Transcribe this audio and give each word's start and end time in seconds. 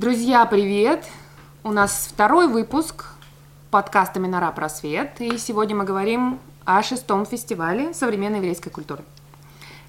Друзья, 0.00 0.46
привет! 0.46 1.04
У 1.62 1.72
нас 1.72 2.08
второй 2.10 2.48
выпуск 2.48 3.04
подкаста 3.70 4.18
«Минора 4.18 4.50
Просвет», 4.50 5.20
и 5.20 5.36
сегодня 5.36 5.76
мы 5.76 5.84
говорим 5.84 6.38
о 6.64 6.82
шестом 6.82 7.26
фестивале 7.26 7.92
современной 7.92 8.38
еврейской 8.38 8.70
культуры. 8.70 9.04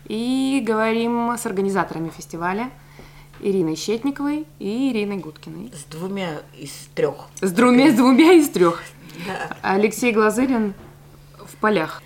И 0.10 0.62
говорим 0.68 1.32
с 1.38 1.46
организаторами 1.46 2.10
фестиваля 2.10 2.72
Ириной 3.40 3.78
Щетниковой 3.78 4.46
и 4.60 4.92
Ириной 4.92 5.16
Гудкиной. 5.16 5.72
С 5.74 5.86
двумя 5.86 6.42
из 6.58 6.90
трех. 6.94 7.30
С 7.40 7.54
двумя, 7.54 7.90
с 7.90 7.94
двумя 7.94 8.34
из 8.34 8.50
трех. 8.50 8.84
Да. 9.26 9.56
Алексей 9.62 10.12
Глазырин 10.12 10.74
в 11.38 11.56
полях. 11.56 12.04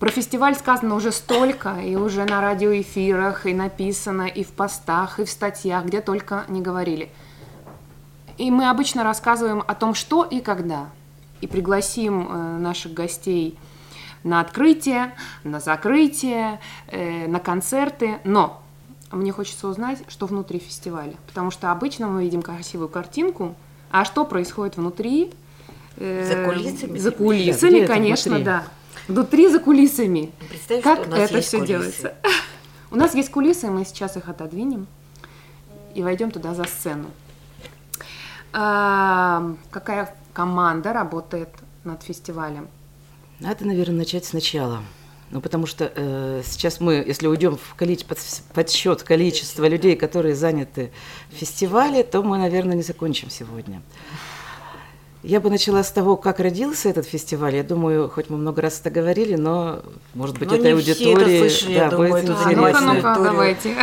Про 0.00 0.08
фестиваль 0.08 0.54
сказано 0.54 0.94
уже 0.94 1.12
столько, 1.12 1.78
и 1.78 1.94
уже 1.94 2.24
на 2.24 2.40
радиоэфирах, 2.40 3.44
и 3.44 3.52
написано, 3.52 4.28
и 4.28 4.44
в 4.44 4.52
постах, 4.52 5.20
и 5.20 5.26
в 5.26 5.30
статьях, 5.30 5.84
где 5.84 6.00
только 6.00 6.46
не 6.48 6.62
говорили. 6.62 7.10
И 8.38 8.50
мы 8.50 8.68
обычно 8.68 9.04
рассказываем 9.04 9.62
о 9.66 9.74
том, 9.74 9.94
что 9.94 10.24
и 10.24 10.40
когда. 10.40 10.88
И 11.40 11.46
пригласим 11.46 12.28
э, 12.28 12.58
наших 12.58 12.92
гостей 12.94 13.56
на 14.22 14.40
открытие, 14.40 15.14
на 15.44 15.60
закрытие, 15.60 16.58
э, 16.88 17.26
на 17.28 17.38
концерты. 17.38 18.18
Но 18.24 18.62
мне 19.12 19.30
хочется 19.32 19.68
узнать, 19.68 19.98
что 20.08 20.26
внутри 20.26 20.58
фестиваля. 20.58 21.14
Потому 21.26 21.50
что 21.50 21.70
обычно 21.70 22.08
мы 22.08 22.22
видим 22.24 22.42
красивую 22.42 22.88
картинку, 22.88 23.54
а 23.90 24.04
что 24.04 24.24
происходит 24.24 24.76
внутри? 24.76 25.32
э, 25.98 26.24
За 26.26 26.44
кулисами? 26.50 26.98
За 26.98 27.10
Да, 27.10 27.16
кулисами, 27.16 27.78
это 27.80 27.92
конечно, 27.92 28.30
внутри? 28.30 28.44
да. 28.44 28.64
Внутри 29.06 29.48
за 29.48 29.58
кулисами. 29.60 30.32
Представь, 30.48 30.82
как 30.82 31.00
что 31.00 31.08
у 31.08 31.10
нас 31.10 31.20
это 31.20 31.36
есть 31.36 31.48
все 31.48 31.58
кулисы. 31.58 31.68
делается? 31.72 32.14
У 32.90 32.96
нас 32.96 33.14
есть 33.14 33.30
кулисы, 33.30 33.68
мы 33.70 33.84
сейчас 33.84 34.16
их 34.16 34.28
отодвинем 34.28 34.86
и 35.96 36.02
войдем 36.02 36.30
туда 36.30 36.54
за 36.54 36.62
сцену. 36.64 37.06
А, 38.56 39.56
какая 39.72 40.14
команда 40.32 40.92
работает 40.92 41.48
над 41.82 42.04
фестивалем? 42.04 42.68
Надо, 43.40 43.66
наверное, 43.66 43.98
начать 43.98 44.24
сначала. 44.24 44.80
Ну, 45.32 45.40
потому 45.40 45.66
что 45.66 45.90
э, 45.92 46.42
сейчас 46.46 46.78
мы, 46.78 46.94
если 47.04 47.26
уйдем 47.26 47.56
в 47.56 47.74
коли- 47.76 48.04
под, 48.06 48.18
подсчет 48.54 49.02
количества 49.02 49.66
людей, 49.66 49.96
которые 49.96 50.36
заняты 50.36 50.92
в 51.30 51.34
фестивале, 51.34 52.04
то 52.04 52.22
мы, 52.22 52.38
наверное, 52.38 52.76
не 52.76 52.82
закончим 52.82 53.28
сегодня. 53.28 53.82
Я 55.24 55.40
бы 55.40 55.48
начала 55.48 55.82
с 55.82 55.90
того, 55.90 56.18
как 56.18 56.38
родился 56.38 56.90
этот 56.90 57.06
фестиваль. 57.06 57.56
Я 57.56 57.62
думаю, 57.62 58.10
хоть 58.10 58.28
мы 58.28 58.36
много 58.36 58.60
раз 58.60 58.80
это 58.80 58.90
говорили, 58.90 59.36
но, 59.36 59.82
может 60.12 60.38
быть, 60.38 60.50
Но 60.50 60.56
этой 60.56 60.74
аудитории 60.74 61.38
слышали, 61.38 61.72
я 61.72 61.88
думаю, 61.88 62.10
будет 62.10 62.28
А, 62.28 62.44
занимает 62.44 62.76
ну-ка, 62.78 62.94
ну-ка, 62.94 63.20
давайте. 63.22 63.74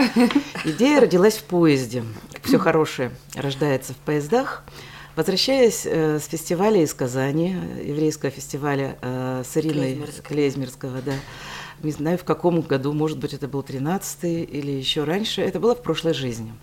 Идея 0.65 1.01
родилась 1.01 1.37
в 1.37 1.43
поезде. 1.45 2.03
Все 2.43 2.59
хорошее 2.59 3.09
рождается 3.33 3.93
в 3.93 3.97
поездах. 3.97 4.63
Возвращаясь 5.15 5.81
э, 5.85 6.19
с 6.19 6.27
фестиваля 6.27 6.83
из 6.83 6.93
Казани, 6.93 7.57
еврейского 7.83 8.29
фестиваля 8.29 8.97
э, 9.01 9.43
с 9.43 9.57
Ириной 9.57 9.95
Клейзмерского. 9.95 10.27
Клейзмерского, 10.27 11.01
да. 11.03 11.13
Не 11.81 11.91
знаю, 11.91 12.19
в 12.19 12.23
каком 12.23 12.61
году, 12.61 12.93
может 12.93 13.17
быть, 13.17 13.33
это 13.33 13.47
был 13.47 13.61
13-й 13.61 14.43
или 14.43 14.69
еще 14.69 15.05
раньше. 15.05 15.41
Это 15.41 15.59
было 15.59 15.73
в 15.73 15.81
прошлой 15.81 16.13
жизни. 16.13 16.53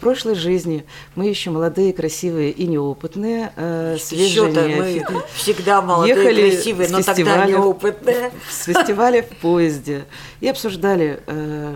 В 0.00 0.02
прошлой 0.02 0.34
жизни 0.34 0.86
мы 1.14 1.26
еще 1.26 1.50
молодые, 1.50 1.92
красивые 1.92 2.52
и 2.52 2.66
неопытные, 2.66 3.52
э, 3.54 3.98
свежие, 4.00 4.28
Ещё-то 4.30 4.60
мы 4.62 4.68
неофиты. 4.94 5.14
всегда 5.34 5.82
молодые, 5.82 6.16
Ехали 6.16 6.50
красивые, 6.52 6.88
но 6.88 7.02
тогда 7.02 7.44
неопытные. 7.44 8.30
с 8.50 8.64
фестиваля 8.64 9.22
в 9.22 9.28
поезде 9.42 10.06
и 10.40 10.48
обсуждали, 10.48 11.20
э, 11.26 11.74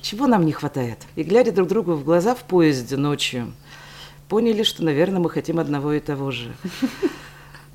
чего 0.00 0.26
нам 0.26 0.46
не 0.46 0.52
хватает. 0.52 1.00
И 1.16 1.22
глядя 1.22 1.52
друг 1.52 1.68
другу 1.68 1.92
в 1.96 2.02
глаза 2.02 2.34
в 2.34 2.44
поезде 2.44 2.96
ночью, 2.96 3.52
поняли, 4.30 4.62
что, 4.62 4.82
наверное, 4.82 5.20
мы 5.20 5.28
хотим 5.28 5.58
одного 5.58 5.92
и 5.92 6.00
того 6.00 6.30
же. 6.30 6.50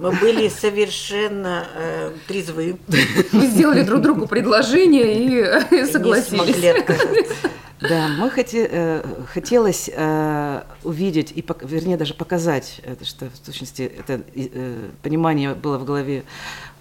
Мы 0.04 0.12
были 0.12 0.50
совершенно 0.50 1.66
э, 1.76 2.12
трезвы. 2.28 2.76
Мы 3.32 3.48
сделали 3.48 3.84
друг 3.84 4.02
другу 4.02 4.28
предложение 4.28 5.24
и 5.24 5.86
смогли 5.86 6.22
согласились. 6.22 6.76
Да, 7.80 8.08
мы 8.08 8.30
хоте- 8.30 8.70
э, 8.72 9.04
хотелось 9.34 9.90
э, 9.94 10.62
увидеть 10.84 11.34
и, 11.36 11.42
пок- 11.42 11.68
вернее, 11.68 11.98
даже 11.98 12.14
показать, 12.14 12.80
это, 12.86 13.04
что 13.04 13.26
в 13.26 13.40
точности 13.46 13.82
это 13.82 14.22
э, 14.36 14.90
понимание 15.02 15.54
было 15.54 15.78
в 15.78 15.84
голове 15.84 16.24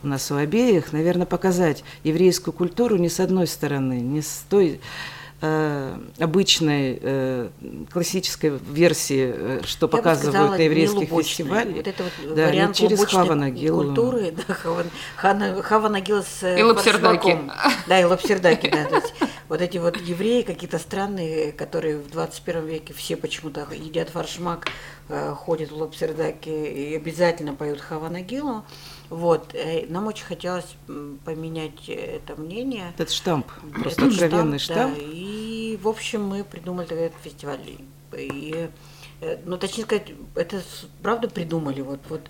у 0.04 0.06
нас 0.06 0.30
у 0.30 0.36
обеих, 0.36 0.92
наверное, 0.92 1.26
показать 1.26 1.82
еврейскую 2.04 2.54
культуру 2.54 2.96
не 2.98 3.08
с 3.08 3.18
одной 3.18 3.48
стороны, 3.48 3.94
не 3.94 4.22
с 4.22 4.44
той 4.48 4.68
э, 4.74 4.78
обычной 5.42 6.98
э, 7.02 7.48
классической 7.92 8.50
версии, 8.50 9.32
э, 9.34 9.60
что 9.64 9.86
Я 9.86 9.88
показывают 9.90 10.34
сказала, 10.34 10.56
на 10.56 10.60
еврейских 10.62 11.08
фестивалях. 11.08 11.76
Вот 11.76 11.86
это 11.88 12.02
вот 12.04 12.12
Да, 12.36 12.44
не 12.44 12.50
вариант 12.50 12.76
через 12.76 12.98
лубочной 12.98 13.22
Хава 13.22 13.34
Нагилу. 13.34 13.84
культуры, 13.84 14.34
да, 14.48 14.54
Хава, 14.54 14.84
Хана- 15.20 15.62
Хава 15.62 15.88
Нагила 15.88 16.22
с 16.22 16.42
э, 16.42 16.60
И 16.60 16.62
Лапсердаки. 16.62 17.38
Да, 17.88 18.00
и 18.00 18.04
лапсердаки, 18.04 18.68
да. 18.70 18.84
то 18.84 18.94
есть 18.96 19.14
вот 19.48 19.60
эти 19.60 19.78
вот 19.78 19.96
евреи 19.96 20.42
какие-то 20.42 20.78
странные, 20.78 21.52
которые 21.52 21.98
в 21.98 22.10
21 22.10 22.66
веке 22.66 22.94
все 22.94 23.16
почему-то 23.16 23.66
едят 23.72 24.10
фаршмак, 24.10 24.68
э, 25.08 25.34
ходят 25.34 25.70
в 25.72 25.76
лапсердаки 25.76 26.48
и 26.50 26.94
обязательно 26.94 27.54
поют 27.54 27.80
Хава 27.80 28.08
Нагилу. 28.08 28.64
Вот, 29.12 29.54
э, 29.54 29.84
нам 29.90 30.06
очень 30.06 30.24
хотелось 30.24 30.74
поменять 31.26 31.86
э, 31.86 32.16
это 32.16 32.34
мнение. 32.40 32.94
Этот 32.94 33.10
штамп, 33.10 33.46
просто 33.74 34.06
Этот 34.06 34.14
откровенный 34.14 34.58
штамп, 34.58 34.94
штамп. 34.94 34.94
Да, 34.96 35.04
и, 35.04 35.78
в 35.82 35.86
общем, 35.86 36.24
мы 36.24 36.44
придумали 36.44 36.86
тогда 36.86 37.04
этот 37.04 37.20
фестиваль. 37.20 37.60
И, 38.16 38.70
э, 39.20 39.38
ну, 39.44 39.58
точнее 39.58 39.84
сказать, 39.84 40.14
это 40.34 40.62
правда 41.02 41.28
придумали. 41.28 41.82
Вот, 41.82 42.00
вот 42.08 42.22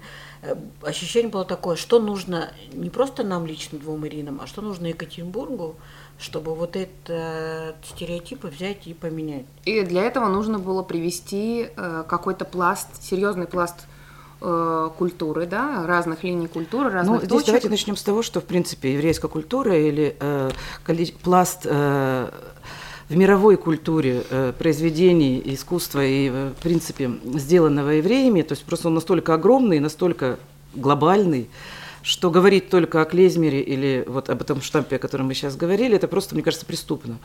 ощущение 0.82 1.31
было 1.31 1.44
такое, 1.44 1.76
что 1.76 2.00
нужно 2.00 2.53
не 2.72 2.91
просто 2.91 3.22
нам 3.22 3.47
лично, 3.47 3.78
двум 3.78 4.04
Иринам, 4.09 4.41
а 4.43 4.49
что 4.49 4.60
нужно 4.60 4.87
Екатеринбургу, 4.87 5.76
чтобы 6.19 6.53
вот 6.56 6.75
этот 6.75 7.76
стереотипы 7.87 8.49
взять 8.49 8.88
и 8.88 8.94
поменять. 8.94 9.47
И 9.66 9.82
для 9.82 10.03
этого 10.03 10.26
нужно 10.26 10.59
было 10.59 10.82
привести 10.82 11.69
какой-то 11.76 12.44
пласт, 12.44 13.00
серьезный 13.00 13.47
пласт 13.47 13.87
э, 14.42 14.91
культуры, 14.98 15.47
да, 15.47 15.86
разных 15.86 16.25
линий 16.25 16.48
культуры, 16.48 16.91
Ну, 16.91 16.94
разных 16.94 17.19
здесь 17.19 17.30
точек. 17.30 17.47
давайте 17.47 17.69
начнем 17.69 17.97
с 17.97 18.03
того, 18.03 18.22
что, 18.22 18.41
в 18.41 18.44
принципе, 18.44 18.94
еврейская 18.94 19.28
культура 19.28 19.76
или 19.76 20.16
э, 20.19 20.50
пласт 21.22 21.60
э, 21.64 22.30
в 23.08 23.16
мировой 23.16 23.56
культуре 23.56 24.25
э, 24.31 24.52
произведений 24.58 25.41
искусства 25.44 26.04
и, 26.04 26.31
э, 26.32 26.52
в 26.58 26.62
принципе, 26.62 27.10
сделанного 27.25 27.91
евреями, 27.91 28.42
то 28.42 28.52
есть 28.52 28.64
просто 28.64 28.88
он 28.88 28.94
настолько 28.94 29.34
огромный, 29.34 29.78
настолько 29.81 30.38
глобальный, 30.75 31.48
что 32.02 32.31
говорить 32.31 32.69
только 32.69 33.00
о 33.00 33.04
клезмере 33.04 33.60
или 33.60 34.04
вот 34.08 34.31
об 34.31 34.41
этом 34.41 34.60
штампе, 34.60 34.97
о 34.97 34.98
котором 34.98 35.26
мы 35.26 35.34
сейчас 35.34 35.56
говорили, 35.56 35.94
это 35.97 36.08
просто, 36.08 36.34
мне 36.34 36.42
кажется, 36.42 36.66
преступно. 36.66 37.19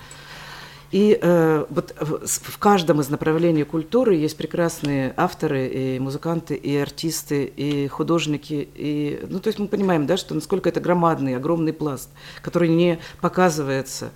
И 0.91 1.19
э, 1.21 1.65
вот 1.69 1.93
в, 1.99 2.25
в 2.27 2.57
каждом 2.59 3.01
из 3.01 3.09
направлений 3.09 3.63
культуры 3.63 4.15
есть 4.15 4.37
прекрасные 4.37 5.13
авторы, 5.17 5.67
и 5.67 5.99
музыканты, 5.99 6.55
и 6.55 6.77
артисты, 6.77 7.43
и 7.43 7.87
художники. 7.89 8.69
И, 8.73 9.19
ну, 9.29 9.39
то 9.39 9.47
есть 9.47 9.59
мы 9.59 9.67
понимаем, 9.67 10.05
да, 10.07 10.15
что 10.15 10.33
насколько 10.33 10.69
это 10.69 10.79
громадный, 10.79 11.35
огромный 11.35 11.73
пласт, 11.73 12.09
который 12.41 12.69
не 12.69 12.99
показывается. 13.19 14.11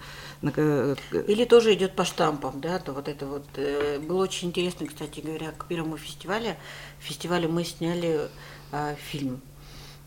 ка- 1.11 1.19
Или 1.27 1.43
тоже 1.45 1.73
идет 1.73 1.95
по 1.95 2.05
штампам, 2.05 2.61
да, 2.61 2.79
то 2.79 2.93
вот 2.93 3.07
это 3.09 3.25
вот 3.25 3.45
э, 3.57 3.99
было 3.99 4.23
очень 4.23 4.47
интересно, 4.47 4.87
кстати 4.87 5.19
говоря, 5.19 5.51
к 5.51 5.67
первому 5.67 5.97
фестивалю. 5.97 6.55
фестивале 6.99 7.47
мы 7.49 7.65
сняли 7.65 8.29
э, 8.71 8.95
фильм. 8.97 9.41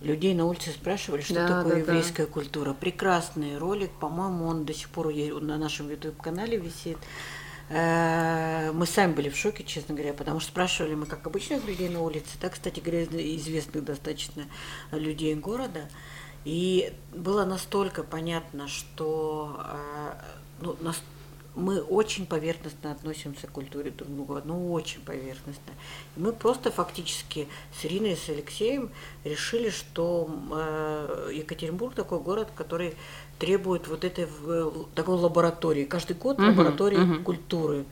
Людей 0.04 0.34
на 0.34 0.44
улице 0.44 0.70
спрашивали, 0.70 1.22
что 1.22 1.34
Да, 1.34 1.48
такое 1.48 1.64
да, 1.64 1.70
да. 1.70 1.78
еврейская 1.78 2.26
культура. 2.26 2.74
Прекрасный 2.74 3.56
ролик, 3.58 3.90
по-моему, 3.92 4.46
он 4.46 4.64
до 4.66 4.74
сих 4.74 4.88
пор 4.90 5.12
на 5.14 5.56
нашем 5.56 5.88
YouTube-канале 5.88 6.58
висит. 6.58 6.98
Э, 7.70 8.70
Мы 8.72 8.84
сами 8.86 9.14
были 9.14 9.30
в 9.30 9.36
шоке, 9.36 9.64
честно 9.64 9.94
говоря, 9.94 10.12
потому 10.12 10.40
что 10.40 10.50
спрашивали 10.50 10.94
мы, 10.94 11.06
как 11.06 11.26
обычных 11.26 11.64
людей 11.66 11.88
на 11.88 12.02
улице, 12.02 12.28
так, 12.40 12.52
кстати 12.52 12.80
говоря, 12.80 13.02
из- 13.02 13.40
известных 13.42 13.82
достаточно 13.84 14.44
людей 14.92 15.34
города. 15.34 15.88
И 16.44 16.92
было 17.14 17.46
настолько 17.46 18.02
понятно, 18.02 18.68
что 18.68 19.56
э, 19.58 20.12
ну, 20.60 20.76
нас- 20.82 21.02
мы 21.54 21.80
очень 21.80 22.26
поверхностно 22.26 22.90
относимся 22.90 23.46
к 23.46 23.52
культуре 23.52 23.90
друг 23.90 24.10
друга, 24.12 24.42
ну 24.44 24.72
очень 24.72 25.00
поверхностно. 25.00 25.72
И 26.16 26.20
мы 26.20 26.32
просто 26.32 26.70
фактически 26.70 27.48
с 27.80 27.84
Ириной 27.84 28.12
и 28.12 28.16
с 28.16 28.28
Алексеем 28.28 28.90
решили, 29.24 29.70
что 29.70 30.28
э, 30.52 31.30
Екатеринбург 31.34 31.94
такой 31.94 32.18
город, 32.20 32.48
который 32.56 32.96
требует 33.38 33.88
вот 33.88 34.04
этой 34.04 34.26
такой 34.94 35.16
лаборатории. 35.16 35.84
Каждый 35.84 36.16
год 36.16 36.38
Мгм, 36.38 36.48
лаборатории 36.48 36.96
мгм. 36.96 37.24
культуры 37.24 37.84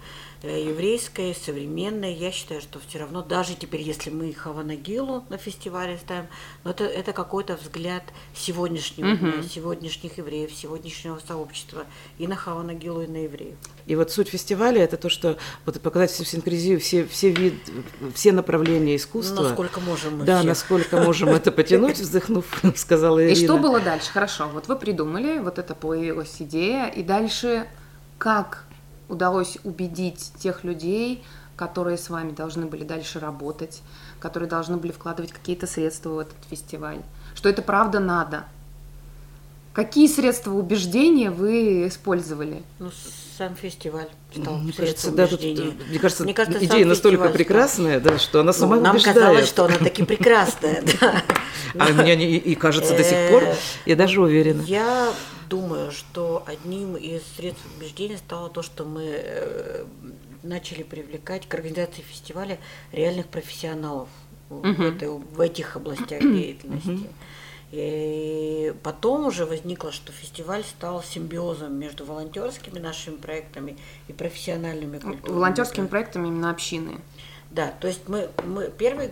э, 0.42 0.68
еврейской, 0.68 1.34
современной. 1.34 2.14
Я 2.14 2.30
считаю, 2.32 2.60
что 2.60 2.80
все 2.86 2.98
равно, 2.98 3.22
даже 3.22 3.54
теперь, 3.54 3.80
если 3.82 4.10
мы 4.10 4.32
Хаванагилу 4.32 5.24
на 5.28 5.38
фестивале 5.38 5.98
ставим, 5.98 6.26
но 6.64 6.70
это, 6.70 6.84
это 6.84 7.12
какой-то 7.12 7.56
взгляд 7.56 8.02
сегодняшнего 8.34 9.08
Мгм. 9.08 9.32
дня, 9.32 9.42
сегодняшних 9.42 10.18
евреев, 10.18 10.52
сегодняшнего 10.52 11.18
сообщества 11.26 11.84
и 12.18 12.26
на 12.26 12.36
Хаванагилу, 12.36 13.02
и 13.02 13.06
на 13.06 13.24
евреев. 13.24 13.56
И 13.86 13.96
вот 13.96 14.10
суть 14.10 14.28
фестиваля 14.28 14.82
это 14.82 14.96
то, 14.96 15.08
что 15.08 15.36
вот 15.66 15.80
показать 15.80 16.10
всю 16.10 16.24
синкрезию, 16.24 16.78
все, 16.80 17.04
все 17.06 17.30
вид, 17.30 17.54
все 18.14 18.32
направления 18.32 18.96
искусства. 18.96 19.42
Насколько 19.42 19.80
можем 19.80 20.18
мы 20.18 20.24
Да, 20.24 20.38
всех. 20.38 20.48
насколько 20.48 20.96
можем 21.00 21.30
это 21.30 21.50
потянуть, 21.52 21.98
вздохнув, 22.00 22.44
сказала 22.76 23.22
Ирина. 23.24 23.38
И 23.38 23.44
что 23.44 23.58
было 23.58 23.80
дальше? 23.80 24.10
Хорошо, 24.12 24.48
вот 24.52 24.68
вы 24.68 24.76
придумали, 24.76 25.38
вот 25.38 25.58
это 25.58 25.74
появилась 25.74 26.36
идея, 26.40 26.86
и 26.88 27.02
дальше 27.02 27.66
как 28.18 28.64
удалось 29.12 29.58
убедить 29.62 30.32
тех 30.38 30.64
людей, 30.64 31.22
которые 31.54 31.98
с 31.98 32.08
вами 32.10 32.32
должны 32.32 32.66
были 32.66 32.82
дальше 32.82 33.20
работать, 33.20 33.82
которые 34.18 34.48
должны 34.48 34.78
были 34.78 34.90
вкладывать 34.90 35.32
какие-то 35.32 35.66
средства 35.66 36.10
в 36.10 36.18
этот 36.18 36.36
фестиваль, 36.48 37.02
что 37.34 37.48
это 37.48 37.62
правда 37.62 38.00
надо? 38.00 38.44
Какие 39.72 40.06
средства 40.06 40.52
убеждения 40.52 41.30
вы 41.30 41.88
использовали? 41.88 42.62
Ну, 42.78 42.90
сам 43.38 43.56
фестиваль 43.56 44.08
стал 44.34 44.58
Мне 44.58 44.72
кажется, 44.72 45.10
да, 45.10 45.26
тут, 45.26 45.40
убеждения. 45.40 45.72
мне 45.88 45.98
кажется, 45.98 46.24
Мне 46.24 46.34
кажется, 46.34 46.62
идея 46.64 46.84
настолько 46.84 47.24
стал. 47.24 47.32
прекрасная, 47.32 47.98
да, 48.00 48.18
что 48.18 48.40
она 48.40 48.52
сама 48.52 48.76
Ну, 48.76 48.82
нам 48.82 48.94
убеждает. 48.96 49.16
казалось, 49.18 49.48
что 49.48 49.64
она 49.64 49.76
таки 49.78 50.04
прекрасная, 50.04 50.82
да. 51.00 51.22
А 51.78 51.88
мне 51.88 52.16
не- 52.16 52.36
и 52.36 52.54
кажется 52.54 52.94
до 52.94 53.02
сих 53.02 53.30
пор, 53.30 53.44
Э, 53.44 53.54
я 53.86 53.96
даже 53.96 54.20
уверена. 54.20 54.60
Я 54.62 55.10
думаю, 55.48 55.90
что 55.90 56.42
одним 56.46 56.96
из 56.96 57.22
средств 57.36 57.64
убеждения 57.78 58.18
стало 58.18 58.50
то, 58.50 58.62
что 58.62 58.84
мы 58.84 59.04
э, 59.06 59.84
начали 60.42 60.82
привлекать 60.82 61.48
к 61.48 61.54
организации 61.54 62.02
фестиваля 62.02 62.58
реальных 62.92 63.26
профессионалов 63.28 64.08
в, 64.50 64.66
Мгм. 64.66 64.82
этой- 64.84 65.08
в 65.08 65.40
этих 65.40 65.76
областях 65.76 66.20
деятельности. 66.20 67.08
И 67.72 68.74
потом 68.82 69.26
уже 69.26 69.46
возникло, 69.46 69.92
что 69.92 70.12
фестиваль 70.12 70.62
стал 70.62 71.02
симбиозом 71.02 71.74
между 71.74 72.04
волонтерскими 72.04 72.78
нашими 72.78 73.16
проектами 73.16 73.78
и 74.08 74.12
профессиональными 74.12 74.98
культурными. 74.98 75.34
Волонтерскими 75.34 75.86
проектами 75.86 76.28
именно 76.28 76.50
общины. 76.50 77.00
Да, 77.50 77.72
то 77.80 77.88
есть 77.88 78.08
мы, 78.08 78.28
мы 78.44 78.70
первый 78.70 79.10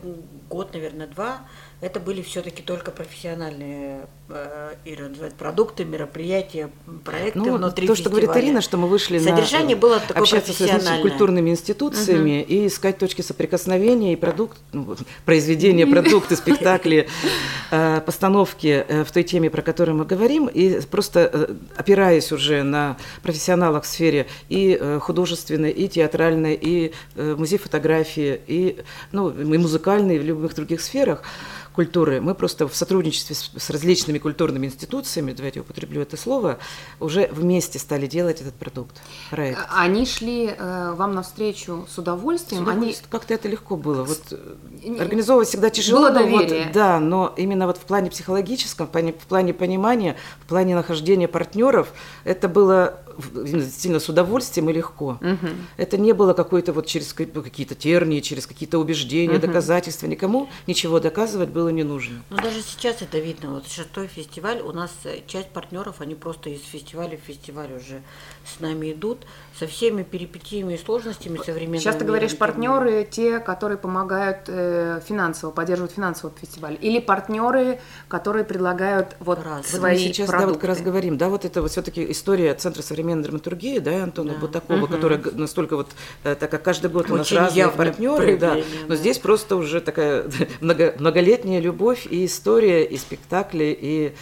год, 0.50 0.74
наверное, 0.74 1.06
два, 1.06 1.40
это 1.80 1.98
были 1.98 2.20
все-таки 2.20 2.62
только 2.62 2.90
профессиональные 2.90 4.06
э, 4.28 5.30
продукты, 5.38 5.84
мероприятия, 5.84 6.68
проекты 7.04 7.38
Ну, 7.38 7.56
внутри 7.56 7.86
то, 7.86 7.94
что 7.94 8.10
говорит 8.10 8.28
фестиваля. 8.28 8.46
Ирина, 8.46 8.60
что 8.60 8.76
мы 8.76 8.86
вышли 8.86 9.18
Содержание 9.18 9.76
на 9.76 9.80
было 9.80 10.00
такое 10.00 10.22
общаться 10.22 10.52
с 10.52 11.00
культурными 11.00 11.50
институциями 11.50 12.42
и 12.42 12.66
искать 12.66 12.98
точки 12.98 13.22
соприкосновения 13.22 14.12
и 14.12 14.16
продукт, 14.16 14.58
ну, 14.72 14.94
произведения, 15.24 15.86
продукты, 15.86 16.36
спектакли, 16.36 17.08
э, 17.70 18.00
постановки 18.04 18.84
э, 18.86 19.04
в 19.04 19.10
той 19.10 19.22
теме, 19.22 19.48
про 19.48 19.62
которую 19.62 19.96
мы 19.96 20.04
говорим, 20.04 20.48
и 20.48 20.80
просто 20.82 21.30
э, 21.32 21.54
опираясь 21.76 22.30
уже 22.30 22.62
на 22.62 22.98
профессионалов 23.22 23.86
в 23.86 23.88
сфере 23.88 24.26
и 24.50 24.76
э, 24.78 24.98
художественной, 25.00 25.70
и 25.70 25.88
театральной, 25.88 26.58
и 26.60 26.92
э, 27.16 27.34
музей 27.38 27.58
фотографии, 27.58 28.38
и, 28.46 28.76
ну, 29.12 29.30
и 29.30 29.58
музыкальной, 29.58 30.16
и 30.16 30.18
в 30.18 30.24
любых 30.24 30.54
других 30.54 30.82
сферах, 30.82 31.22
культуры. 31.74 32.20
Мы 32.20 32.34
просто 32.34 32.66
в 32.68 32.74
сотрудничестве 32.74 33.36
с, 33.36 33.50
с 33.56 33.70
различными 33.70 34.18
культурными 34.18 34.66
институциями, 34.66 35.32
давайте 35.32 35.60
употреблю 35.60 36.02
это 36.02 36.16
слово, 36.16 36.58
уже 36.98 37.28
вместе 37.32 37.78
стали 37.78 38.06
делать 38.06 38.40
этот 38.40 38.54
продукт, 38.54 38.96
проект. 39.30 39.60
Они 39.70 40.04
шли 40.06 40.46
э, 40.56 40.92
вам 40.96 41.14
навстречу 41.14 41.86
с 41.88 41.98
удовольствием. 41.98 42.64
С 42.64 42.68
Они 42.68 42.76
удовольствием. 42.78 43.10
Как-то 43.10 43.34
это 43.34 43.48
легко 43.48 43.76
было. 43.76 44.04
Вот 44.04 44.20
э, 44.32 44.54
Не- 44.84 44.98
организовывать 45.00 45.48
всегда 45.48 45.70
тяжело. 45.70 46.00
Было 46.00 46.10
но 46.10 46.26
вот, 46.26 46.48
доверие. 46.48 46.70
да, 46.72 46.98
но 47.00 47.32
именно 47.36 47.66
вот 47.66 47.76
в 47.76 47.82
плане 47.82 48.10
психологическом, 48.10 48.86
в 48.86 48.90
плане, 48.90 49.12
в 49.12 49.26
плане 49.26 49.54
понимания, 49.54 50.16
в 50.44 50.48
плане 50.48 50.74
нахождения 50.74 51.28
партнеров, 51.28 51.92
это 52.24 52.48
было 52.48 53.00
действительно 53.34 54.00
с 54.00 54.08
удовольствием 54.08 54.70
и 54.70 54.72
легко. 54.72 55.18
Мгм. 55.20 55.66
Это 55.76 55.96
не 55.98 56.12
было 56.12 56.32
какой-то 56.34 56.72
вот 56.72 56.86
через 56.86 57.12
ка- 57.12 57.26
какие-то 57.26 57.74
тернии, 57.74 58.20
через 58.20 58.46
какие-то 58.46 58.78
убеждения, 58.78 59.34
Мгм. 59.38 59.40
доказательства. 59.48 60.06
Никому 60.06 60.48
ничего 60.66 61.00
доказывать 61.00 61.50
было 61.50 61.68
не 61.68 61.84
нужно. 61.84 62.22
Ну, 62.30 62.36
даже 62.36 62.62
сейчас 62.62 63.02
это 63.02 63.18
видно. 63.18 63.50
Вот 63.54 63.68
шестой 63.68 64.06
фестиваль, 64.06 64.60
у 64.60 64.72
нас 64.72 64.90
э, 65.04 65.20
часть 65.26 65.48
партнеров, 65.50 65.96
они 66.00 66.14
просто 66.14 66.50
из 66.50 66.62
фестиваля 66.62 67.16
в 67.16 67.20
фестиваль 67.26 67.72
уже 67.74 68.02
с 68.44 68.60
нами 68.60 68.92
идут, 68.92 69.18
со 69.58 69.66
всеми 69.66 70.02
перипетиями 70.02 70.72
и 70.74 70.78
сложностями 70.78 71.36
современного 71.36 71.80
Сейчас 71.80 71.96
ты 71.96 72.04
говоришь, 72.06 72.36
партнеры 72.36 73.06
те, 73.10 73.40
которые 73.40 73.76
помогают 73.76 74.38
э, 74.48 75.00
финансово, 75.06 75.50
поддерживают 75.50 75.92
финансово 75.92 76.32
фестиваль, 76.40 76.78
или 76.80 76.98
партнеры, 76.98 77.78
которые 78.08 78.44
предлагают 78.44 79.16
вот. 79.20 79.38
Вот 79.44 79.66
свои 79.66 79.92
мы 79.94 79.98
сейчас 80.00 80.28
да, 80.28 80.38
продукты. 80.38 80.52
вот 80.54 80.60
как 80.62 80.68
раз 80.70 80.80
говорим, 80.80 81.18
да, 81.18 81.28
вот 81.28 81.44
это 81.44 81.60
вот 81.60 81.70
все-таки 81.72 82.10
история 82.10 82.54
Центра 82.54 82.80
современной 82.82 83.22
драматургии, 83.24 83.78
да, 83.80 84.02
Антона 84.04 84.32
Да. 84.32 84.38
Бутакова, 84.38 84.78
Мгм. 84.78 84.86
которая 84.88 85.20
настолько 85.34 85.76
вот, 85.76 85.88
э, 86.24 86.34
так 86.34 86.50
как 86.50 86.62
каждый 86.62 86.90
год 86.90 87.10
у 87.10 87.16
нас 87.16 87.26
Очень 87.26 87.36
разные 87.36 87.68
партнеры, 87.68 88.38
да, 88.38 88.52
проявление, 88.52 88.82
но 88.84 88.88
да. 88.88 88.96
здесь 88.96 89.18
просто 89.18 89.56
уже 89.56 89.80
такая 89.82 90.24
много- 90.62 90.94
многолетняя 90.98 91.60
любовь 91.60 92.06
и 92.10 92.24
история, 92.24 92.82
и 92.84 92.96
спектакли, 92.96 93.76
и 93.78 94.14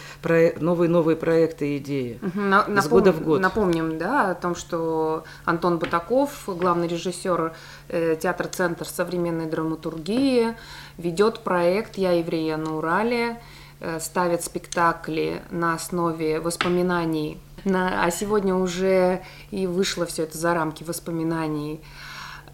новые-новые 0.59 1.15
проекты 1.15 1.75
и 1.75 1.77
идеи. 1.77 2.19
Мгм, 2.21 2.49
на- 2.49 2.79
Из 2.79 2.87
года 2.89 3.13
в 3.13 3.23
год. 3.23 3.39
Напомним, 3.39 3.97
да, 3.97 4.08
о 4.09 4.35
том, 4.35 4.55
что 4.55 5.23
Антон 5.45 5.77
Батаков, 5.77 6.43
главный 6.47 6.87
режиссер 6.87 7.53
э, 7.89 8.15
театра 8.21 8.47
Центр 8.47 8.85
современной 8.85 9.45
драматургии, 9.45 10.55
ведет 10.97 11.39
проект 11.41 11.97
«Я 11.97 12.11
еврея 12.13 12.57
на 12.57 12.77
Урале», 12.77 13.41
э, 13.79 13.99
ставит 13.99 14.43
спектакли 14.43 15.41
на 15.51 15.73
основе 15.75 16.39
воспоминаний. 16.39 17.39
На- 17.65 18.03
а 18.05 18.11
сегодня 18.11 18.55
уже 18.55 19.21
и 19.51 19.67
вышло 19.67 20.05
все 20.05 20.23
это 20.23 20.37
за 20.37 20.53
рамки 20.53 20.83
воспоминаний. 20.83 21.81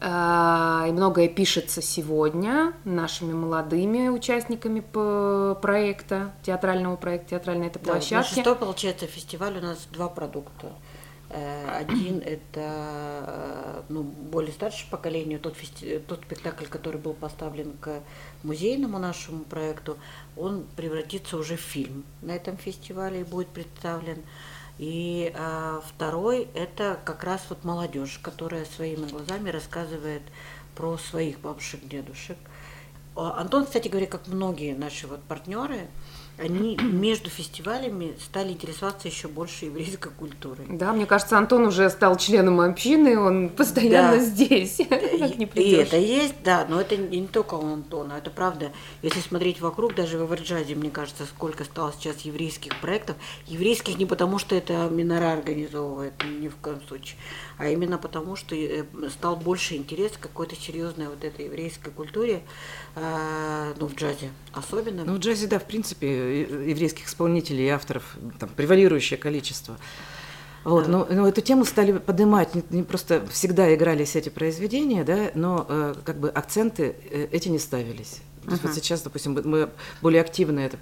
Э, 0.01 0.85
И 0.87 0.91
многое 0.91 1.27
пишется 1.29 1.81
сегодня 1.81 2.73
нашими 2.83 3.33
молодыми 3.33 4.09
участниками 4.09 4.81
проекта, 5.61 6.31
театрального 6.43 6.95
проекта, 6.95 7.29
театральной 7.31 7.67
этой 7.67 7.79
Да, 7.81 7.93
на 7.93 7.99
площадки. 7.99 8.35
шестой, 8.35 8.55
получается, 8.55 9.07
фестиваль 9.07 9.57
у 9.57 9.61
нас 9.61 9.87
два 9.91 10.09
продукта. 10.09 10.67
Э, 11.35 11.79
Один 11.79 12.19
это 12.19 12.61
э, 12.61 13.81
ну, 13.89 14.03
более 14.03 14.53
старшее 14.53 14.89
поколение, 14.89 15.37
тот, 15.37 15.57
фести- 15.57 15.99
тот 15.99 16.21
спектакль, 16.21 16.65
который 16.65 16.99
был 17.01 17.13
поставлен 17.13 17.73
к 17.81 18.01
музейному 18.43 18.99
нашему 18.99 19.43
проекту, 19.43 19.97
он 20.37 20.65
превратится 20.77 21.35
уже 21.35 21.57
в 21.57 21.59
фильм 21.59 22.05
на 22.21 22.31
этом 22.31 22.55
фестивале 22.55 23.21
и 23.21 23.23
будет 23.25 23.49
представлен. 23.49 24.23
И 24.77 25.33
э, 25.35 25.81
второй 25.85 26.47
это 26.53 26.97
как 27.03 27.25
раз 27.25 27.41
вот 27.49 27.65
молодежь, 27.65 28.17
которая 28.23 28.63
своими 28.63 29.05
глазами 29.05 29.49
рассказывает 29.49 30.21
про 30.73 30.97
своих 30.97 31.41
бабушек, 31.41 31.85
дедушек. 31.85 32.37
А, 33.17 33.41
Антон, 33.41 33.65
кстати 33.65 33.89
говоря, 33.89 34.07
как 34.07 34.27
многие 34.27 34.73
наши 34.73 35.07
вот 35.07 35.21
партнеры, 35.23 35.87
они 36.37 36.77
между 36.77 37.29
фестивалями 37.29 38.13
стали 38.23 38.51
интересоваться 38.51 39.07
еще 39.07 39.27
больше 39.27 39.65
еврейской 39.65 40.09
культурой. 40.11 40.65
Да, 40.69 40.91
мне 40.93 41.05
кажется, 41.05 41.37
Антон 41.37 41.65
уже 41.65 41.89
стал 41.89 42.17
членом 42.17 42.59
общины, 42.59 43.17
он 43.17 43.49
постоянно 43.49 44.17
Да. 44.17 44.19
здесь. 44.19 44.77
Как 44.77 44.91
не 45.37 45.45
И 45.45 45.71
это 45.71 45.97
есть, 45.97 46.35
да, 46.43 46.65
но 46.69 46.81
это 46.81 46.97
не 46.97 47.27
только 47.27 47.55
у 47.55 47.65
Антона, 47.65 48.13
это 48.13 48.29
правда. 48.29 48.71
Если 49.01 49.19
смотреть 49.19 49.61
вокруг, 49.61 49.95
даже 49.95 50.17
в 50.17 50.23
Эверджазе, 50.23 50.75
мне 50.75 50.89
кажется, 50.89 51.25
сколько 51.25 51.63
стало 51.63 51.93
сейчас 51.97 52.21
еврейских 52.21 52.79
проектов. 52.81 53.15
Еврейских 53.47 53.97
не 53.97 54.05
потому, 54.05 54.37
что 54.37 54.55
это 54.55 54.89
Минора 54.89 55.31
организовывает, 55.33 56.13
ни 56.23 56.49
в 56.49 56.55
коем 56.57 56.81
случае, 56.87 57.17
а 57.57 57.67
именно 57.67 57.97
потому, 57.97 58.35
что 58.35 58.55
э, 58.55 58.83
стал 59.09 59.35
больше 59.35 59.75
интерес 59.75 60.13
к 60.13 60.19
какой-то 60.19 60.55
серьезной 60.55 61.07
вот 61.07 61.23
этой 61.23 61.45
еврейской 61.45 61.91
культуре, 61.91 62.43
э, 62.95 63.73
ну, 63.77 63.87
в 63.87 63.95
джазе 63.95 64.31
особенно. 64.53 65.03
Ну, 65.05 65.15
в 65.15 65.19
джазе, 65.19 65.47
да, 65.47 65.59
в 65.59 65.65
принципе, 65.65 66.07
э, 66.07 66.69
еврейских 66.69 67.07
исполнителей 67.07 67.65
и 67.65 67.69
авторов 67.69 68.17
там 68.39 68.49
превалирующее 68.49 69.17
количество. 69.17 69.77
Вот, 70.65 70.87
но, 70.87 71.07
но 71.09 71.27
эту 71.27 71.41
тему 71.41 71.63
стали 71.63 71.91
поднимать, 71.93 72.55
не, 72.55 72.63
не 72.71 72.83
просто 72.83 73.23
всегда 73.27 73.73
игрались 73.73 74.15
эти 74.15 74.29
произведения, 74.29 75.03
да, 75.03 75.29
но 75.35 75.65
э, 75.69 75.93
как 76.03 76.17
бы 76.17 76.29
акценты 76.29 76.95
э, 77.11 77.27
эти 77.31 77.49
не 77.49 77.59
ставились. 77.59 78.21
То 78.45 78.51
есть 78.51 78.63
вот 78.63 78.73
сейчас, 78.73 79.01
допустим, 79.01 79.39
мы- 79.43 79.69
более 80.01 80.21
активно 80.21 80.59
это 80.59 80.77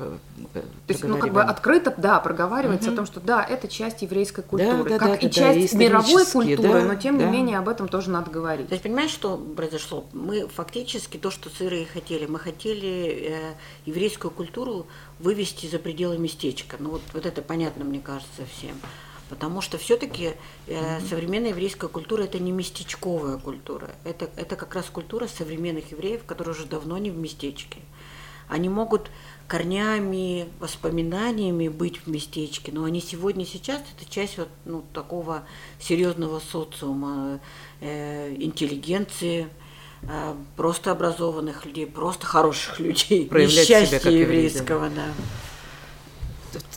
э, 0.54 0.62
То 0.62 0.64
есть, 0.88 1.04
ну, 1.04 1.18
как 1.18 1.34
бы 1.34 1.42
открыто, 1.42 1.94
да, 1.98 2.20
проговаривается 2.20 2.92
о 2.92 2.96
том, 2.96 3.06
что 3.06 3.20
да, 3.20 3.44
это 3.44 3.68
часть 3.68 4.02
еврейской 4.02 4.42
культуры, 4.42 4.90
да, 4.90 4.98
как 4.98 5.10
да, 5.10 5.16
и 5.16 5.24
да, 5.24 5.30
часть 5.30 5.74
и 5.74 5.78
мировой 5.78 6.26
культуры, 6.26 6.82
да, 6.82 6.86
но 6.86 6.96
тем 6.96 7.18
не 7.18 7.26
да. 7.26 7.30
менее 7.30 7.58
об 7.60 7.68
этом 7.68 7.90
тоже 7.90 8.10
надо 8.10 8.32
говорить. 8.32 8.70
То 8.70 8.74
есть, 8.74 8.84
понимаешь, 8.84 9.12
что 9.12 9.38
произошло? 9.38 10.06
Мы 10.14 10.48
фактически 10.48 11.18
то, 11.18 11.30
что 11.30 11.50
сыры 11.50 11.82
и 11.82 11.86
хотели, 11.86 12.26
мы 12.26 12.40
хотели 12.40 13.32
э, 13.32 13.54
еврейскую 13.86 14.32
культуру 14.32 14.88
вывести 15.20 15.68
за 15.68 15.78
пределы 15.78 16.18
местечка. 16.18 16.78
Ну 16.80 16.92
вот, 16.92 17.02
вот 17.14 17.26
это 17.26 17.42
понятно, 17.42 17.84
мне 17.84 18.00
кажется, 18.00 18.44
всем. 18.58 18.76
Потому 19.34 19.62
что 19.62 19.80
все-таки 19.80 20.34
современная 21.10 21.50
еврейская 21.50 21.88
культура 21.88 22.22
это 22.22 22.38
не 22.38 22.52
местечковая 22.52 23.40
культура. 23.40 23.90
Это, 24.04 24.30
это 24.36 24.56
как 24.56 24.76
раз 24.76 24.86
культура 24.92 25.26
современных 25.26 25.90
евреев, 25.90 26.24
которые 26.24 26.54
уже 26.54 26.68
давно 26.68 27.00
не 27.00 27.10
в 27.10 27.18
местечке. 27.18 27.80
Они 28.48 28.70
могут 28.70 29.10
корнями, 29.48 30.48
воспоминаниями 30.60 31.68
быть 31.68 31.98
в 31.98 32.08
местечке, 32.08 32.72
но 32.72 32.84
они 32.84 33.02
сегодня 33.02 33.44
сейчас 33.44 33.82
это 33.98 34.08
часть 34.08 34.38
вот, 34.38 34.50
ну, 34.66 34.84
такого 34.94 35.46
серьезного 35.80 36.40
социума, 36.40 37.40
э, 37.82 38.36
интеллигенции, 38.36 39.48
э, 40.04 40.36
просто 40.56 40.92
образованных 40.92 41.66
людей, 41.66 41.88
просто 41.88 42.28
хороших 42.28 42.80
людей, 42.88 43.26
Проявлять 43.26 43.66
себя 43.66 44.00
как 44.00 44.12
еврей, 44.12 44.26
да. 44.26 44.34
еврейского, 44.34 44.90
да. 44.90 45.08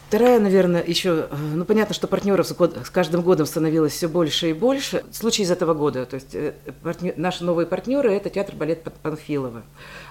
Вторая, 0.08 0.38
наверное, 0.38 0.84
еще, 0.86 1.26
э, 1.30 1.36
ну 1.36 1.64
понятно, 1.64 1.92
что 1.92 2.06
партнеров 2.06 2.46
с, 2.46 2.90
каждым 2.90 3.22
годом 3.22 3.44
становилось 3.44 3.92
все 3.92 4.06
больше 4.06 4.50
и 4.50 4.52
больше. 4.52 5.04
Случай 5.10 5.42
из 5.42 5.50
этого 5.50 5.75
года, 5.75 6.06
то 6.06 6.14
есть 6.14 6.32
э, 6.32 6.54
партнё- 6.84 7.14
наши 7.16 7.42
новые 7.42 7.66
партнеры 7.66 8.12
это 8.12 8.30
театр 8.30 8.54
балет 8.54 8.84
Пан- 8.84 8.92
Панфилова, 9.02 9.64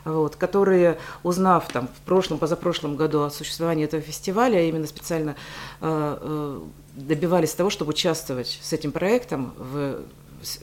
вот, 0.04 0.36
которые, 0.36 0.98
узнав 1.24 1.70
там 1.72 1.88
в 1.88 2.06
прошлом, 2.06 2.40
позапрошлом 2.40 2.98
году 2.98 3.22
о 3.24 3.30
существовании 3.30 3.86
этого 3.86 4.02
фестиваля, 4.02 4.68
именно 4.68 4.86
специально 4.86 5.38
э, 5.80 6.18
э, 6.22 6.60
добивались 6.98 7.54
того, 7.54 7.70
чтобы 7.70 7.92
участвовать 7.92 8.60
с 8.62 8.74
этим 8.74 8.92
проектом 8.92 9.54
в 9.58 10.02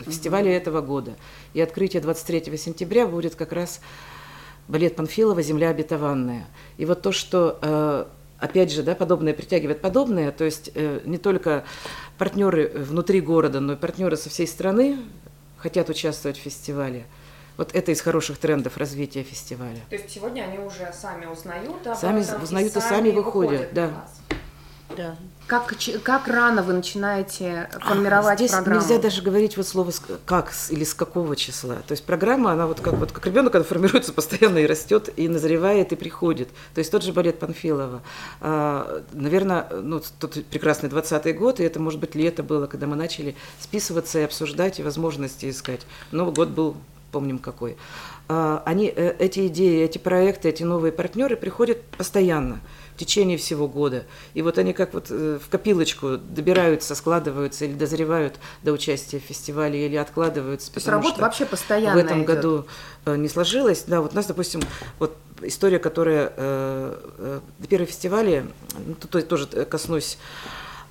фестивале 0.04 0.54
этого 0.54 0.82
года. 0.82 1.14
И 1.54 1.60
открытие 1.62 2.02
23 2.02 2.54
сентября 2.58 3.06
будет 3.06 3.34
как 3.34 3.52
раз 3.52 3.80
балет 4.68 4.94
Панфилова 4.94 5.40
«Земля 5.40 5.70
обетованная». 5.70 6.46
И 6.76 6.84
вот 6.84 7.00
то, 7.00 7.12
что, 7.12 7.58
э, 7.62 8.04
опять 8.42 8.72
же, 8.72 8.82
да, 8.82 8.94
подобное 8.94 9.32
притягивает 9.32 9.80
подобное, 9.80 10.32
то 10.32 10.44
есть 10.44 10.70
э, 10.74 11.00
не 11.04 11.16
только 11.16 11.64
партнеры 12.18 12.68
внутри 12.74 13.20
города, 13.20 13.60
но 13.60 13.74
и 13.74 13.76
партнеры 13.76 14.16
со 14.16 14.28
всей 14.28 14.48
страны 14.48 14.98
хотят 15.56 15.88
участвовать 15.88 16.36
в 16.36 16.40
фестивале. 16.40 17.04
Вот 17.56 17.74
это 17.74 17.92
из 17.92 18.00
хороших 18.00 18.38
трендов 18.38 18.76
развития 18.78 19.22
фестиваля. 19.22 19.78
То 19.88 19.94
есть 19.94 20.10
сегодня 20.10 20.42
они 20.42 20.58
уже 20.58 20.92
сами 20.92 21.26
узнают 21.26 21.86
об 21.86 21.96
Сами 21.96 22.20
этом 22.20 22.42
узнают 22.42 22.76
и 22.76 22.80
сами 22.80 23.10
выходят, 23.10 23.72
да. 23.72 23.86
на 23.86 23.94
вас. 23.94 24.20
Да. 24.96 25.16
Как, 25.46 25.74
как 26.02 26.28
рано 26.28 26.62
вы 26.62 26.72
начинаете 26.72 27.68
формировать 27.80 28.38
Здесь 28.38 28.52
программу? 28.52 28.80
нельзя 28.80 28.98
даже 28.98 29.22
говорить 29.22 29.56
вот 29.56 29.66
слово 29.66 29.92
как 30.24 30.52
или 30.70 30.84
с 30.84 30.94
какого 30.94 31.36
числа. 31.36 31.76
То 31.86 31.92
есть 31.92 32.04
программа, 32.04 32.52
она 32.52 32.66
вот 32.66 32.80
как 32.80 32.94
вот 32.94 33.12
как 33.12 33.26
ребенок, 33.26 33.52
когда 33.52 33.66
формируется 33.66 34.12
постоянно 34.14 34.58
и 34.58 34.66
растет, 34.66 35.10
и 35.16 35.28
назревает, 35.28 35.92
и 35.92 35.96
приходит. 35.96 36.48
То 36.74 36.78
есть 36.78 36.90
тот 36.90 37.02
же 37.02 37.12
балет 37.12 37.38
Панфилова. 37.38 38.02
А, 38.40 39.02
наверное, 39.12 39.68
ну, 39.82 40.00
тот 40.18 40.42
прекрасный 40.46 40.88
20-й 40.88 41.32
год, 41.32 41.60
и 41.60 41.64
это, 41.64 41.80
может 41.80 42.00
быть, 42.00 42.14
лето 42.14 42.42
было, 42.42 42.66
когда 42.66 42.86
мы 42.86 42.96
начали 42.96 43.36
списываться 43.60 44.20
и 44.20 44.22
обсуждать, 44.22 44.80
и 44.80 44.82
возможности 44.82 45.50
искать. 45.50 45.82
Новый 46.12 46.32
год 46.32 46.48
был, 46.48 46.76
помним 47.10 47.38
какой. 47.38 47.76
А, 48.28 48.62
они, 48.64 48.92
э, 48.94 49.16
эти 49.18 49.46
идеи, 49.48 49.82
эти 49.82 49.98
проекты, 49.98 50.48
эти 50.48 50.62
новые 50.62 50.92
партнеры 50.92 51.36
приходят 51.36 51.82
постоянно 51.98 52.60
течение 53.04 53.36
всего 53.36 53.66
года. 53.66 54.04
И 54.34 54.42
вот 54.42 54.58
они 54.58 54.72
как 54.72 54.94
вот 54.94 55.06
э, 55.10 55.38
в 55.44 55.48
копилочку 55.48 56.18
добираются, 56.18 56.94
складываются 56.94 57.64
или 57.64 57.72
дозревают 57.72 58.36
до 58.62 58.72
участия 58.72 59.18
в 59.18 59.22
фестивале, 59.22 59.86
или 59.86 59.96
откладываются. 59.96 60.72
То 60.72 60.78
есть 60.78 60.88
работа 60.88 61.20
вообще 61.20 61.44
в 61.44 61.48
постоянная 61.48 62.04
этом 62.04 62.18
идет. 62.18 62.26
году 62.26 62.66
э, 63.04 63.16
не 63.16 63.28
сложилось. 63.28 63.84
Да, 63.86 64.00
вот 64.00 64.12
у 64.12 64.16
нас, 64.16 64.26
допустим, 64.26 64.60
вот 64.98 65.16
история, 65.42 65.80
которая 65.80 66.32
э, 66.36 66.96
э, 67.18 67.40
на 67.58 67.66
первом 67.66 67.86
фестивале, 67.86 68.46
ну, 68.86 68.94
тут 68.94 69.28
тоже 69.28 69.46
коснусь 69.46 70.18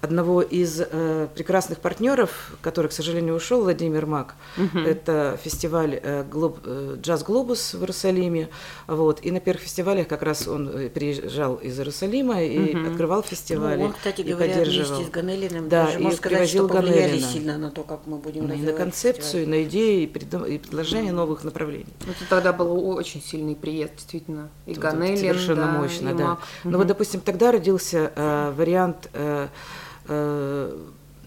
одного 0.01 0.41
из 0.41 0.81
э, 0.81 1.27
прекрасных 1.36 1.79
партнеров, 1.79 2.53
который, 2.62 2.88
к 2.88 2.91
сожалению, 2.91 3.36
ушел, 3.36 3.62
Владимир 3.62 4.05
Мак. 4.08 4.36
Это 4.86 5.38
фестиваль 5.43 6.00
э, 6.01 6.24
Глоб- 6.24 6.60
э, 6.65 6.98
«Джаз 7.01 7.24
Глобус» 7.24 7.74
в 7.75 7.79
Иерусалиме. 7.81 8.50
Вот. 8.88 9.20
И 9.22 9.31
на 9.31 9.39
первых 9.39 9.63
фестивалях 9.63 10.08
как 10.08 10.24
раз 10.24 10.48
он 10.48 10.70
э, 10.70 10.89
приезжал 10.89 11.55
из 11.55 11.77
Иерусалима 11.77 12.41
и 12.43 12.75
открывал 12.88 13.22
фестивали. 13.22 13.77
Ну, 13.79 13.86
он, 13.86 13.93
кстати 13.93 14.22
и 14.22 14.34
говоря, 14.34 14.53
поддерживал. 14.55 14.96
вместе 14.96 15.05
с 15.12 15.13
Ганелиным 15.13 15.70
Да, 15.70 15.86
даже, 15.86 16.00
и 16.00 16.01
можно 16.03 16.17
сказать, 16.17 16.50
что 16.50 16.58
привозил 16.67 16.67
повлияли 16.67 17.10
Ганелина. 17.12 17.27
сильно 17.27 17.58
на 17.58 17.70
то, 17.72 17.84
как 17.84 18.00
мы 18.08 18.17
будем 18.17 18.51
И 18.51 18.58
на 18.58 18.74
концепцию, 18.74 19.43
и 19.43 19.46
фестиваль. 19.46 19.50
на 19.50 19.63
идеи, 19.63 20.03
и, 20.03 20.08
придум- 20.08 20.48
и 20.50 20.58
предложения 20.58 21.12
новых 21.12 21.43
направлений. 21.43 21.86
Ну, 22.05 22.12
Это 22.13 22.27
тогда 22.29 22.53
был 22.53 22.89
очень 22.89 23.22
сильный 23.22 23.55
приезд, 23.55 23.93
действительно. 23.98 24.50
И 24.65 24.72
Вот 24.72 24.79
Ганелин, 24.79 25.17
Совершенно 25.17 25.65
да, 25.67 25.72
мощно, 25.79 26.10
и 26.10 26.13
да. 26.15 26.24
Мак. 26.27 26.39
Ну 26.63 26.77
вот, 26.79 26.88
допустим, 26.88 27.22
тогда 27.22 27.51
родился 27.51 28.12
э, 28.15 28.51
вариант 28.58 29.10
э, 29.13 29.48
э, 30.12 30.77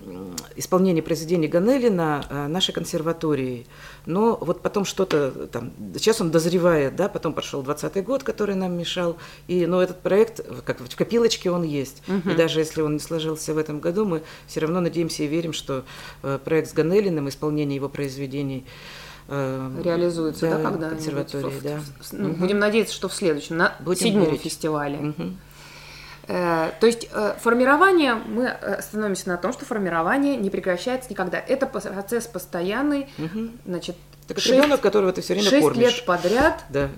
м, 0.07 0.37
исполнения 0.57 1.03
произведений 1.03 1.49
Ганелина 1.49 2.25
э, 2.29 2.47
нашей 2.49 2.73
консерваторией. 2.73 3.67
Но 4.07 4.37
вот 4.41 4.61
потом 4.61 4.85
что-то 4.85 5.31
там, 5.49 5.73
сейчас 5.95 6.21
он 6.21 6.31
дозревает, 6.31 6.95
да, 6.97 7.09
потом 7.09 7.33
пошел 7.33 7.62
20-й 7.62 8.03
год, 8.03 8.23
который 8.23 8.55
нам 8.55 8.76
мешал, 8.76 9.17
и, 9.49 9.64
но 9.67 9.83
этот 9.83 10.00
проект, 10.00 10.41
как 10.64 10.81
в 10.81 10.95
копилочке 10.97 11.50
он 11.50 11.62
есть. 11.62 12.03
И 12.31 12.35
даже 12.35 12.61
если 12.61 12.83
он 12.83 12.95
не 12.95 13.00
сложился 13.00 13.55
в 13.55 13.59
этом 13.59 13.81
году, 13.81 14.05
мы 14.05 14.23
все 14.47 14.61
равно 14.61 14.81
надеемся 14.81 15.23
и 15.23 15.26
верим, 15.26 15.53
что 15.55 15.85
э, 16.23 16.38
проект 16.45 16.69
с 16.71 16.73
Ганелиным, 16.75 17.29
исполнение 17.29 17.76
его 17.76 17.88
произведений 17.88 18.64
Реализуется, 19.26 20.50
да, 20.50 20.59
да, 20.59 20.71
когда 20.71 20.91
консерватории, 20.91 21.61
да. 21.62 21.81
Будем 22.12 22.59
надеяться, 22.59 22.95
что 22.95 23.09
в 23.09 23.14
следующем, 23.14 23.57
на 23.57 23.75
Будем 23.81 24.07
седьмом 24.07 24.26
верить. 24.26 24.43
фестивале. 24.43 24.99
Мгм. 24.99 25.38
Э, 26.26 26.71
То 26.81 26.87
есть 26.87 27.09
э, 27.12 27.35
формирование, 27.40 28.14
мы 28.14 28.45
э, 28.45 28.75
остановимся 28.76 29.28
на 29.28 29.37
том, 29.37 29.52
что 29.52 29.64
формирование 29.64 30.37
не 30.37 30.50
прекращается 30.50 31.11
никогда. 31.11 31.38
Это 31.38 31.66
процесс 31.66 32.26
постоянный, 32.26 33.09
значит, 33.66 33.97
Так 34.26 34.38
шесть- 34.38 34.54
ребенок, 34.57 34.81
которого 34.81 35.12
ты 35.12 35.21
все 35.21 35.35
время 35.35 35.50
шесть 35.50 35.62
кормишь. 35.62 35.97
лет 35.97 36.04
подряд. 36.07 36.64
Да. 36.71 36.88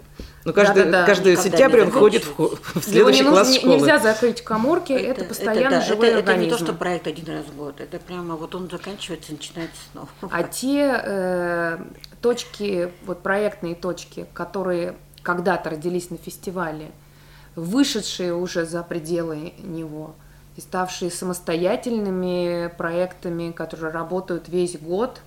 Ну, 0.45 0.53
каждый, 0.53 0.85
Да-да-да. 0.85 1.07
каждый 1.07 1.33
Никогда 1.33 1.51
сентябрь 1.51 1.77
не 1.81 1.83
он 1.87 1.91
ходит 1.91 2.25
в, 2.25 2.35
в 2.37 2.39
Его 2.39 2.81
следующий 2.83 3.25
не 3.25 3.31
класс 3.31 3.49
нужно- 3.49 3.61
школы. 3.61 3.75
нельзя 3.77 3.99
закрыть 3.99 4.41
в 4.41 4.45
коморке, 4.45 4.95
это, 4.97 5.25
постоянно 5.25 5.71
да, 5.71 5.81
живой 5.81 6.07
это, 6.09 6.19
организм. 6.19 6.43
Это 6.47 6.53
не 6.55 6.59
то, 6.59 6.65
что 6.65 6.73
проект 6.79 7.07
один 7.09 7.27
раз 7.37 7.45
в 7.47 7.57
год, 7.57 7.81
это 7.81 7.99
прямо 7.99 8.37
вот 8.37 8.55
он 8.55 8.71
заканчивается, 8.71 9.33
начинается 9.33 9.77
снова. 9.91 10.09
А 10.31 10.45
те 10.45 11.01
э, 11.05 11.79
точки, 12.23 12.91
вот 13.05 13.25
проектные 13.25 13.75
точки, 13.75 14.27
которые 14.35 14.95
когда-то 15.23 15.71
родились 15.71 16.11
на 16.11 16.19
фестивале, 16.19 16.93
вышедшие 17.57 18.35
уже 18.35 18.65
за 18.67 18.83
пределы 18.83 19.55
него 19.59 20.15
и 20.57 20.61
ставшие 20.61 21.11
самостоятельными 21.11 22.73
проектами, 22.79 23.51
которые 23.51 23.91
работают 23.91 24.49
весь 24.49 24.79
год, 24.79 25.21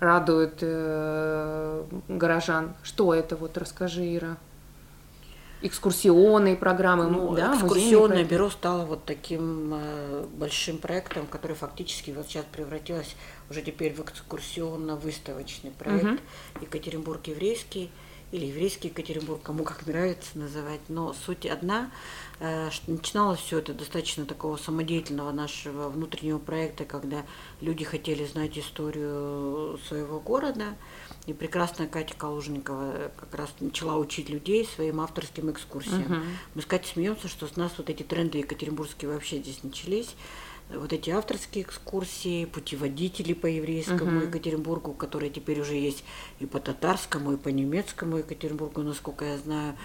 радуют 0.00 0.58
э, 0.60 1.84
горожан. 2.08 2.74
Что 2.82 3.14
это? 3.14 3.36
Вот 3.36 3.56
расскажи, 3.56 4.14
Ира. 4.14 4.36
Экскурсионные 5.60 6.54
программы, 6.54 7.06
Ну, 7.08 7.34
да, 7.34 7.54
экскурсионное 7.54 8.22
бюро 8.24 8.48
стало 8.48 8.84
вот 8.84 9.04
таким 9.04 9.72
э, 9.74 10.24
большим 10.36 10.78
проектом, 10.78 11.26
который 11.26 11.56
фактически 11.56 12.12
вот 12.12 12.26
сейчас 12.28 12.44
превратилось 12.52 13.16
уже 13.50 13.62
теперь 13.62 13.92
в 13.92 14.00
экскурсионно-выставочный 14.00 15.72
проект 15.72 16.04
Мгм. 16.04 16.20
Екатеринбург 16.60 17.26
еврейский 17.26 17.90
или 18.30 18.46
еврейский 18.46 18.88
Екатеринбург, 18.88 19.42
кому 19.42 19.64
как 19.64 19.86
нравится 19.86 20.38
называть, 20.38 20.80
но 20.88 21.14
суть 21.14 21.46
одна, 21.46 21.90
э, 22.40 22.70
что 22.70 22.90
начиналось 22.90 23.40
все 23.40 23.58
это 23.58 23.72
достаточно 23.72 24.26
такого 24.26 24.56
самодеятельного 24.56 25.32
нашего 25.32 25.88
внутреннего 25.88 26.38
проекта, 26.38 26.84
когда 26.84 27.24
люди 27.60 27.84
хотели 27.84 28.26
знать 28.26 28.58
историю 28.58 29.78
своего 29.88 30.20
города, 30.20 30.76
и 31.26 31.32
прекрасная 31.32 31.88
Катя 31.88 32.14
Калужникова 32.16 33.10
как 33.16 33.34
раз 33.34 33.50
начала 33.60 33.96
учить 33.96 34.28
людей 34.28 34.66
своим 34.66 35.00
авторским 35.00 35.50
экскурсиям. 35.50 36.24
Мы 36.54 36.62
с 36.62 36.66
Катей 36.66 36.92
смеемся, 36.92 37.28
что 37.28 37.46
с 37.46 37.56
нас 37.56 37.72
вот 37.78 37.90
эти 37.90 38.02
тренды 38.02 38.38
екатеринбургские 38.38 39.10
вообще 39.10 39.38
здесь 39.38 39.62
начались. 39.62 40.14
Вот 40.70 40.92
эти 40.92 41.08
авторские 41.08 41.64
экскурсии, 41.64 42.44
путеводители 42.44 43.32
по 43.32 43.46
еврейскому 43.46 44.22
Екатеринбургу, 44.22 44.92
которые 44.92 45.30
теперь 45.30 45.60
уже 45.60 45.74
есть 45.74 46.04
и 46.40 46.46
по 46.46 46.60
татарскому, 46.60 47.32
и 47.32 47.36
по 47.38 47.48
немецкому 47.48 48.18
Екатеринбургу, 48.18 48.82
насколько 48.82 49.24
я 49.24 49.38
знаю. 49.38 49.76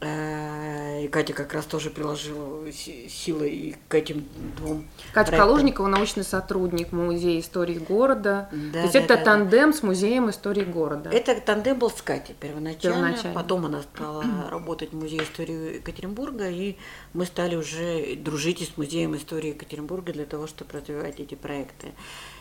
Э, 0.00 1.02
И 1.04 1.08
Катя 1.08 1.32
как 1.32 1.52
раз 1.54 1.64
тоже 1.64 1.90
приложила 1.90 2.70
си- 2.72 3.08
силы 3.08 3.48
и 3.48 3.76
к 3.88 3.94
этим 3.94 4.26
двум 4.56 4.86
Катя 5.12 5.28
проектам. 5.30 5.38
Калужникова, 5.38 5.86
научный 5.88 6.24
сотрудник 6.24 6.92
Музея 6.92 7.40
истории 7.40 7.78
города. 7.78 8.48
Да, 8.52 8.72
То 8.72 8.78
есть 8.80 8.92
да, 8.92 8.98
это 9.00 9.08
да, 9.08 9.16
да. 9.16 9.24
тандем 9.24 9.72
с 9.72 9.82
Музеем 9.82 10.30
истории 10.30 10.64
города. 10.64 11.10
Это 11.10 11.40
тандем 11.40 11.78
был 11.78 11.90
с 11.90 12.00
Катей 12.02 12.34
первоначально, 12.38 12.96
Первоначально. 13.08 13.34
потом 13.34 13.66
она 13.66 13.82
стала 13.82 14.24
работать 14.50 14.92
в 14.92 14.96
Музее 14.96 15.22
истории 15.22 15.76
Екатеринбурга, 15.76 16.48
и 16.48 16.76
мы 17.12 17.24
стали 17.26 17.56
уже 17.56 18.14
дружить 18.16 18.60
с 18.72 18.76
Музеем 18.76 19.16
истории 19.16 19.48
Екатеринбурга 19.50 20.12
для 20.12 20.26
того, 20.26 20.46
чтобы 20.46 20.72
развивать 20.78 21.18
эти 21.20 21.34
проекты. 21.34 21.88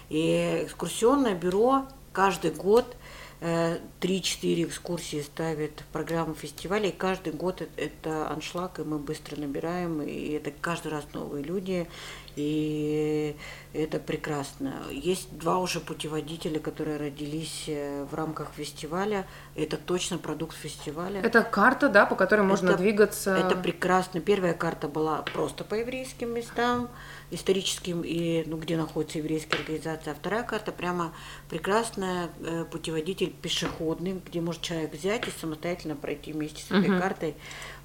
И 0.09 0.61
экскурсионное 0.63 1.35
бюро 1.35 1.85
каждый 2.13 2.51
год 2.51 2.95
3-4 3.39 4.63
экскурсии 4.65 5.21
ставит 5.21 5.81
в 5.81 5.85
программу 5.93 6.33
фестиваля, 6.33 6.89
и 6.89 6.91
каждый 6.91 7.33
год 7.33 7.61
э- 7.61 7.67
это 7.77 8.29
аншлаг, 8.31 8.79
и 8.79 8.83
мы 8.83 8.97
быстро 8.97 9.39
набираем, 9.39 10.01
и 10.01 10.29
это 10.31 10.51
каждый 10.51 10.91
раз 10.91 11.05
новые 11.13 11.43
люди, 11.43 11.87
и 12.35 13.35
это 13.73 13.99
прекрасно. 13.99 14.81
Есть 14.91 15.37
два 15.37 15.59
уже 15.59 15.79
путеводителя, 15.79 16.59
которые 16.59 16.97
родились 16.97 17.65
э, 17.67 18.05
в 18.09 18.13
рамках 18.15 18.51
фестиваля. 18.55 19.27
Это 19.55 19.77
точно 19.77 20.17
продукт 20.17 20.55
фестиваля. 20.55 21.21
Это 21.21 21.43
карта, 21.43 21.89
да, 21.89 22.05
по 22.07 22.15
которой 22.15 22.41
можно 22.41 22.69
Это- 22.69 22.77
двигаться. 22.79 23.35
Это 23.35 23.55
прекрасно. 23.55 24.19
Первая 24.19 24.53
карта 24.55 24.87
была 24.87 25.21
просто 25.21 25.63
по 25.63 25.75
еврейским 25.75 26.33
местам, 26.33 26.89
историческим 27.31 28.01
и 28.05 28.43
ну, 28.45 28.57
где 28.57 28.77
находится 28.77 29.17
еврейская 29.17 29.57
организация. 29.57 30.13
А 30.13 30.15
вторая 30.15 30.43
карта 30.43 30.71
прямо 30.71 31.13
прекрасная 31.49 32.29
э, 32.39 32.65
путеводитель 32.71 33.31
пешеходный, 33.31 34.21
где 34.25 34.39
может 34.41 34.61
человек 34.61 34.93
взять 34.93 35.27
и 35.27 35.31
самостоятельно 35.31 35.95
пройти 35.95 36.31
вместе 36.33 36.61
с 36.63 36.67
этой 36.67 36.89
Мгм. 36.89 36.99
картой 37.01 37.35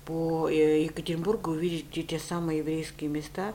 по 0.05 0.49
э, 0.49 0.83
Екатеринбургу, 0.85 1.51
увидеть 1.53 1.87
где 1.91 2.03
те 2.03 2.19
самые 2.19 2.59
еврейские 2.59 3.11
места, 3.11 3.55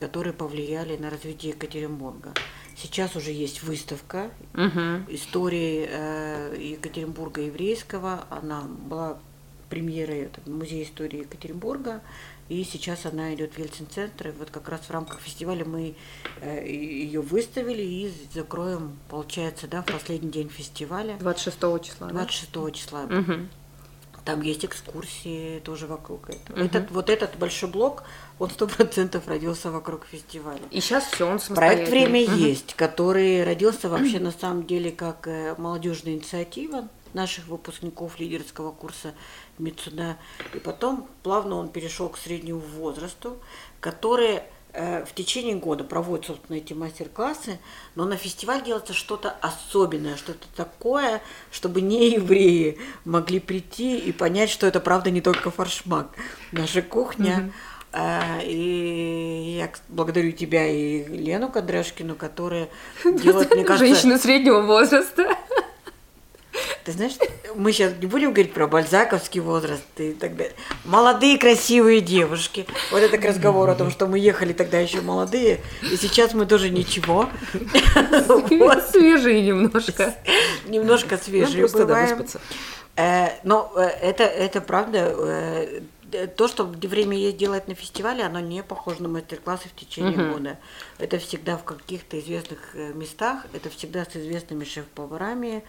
которые 0.00 0.32
повлияли 0.32 0.96
на 0.96 1.10
развитие 1.10 1.52
Екатеринбурга. 1.52 2.32
Сейчас 2.76 3.16
уже 3.16 3.32
есть 3.32 3.62
выставка 3.62 4.30
Мгм. 4.54 5.06
истории 5.08 5.86
э, 5.90 6.56
Екатеринбурга 6.58 7.42
еврейского. 7.42 8.24
Она 8.30 8.62
была 8.62 9.18
премьерой 9.68 10.20
это, 10.20 10.40
Музея 10.48 10.84
истории 10.84 11.20
Екатеринбурга, 11.20 12.00
и 12.48 12.64
сейчас 12.64 13.04
она 13.06 13.34
идет 13.34 13.54
в 13.54 13.58
Ельцин-центре. 13.58 14.32
Вот 14.38 14.50
как 14.50 14.68
раз 14.68 14.80
в 14.82 14.90
рамках 14.90 15.20
фестиваля 15.20 15.64
мы 15.64 15.94
ее 16.64 17.20
выставили 17.20 17.82
и 17.82 18.12
закроем, 18.32 18.98
получается, 19.08 19.66
да, 19.68 19.82
в 19.82 19.86
последний 19.86 20.30
день 20.30 20.48
фестиваля, 20.48 21.16
26 21.18 21.56
числа. 21.82 22.06
да? 22.08 22.14
26 22.14 22.72
числа. 22.74 23.02
Мгм. 23.06 23.48
Там 24.24 24.42
есть 24.42 24.62
экскурсии 24.64 25.58
тоже 25.60 25.86
вокруг 25.86 26.28
этого. 26.28 26.56
Мгм. 26.56 26.66
Этот, 26.66 26.90
вот 26.90 27.08
этот 27.08 27.36
большой 27.38 27.70
блок, 27.70 28.02
он 28.38 28.50
сто 28.50 28.66
процентов 28.66 29.26
родился 29.26 29.70
вокруг 29.70 30.04
фестиваля. 30.04 30.60
И 30.70 30.80
сейчас 30.80 31.04
все, 31.04 31.26
он 31.26 31.38
Проект. 31.54 31.88
«Время 31.90 32.22
Мгм. 32.24 32.36
есть», 32.36 32.74
который 32.74 33.42
родился 33.44 33.88
вообще 33.90 34.20
на 34.20 34.32
самом 34.32 34.66
деле 34.66 34.90
как 34.90 35.26
э, 35.26 35.54
молодежная 35.56 36.12
инициатива 36.14 36.88
наших 37.14 37.46
выпускников 37.48 38.20
лидерского 38.20 38.70
курса 38.70 39.14
Мицуда. 39.58 40.16
И 40.54 40.58
потом 40.58 41.08
плавно 41.22 41.56
он 41.56 41.68
перешел 41.68 42.08
к 42.08 42.18
среднему 42.18 42.60
возрасту, 42.60 43.38
которые 43.80 44.44
э, 44.72 45.04
в 45.04 45.14
течение 45.14 45.56
года 45.56 45.84
проводят, 45.84 46.26
собственно, 46.26 46.56
эти 46.56 46.72
мастер-классы, 46.72 47.58
но 47.94 48.04
на 48.04 48.16
фестиваль 48.16 48.62
делается 48.62 48.92
что-то 48.92 49.30
особенное, 49.40 50.16
что-то 50.16 50.46
такое, 50.54 51.22
чтобы 51.50 51.80
не 51.80 52.10
евреи 52.10 52.78
могли 53.04 53.40
прийти 53.40 53.98
и 53.98 54.12
понять, 54.12 54.50
что 54.50 54.66
это 54.66 54.80
правда 54.80 55.10
не 55.10 55.20
только 55.20 55.50
форшмак. 55.50 56.10
Наша 56.52 56.82
кухня, 56.82 57.52
а, 57.90 58.40
И 58.42 59.56
я 59.58 59.70
благодарю 59.88 60.32
тебя 60.32 60.66
и 60.66 61.04
Лену 61.04 61.50
Кондрашкину, 61.50 62.16
которые 62.16 62.68
делают, 63.04 63.50
мне 63.50 63.64
кажется, 63.64 63.86
Женщины 63.86 64.18
среднего 64.18 64.60
возраста. 64.60 65.36
Ты 66.88 66.92
знаешь, 66.92 67.12
мы 67.54 67.70
сейчас 67.72 67.92
не 68.00 68.06
будем 68.06 68.32
говорить 68.32 68.54
про 68.54 68.66
бальзаковский 68.66 69.40
возраст 69.40 69.82
и 69.98 70.12
так 70.14 70.36
далее. 70.36 70.54
Молодые 70.86 71.36
красивые 71.36 72.00
девушки. 72.00 72.66
Вот 72.90 73.02
это 73.02 73.18
к 73.18 73.24
разговору 73.26 73.70
о 73.72 73.74
том, 73.74 73.90
что 73.90 74.06
мы 74.06 74.18
ехали 74.18 74.54
тогда 74.54 74.78
еще 74.80 75.02
молодые, 75.02 75.60
и 75.82 75.96
сейчас 75.98 76.32
мы 76.32 76.46
тоже 76.46 76.70
ничего. 76.70 77.28
Свежие 78.90 79.42
немножко. 79.42 80.14
Немножко 80.66 81.18
свежие 81.18 81.60
просто 81.60 81.78
надо 81.80 81.88
бываем. 81.92 82.08
выспаться. 82.16 82.40
Э, 82.96 83.28
Но 83.44 83.70
э, 83.76 83.82
это, 83.82 84.24
это 84.24 84.60
правда. 84.62 85.14
э, 86.10 86.26
То, 86.36 86.48
что 86.48 86.64
время 86.64 87.32
делать 87.32 87.68
на 87.68 87.74
фестивале, 87.74 88.24
оно 88.24 88.40
не 88.40 88.62
похоже 88.62 89.02
на 89.02 89.08
мастер-классы 89.10 89.68
в 89.68 89.78
течение 89.78 90.16
Мгм. 90.16 90.32
года. 90.32 90.58
Это 90.98 91.18
всегда 91.18 91.58
в 91.58 91.64
каких-то 91.64 92.18
известных 92.18 92.60
местах, 92.94 93.44
это 93.52 93.68
всегда 93.68 94.06
с 94.06 94.16
известными 94.16 94.64
шеф-поварами. 94.64 95.62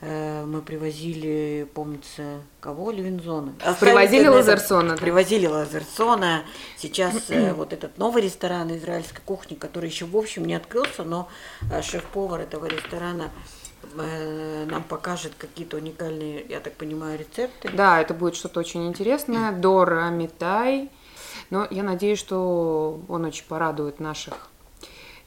Э, 0.00 0.44
Мы 0.44 0.60
привозили, 0.60 1.66
помнится, 1.72 2.40
кого? 2.60 2.90
Левинзона. 2.90 3.52
Привозили 3.80 3.94
Оставили 3.94 4.20
это- 4.22 4.32
Лазерсона, 4.32 4.90
да. 4.90 4.96
Привозили 4.96 5.46
Лазерсона. 5.46 6.42
Сейчас 6.76 7.30
э, 7.30 7.52
вот 7.54 7.72
этот 7.72 7.96
новый 7.98 8.22
ресторан 8.22 8.74
израильской 8.76 9.22
кухни, 9.24 9.54
который 9.54 9.88
еще 9.88 10.04
в 10.04 10.16
общем 10.16 10.44
не 10.44 10.54
открылся, 10.54 11.04
но 11.04 11.28
э, 11.70 11.80
шеф-повар 11.82 12.40
этого 12.42 12.66
ресторана 12.66 13.30
нам 13.96 14.82
покажет 14.82 15.32
какие-то 15.36 15.76
уникальные, 15.76 16.44
я 16.48 16.58
так 16.60 16.72
понимаю, 16.72 17.18
рецепты. 17.18 17.68
Да, 17.70 18.00
это 18.00 18.14
будет 18.14 18.34
что-то 18.34 18.60
очень 18.60 18.88
интересное. 18.88 19.52
Дора 19.52 20.08
Митай. 20.08 20.90
Но 21.50 21.66
я 21.70 21.82
надеюсь, 21.82 22.18
что 22.18 23.00
он 23.08 23.26
очень 23.26 23.44
порадует 23.44 24.00
наших 24.00 24.48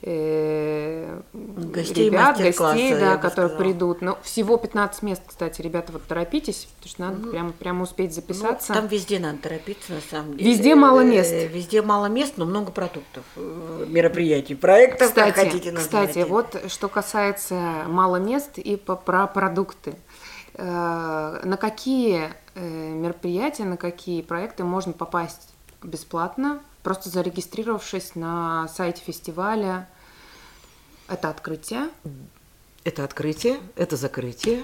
э, 0.02 1.20
Гостей 1.34 2.06
ребят, 2.06 2.38
гостей, 2.38 2.94
да, 2.96 3.18
которые 3.18 3.50
сказала. 3.50 3.58
придут. 3.58 4.02
Но 4.02 4.18
всего 4.22 4.58
15 4.58 5.02
мест, 5.04 5.22
кстати, 5.28 5.62
ребята, 5.62 5.92
вот 5.92 6.04
торопитесь, 6.04 6.68
потому 6.78 6.90
что 6.90 7.02
надо 7.02 7.30
прямо, 7.32 7.52
прямо 7.52 7.84
успеть 7.84 8.10
Ну, 8.10 8.16
записаться. 8.16 8.74
там 8.74 8.88
везде 8.88 9.20
надо 9.20 9.40
торопиться, 9.40 9.94
на 9.94 10.02
самом 10.02 10.38
деле. 10.38 10.52
Везде 10.52 10.76
мало 10.76 11.02
Э, 11.02 11.06
мест. 11.06 11.32
Везде 11.52 11.82
мало 11.82 12.06
мест, 12.08 12.34
но 12.38 12.46
много 12.46 12.72
продуктов, 12.72 13.24
э, 13.36 13.86
мероприятий, 13.88 14.56
проектов, 14.56 15.14
как 15.14 15.30
Кстати, 15.30 15.46
хотите 15.52 15.72
кстати, 15.72 16.18
называйте. 16.20 16.26
вот 16.26 16.72
что 16.72 16.88
касается 16.90 17.84
мало 17.88 18.18
мест 18.18 18.58
и 18.58 18.76
по- 18.76 18.96
про 18.96 19.28
продукты. 19.28 19.96
На 20.60 21.58
какие 21.60 22.32
мероприятия, 22.56 23.64
на 23.66 23.78
какие 23.78 24.22
проекты 24.24 24.64
можно 24.64 24.92
попасть 24.94 25.54
бесплатно, 25.84 26.60
просто 26.88 27.10
зарегистрировавшись 27.10 28.16
на 28.16 28.70
сайте 28.70 29.02
фестиваля? 29.06 29.90
Это 31.10 31.30
открытие. 31.30 31.90
Это 32.86 33.04
открытие, 33.04 33.60
это 33.76 33.98
закрытие. 33.98 34.64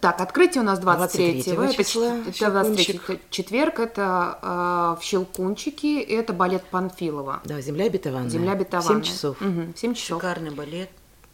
Так, 0.00 0.20
открытие 0.20 0.62
у 0.62 0.64
нас 0.64 0.78
23 0.78 1.42
23 1.42 1.74
это, 1.74 1.84
числа, 1.84 2.16
это 2.28 2.50
23 2.52 2.84
Щелкунчик. 2.84 3.20
четверг, 3.30 3.80
это 3.80 4.38
э, 4.40 5.00
в 5.00 5.02
Щелкунчике, 5.02 6.00
и 6.00 6.14
это 6.14 6.32
балет 6.32 6.62
Панфилова. 6.70 7.40
Да, 7.44 7.60
земля 7.60 7.86
обетованная. 7.86 8.30
Земля 8.30 8.52
обетованная. 8.52 9.02
7 9.02 9.12
часов. 9.12 9.40
Мгм, 9.40 9.74
7 9.76 9.94
часов. 9.94 10.18
Шикарный 10.22 10.52
балет. 10.52 10.90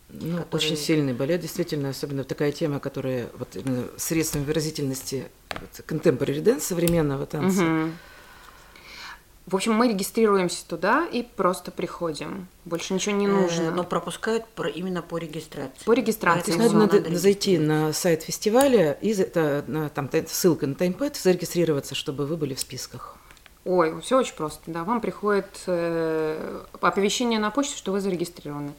Ну, 0.09 0.39
который- 0.39 0.55
Очень 0.55 0.77
сильный 0.79 1.12
балет, 1.12 1.43
действительно, 1.43 1.91
особенно 1.91 2.25
такая 2.25 2.51
тема, 2.51 2.81
которая 2.81 3.29
вот 3.39 3.55
средством 3.99 4.45
выразительности 4.45 5.27
contemporary 5.85 6.40
dance, 6.40 6.64
современного 6.65 7.27
танца. 7.27 7.62
Мгм. 7.62 7.99
В 9.46 9.54
общем, 9.54 9.74
мы 9.74 9.88
регистрируемся 9.88 10.66
туда 10.66 11.06
и 11.06 11.22
просто 11.22 11.70
приходим. 11.70 12.48
Больше 12.64 12.94
ничего 12.94 13.14
не 13.14 13.26
Э, 13.26 13.30
нужно. 13.30 13.70
Но 13.70 13.85
пропускают 13.85 14.44
про- 14.48 14.68
именно 14.68 15.02
по 15.02 15.18
регистрации. 15.18 15.85
По 15.85 15.92
регистрации. 15.92 16.52
То 16.52 16.59
есть 16.62 16.74
надо, 16.74 17.00
надо 17.00 17.16
зайти 17.16 17.56
на 17.56 17.92
сайт 17.92 18.22
фестиваля 18.24 18.92
и 19.00 19.12
это, 19.12 19.64
на- 19.68 19.88
там 19.88 20.11
ссылка 20.26 20.66
на 20.66 20.74
Timepad, 20.75 21.14
зарегистрироваться, 21.16 21.94
чтобы 21.94 22.26
вы 22.26 22.37
были 22.37 22.54
в 22.54 22.61
списках. 22.61 23.16
Ой, 23.64 24.00
все 24.00 24.18
очень 24.18 24.35
просто. 24.35 24.62
Да, 24.66 24.82
вам 24.85 25.00
приходит 25.00 25.46
э, 25.66 26.62
оповещение 26.72 27.38
на 27.38 27.50
почту, 27.50 27.76
что 27.76 27.92
вы 27.92 28.00
зарегистрированы. 28.00 28.72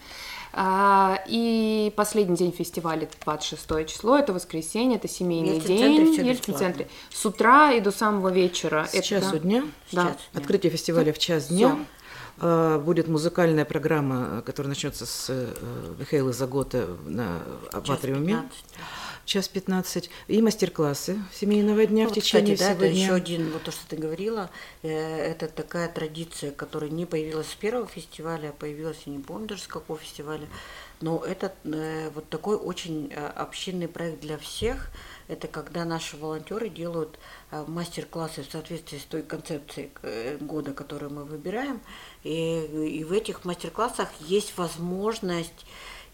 А, 0.60 1.22
и 1.28 1.93
последний 1.96 2.36
день 2.36 2.52
фестиваля, 2.52 3.04
это 3.04 3.15
26 3.24 3.86
число, 3.86 4.17
это 4.17 4.34
воскресенье, 4.34 4.98
это 4.98 5.08
семейный 5.08 5.60
день. 5.60 6.12
всё 6.12 6.24
в 6.24 6.26
Ельцин-центре. 6.26 6.88
С 7.13 7.24
утра 7.28 7.74
и 7.74 7.80
до 7.80 7.91
самого 7.91 8.30
вечера. 8.30 8.88
С 8.91 9.00
часу 9.04 9.36
это, 9.36 9.39
дня. 9.39 9.65
Да. 9.91 10.17
Открытие 10.34 10.72
фестиваля 10.72 11.13
в 11.13 11.20
час 11.20 11.50
дня. 11.50 11.78
Э, 12.41 12.82
Будет 12.84 13.08
музыкальная 13.08 13.65
программа, 13.65 14.41
которая 14.48 14.70
начнется 14.70 15.06
с 15.06 15.28
э, 15.30 15.54
Михаила 16.00 16.34
Загота 16.34 16.88
на 17.06 17.39
Час 17.72 17.74
Апатриуме. 17.74 18.34
15. 18.34 18.63
Час 19.28 19.48
15, 19.50 20.10
и 20.30 20.42
мастер-классы 20.42 21.20
семейного 21.34 21.86
дня 21.86 22.06
Ну, 22.06 22.10
в 22.10 22.16
вот, 22.16 22.24
течение 22.24 22.56
кстати, 22.56 22.70
да, 22.70 22.76
всего 22.76 22.86
это 22.86 22.94
дня. 22.96 23.04
еще 23.04 23.13
один, 23.13 23.52
вот 23.52 23.63
то, 23.63 23.72
что 23.72 23.82
ты 23.88 23.98
говорила, 23.98 24.50
э, 24.82 24.90
это 24.90 25.48
такая 25.48 25.90
традиция, 25.90 26.52
которая 26.52 26.90
не 26.90 27.06
появилась 27.06 27.50
с 27.50 27.56
первого 27.56 27.88
фестиваля, 27.88 28.50
а 28.50 28.52
появилась, 28.54 28.98
я 29.06 29.12
не 29.13 29.20
помню 29.20 29.48
даже 29.48 29.63
с 29.63 29.68
какого 29.68 30.00
фестиваля, 30.00 30.48
но 31.02 31.24
это 31.24 31.54
э, 31.66 32.10
вот 32.16 32.30
такой 32.30 32.56
очень 32.56 33.12
э, 33.13 33.28
общинный 33.28 33.88
проект 33.88 34.22
для 34.22 34.38
всех. 34.38 34.90
Это 35.28 35.48
когда 35.50 35.84
наши 35.84 36.16
волонтеры 36.16 36.70
делают 36.70 37.20
э, 37.52 37.66
мастер-классы 37.68 38.44
в 38.44 38.52
соответствии 38.52 38.98
с 38.98 39.04
той 39.04 39.24
концепцией 39.24 39.92
э, 40.04 40.38
года, 40.40 40.74
которую 40.74 41.12
мы 41.12 41.26
выбираем. 41.26 41.82
И, 42.24 42.62
и 43.00 43.04
в 43.04 43.12
этих 43.12 43.44
мастер-классах 43.46 44.10
есть 44.22 44.58
возможность 44.58 45.66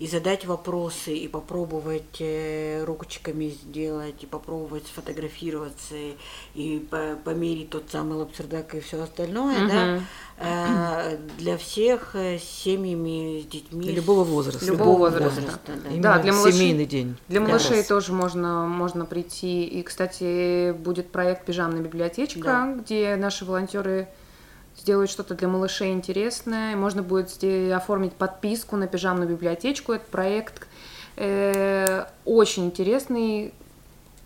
и 0.03 0.07
задать 0.07 0.45
вопросы, 0.45 1.15
и 1.15 1.29
попробовать 1.29 2.17
э, 2.19 2.83
ручками 2.83 3.49
сделать, 3.49 4.21
и 4.21 4.25
попробовать 4.25 4.85
сфотографироваться, 4.87 5.95
и, 5.95 6.15
и 6.55 6.79
по- 6.79 7.15
померить 7.23 7.69
тот 7.69 7.85
самый 7.89 8.15
лапсердак 8.17 8.75
и 8.75 8.79
все 8.81 9.01
остальное, 9.01 9.67
да, 9.69 10.01
Э, 10.39 11.17
для 11.37 11.57
всех 11.57 12.15
э, 12.15 12.37
с 12.39 12.43
семьями, 12.43 13.41
с 13.43 13.45
детьми. 13.45 13.91
Любого 13.91 14.23
возраста. 14.23 14.65
Любого 14.65 15.07
любого 15.09 15.29
возраста. 15.29 15.59
да. 15.67 15.89
Именно 15.89 16.01
Да, 16.01 16.19
для 16.19 16.33
малышей- 16.33 16.51
семейный 16.51 16.85
день. 16.87 17.15
Для 17.29 17.39
малышей 17.39 17.77
раз. 17.77 17.85
тоже 17.87 18.11
можно, 18.13 18.65
можно 18.67 19.05
прийти. 19.05 19.63
И, 19.63 19.83
кстати, 19.83 20.71
будет 20.73 21.11
проект 21.11 21.45
«Пижамная 21.45 21.81
библиотечка», 21.81 22.41
Да. 22.41 22.73
где 22.73 23.15
наши 23.15 23.45
волонтеры 23.45 24.09
сделают 24.77 25.09
что-то 25.09 25.35
для 25.35 25.47
малышей 25.47 25.91
интересное. 25.91 26.75
Можно 26.75 27.03
будет 27.03 27.43
оформить 27.71 28.13
подписку 28.13 28.75
на 28.75 28.87
пижамную 28.87 29.29
библиотечку. 29.29 29.93
Этот 29.93 30.07
проект 30.07 30.67
э, 31.15 32.05
очень 32.25 32.65
интересный. 32.65 33.53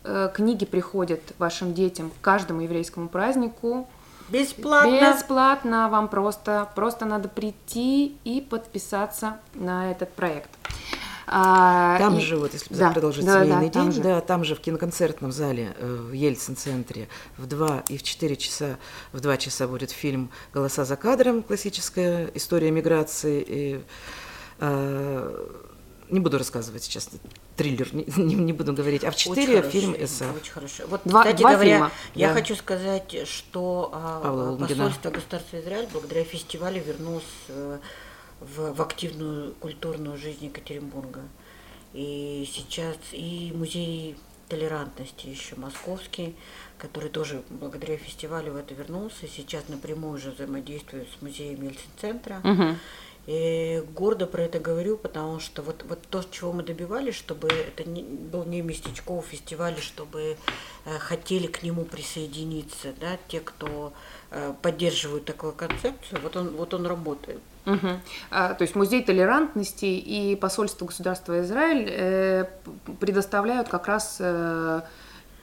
Э, 0.04 0.30
книги 0.34 0.66
приходят 0.66 1.22
вашим 1.38 1.74
детям 1.74 2.10
к 2.12 2.24
каждому 2.24 2.62
еврейскому 2.62 3.10
празднику. 3.10 3.88
Бесплатно. 4.30 5.14
Бесплатно 5.14 5.90
вам 5.90 6.08
просто, 6.08 6.68
просто 6.76 7.06
надо 7.06 7.30
прийти 7.30 8.18
и 8.24 8.42
подписаться 8.42 9.38
на 9.54 9.92
этот 9.92 10.12
проект. 10.14 10.50
А, 11.30 11.98
Там 12.00 12.18
и- 12.18 12.22
же, 12.22 12.38
вот 12.38 12.54
если 12.54 12.74
Да, 12.74 12.92
продолжить 12.92 13.26
да, 13.26 13.40
да, 13.40 13.44
семейный 13.46 13.70
там 13.70 13.84
день, 13.84 13.92
же. 13.98 14.02
да, 14.02 14.22
там 14.22 14.44
же 14.46 14.56
в 14.56 14.62
киноконцертном 14.62 15.34
зале 15.34 15.76
э, 15.78 15.96
в 16.10 16.14
Ельцин-центре 16.14 17.10
в 17.38 17.46
2 17.48 17.84
и 17.90 17.98
в 17.98 18.04
4 18.04 18.36
часа, 18.38 18.78
в 19.12 19.20
2 19.20 19.36
часа 19.38 19.68
будет 19.68 19.92
фильм 19.92 20.32
«Голоса 20.54 20.86
за 20.86 20.96
кадром», 20.96 21.44
классическая 21.44 22.32
история 22.34 22.72
миграции. 22.72 23.44
И, 23.46 23.82
э, 24.60 25.46
не 26.10 26.22
буду 26.22 26.38
рассказывать 26.38 26.84
сейчас 26.84 27.10
триллер, 27.58 27.94
не, 27.94 28.06
не- 28.16 28.36
не 28.36 28.54
буду 28.54 28.72
говорить. 28.72 29.04
А 29.04 29.12
в 29.12 29.18
4 29.18 29.60
Очень 29.60 29.70
фильм 29.70 29.94
«Эса». 30.00 30.26
Очень 30.34 30.54
хорошо. 30.54 30.84
Вот, 30.88 31.02
Два- 31.04 31.24
кстати 31.24 31.42
два 31.42 31.52
говоря, 31.56 31.70
фильма. 31.72 31.92
я 32.16 32.28
Да. 32.30 32.34
хочу 32.36 32.56
сказать, 32.56 33.28
что 33.28 33.90
а, 33.94 34.22
Павла 34.24 34.52
Лунгина. 34.52 34.86
посольство 34.86 35.10
государства 35.10 35.60
Израиль 35.60 35.88
благодаря 35.92 36.24
фестивалю 36.24 36.82
вернулось 36.82 37.24
э, 37.50 37.80
в, 38.40 38.74
в 38.74 38.82
активную 38.82 39.54
культурную 39.56 40.18
жизнь 40.18 40.46
Екатеринбурга. 40.46 41.22
И 41.94 42.48
сейчас 42.52 42.98
и 43.12 43.52
музей 43.56 44.16
толерантности 44.50 45.28
еще 45.28 45.56
московский, 45.56 46.36
который 46.78 47.10
тоже 47.10 47.44
благодаря 47.50 47.98
фестивалю 47.98 48.54
в 48.54 48.56
это 48.56 48.74
вернулся, 48.74 49.28
сейчас 49.28 49.68
напрямую 49.68 50.14
уже 50.14 50.32
взаимодействует 50.32 51.08
с 51.18 51.22
музеем 51.22 51.64
Ельцин-центра. 51.64 52.42
Мгм. 52.44 52.78
И 53.28 53.84
гордо 53.94 54.26
про 54.26 54.44
это 54.44 54.58
говорю, 54.60 54.98
потому 54.98 55.42
что 55.42 55.62
вот, 55.62 55.84
вот 55.90 56.00
то, 56.10 56.24
чего 56.32 56.54
мы 56.54 56.64
добивались, 56.64 57.16
чтобы 57.16 57.50
это 57.50 57.84
не, 57.84 58.02
был 58.02 58.46
не 58.46 58.62
местечковый 58.62 59.22
фестиваль, 59.22 59.78
чтобы 59.82 60.38
э, 60.86 60.98
хотели 60.98 61.48
к 61.48 61.62
нему 61.62 61.84
присоединиться, 61.84 62.94
да, 63.02 63.18
те, 63.28 63.42
кто 63.42 63.92
э, 64.32 64.54
поддерживают 64.62 65.26
такую 65.26 65.52
концепцию, 65.52 66.22
вот 66.22 66.38
он, 66.38 66.56
вот 66.56 66.74
он 66.74 66.86
работает. 66.86 67.42
Мгм. 67.68 68.02
А, 68.32 68.54
То 68.54 68.62
есть 68.64 68.76
музей 68.76 69.04
толерантности 69.04 69.86
и 69.86 70.36
посольство 70.38 70.86
государства 70.86 71.42
Израиль 71.42 71.88
э, 71.90 72.46
предоставляют 73.00 73.68
как 73.68 73.88
раз 73.88 74.18
э, 74.20 74.82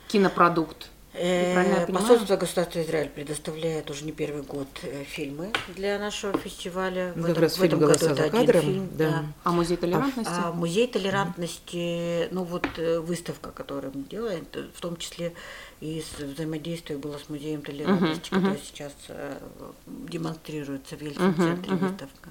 кинопродукт. 0.09 0.89
Э? 1.13 1.87
Посольство 1.93 2.37
государства 2.37 2.83
Израиль 2.83 3.09
предоставляет 3.09 3.89
уже 3.91 4.05
не 4.05 4.11
первый 4.13 4.43
год 4.43 4.67
э, 4.83 5.05
фильмы 5.05 5.53
для 5.77 5.99
нашего 5.99 6.37
фестиваля. 6.39 7.13
Ну, 7.15 7.23
В 7.23 7.31
этом- 7.31 7.43
раз 7.43 7.59
в 7.59 7.63
этом 7.63 7.79
году 7.79 7.93
«Голоса 7.93 8.11
это 8.13 8.25
один 8.25 8.41
кадром», 8.41 8.63
фильм, 8.63 8.89
да. 8.95 9.25
А 9.45 9.51
музей 9.53 9.77
толерантности? 9.77 10.33
А 10.35 10.53
музей 10.53 10.89
толерантности, 10.89 12.29
ну 12.33 12.43
вот 12.45 12.67
э, 12.79 12.99
выставка, 12.99 13.51
которую 13.51 13.93
мы 13.95 14.03
делаем, 14.05 14.45
в 14.75 14.81
том 14.81 14.97
числе 14.97 15.35
и 15.85 16.03
взаимодействие 16.19 16.99
было 16.99 17.19
с 17.19 17.29
музеем 17.29 17.61
толерантности, 17.61 18.33
Мгм, 18.33 18.43
который 18.43 18.61
сейчас 18.65 18.95
э, 19.09 19.39
демонстрируется 19.87 20.97
в 20.97 21.03
Ельцин-центре 21.03 21.73
Мгм, 21.75 21.85
мгм. 21.85 21.89
выставка. 21.89 22.31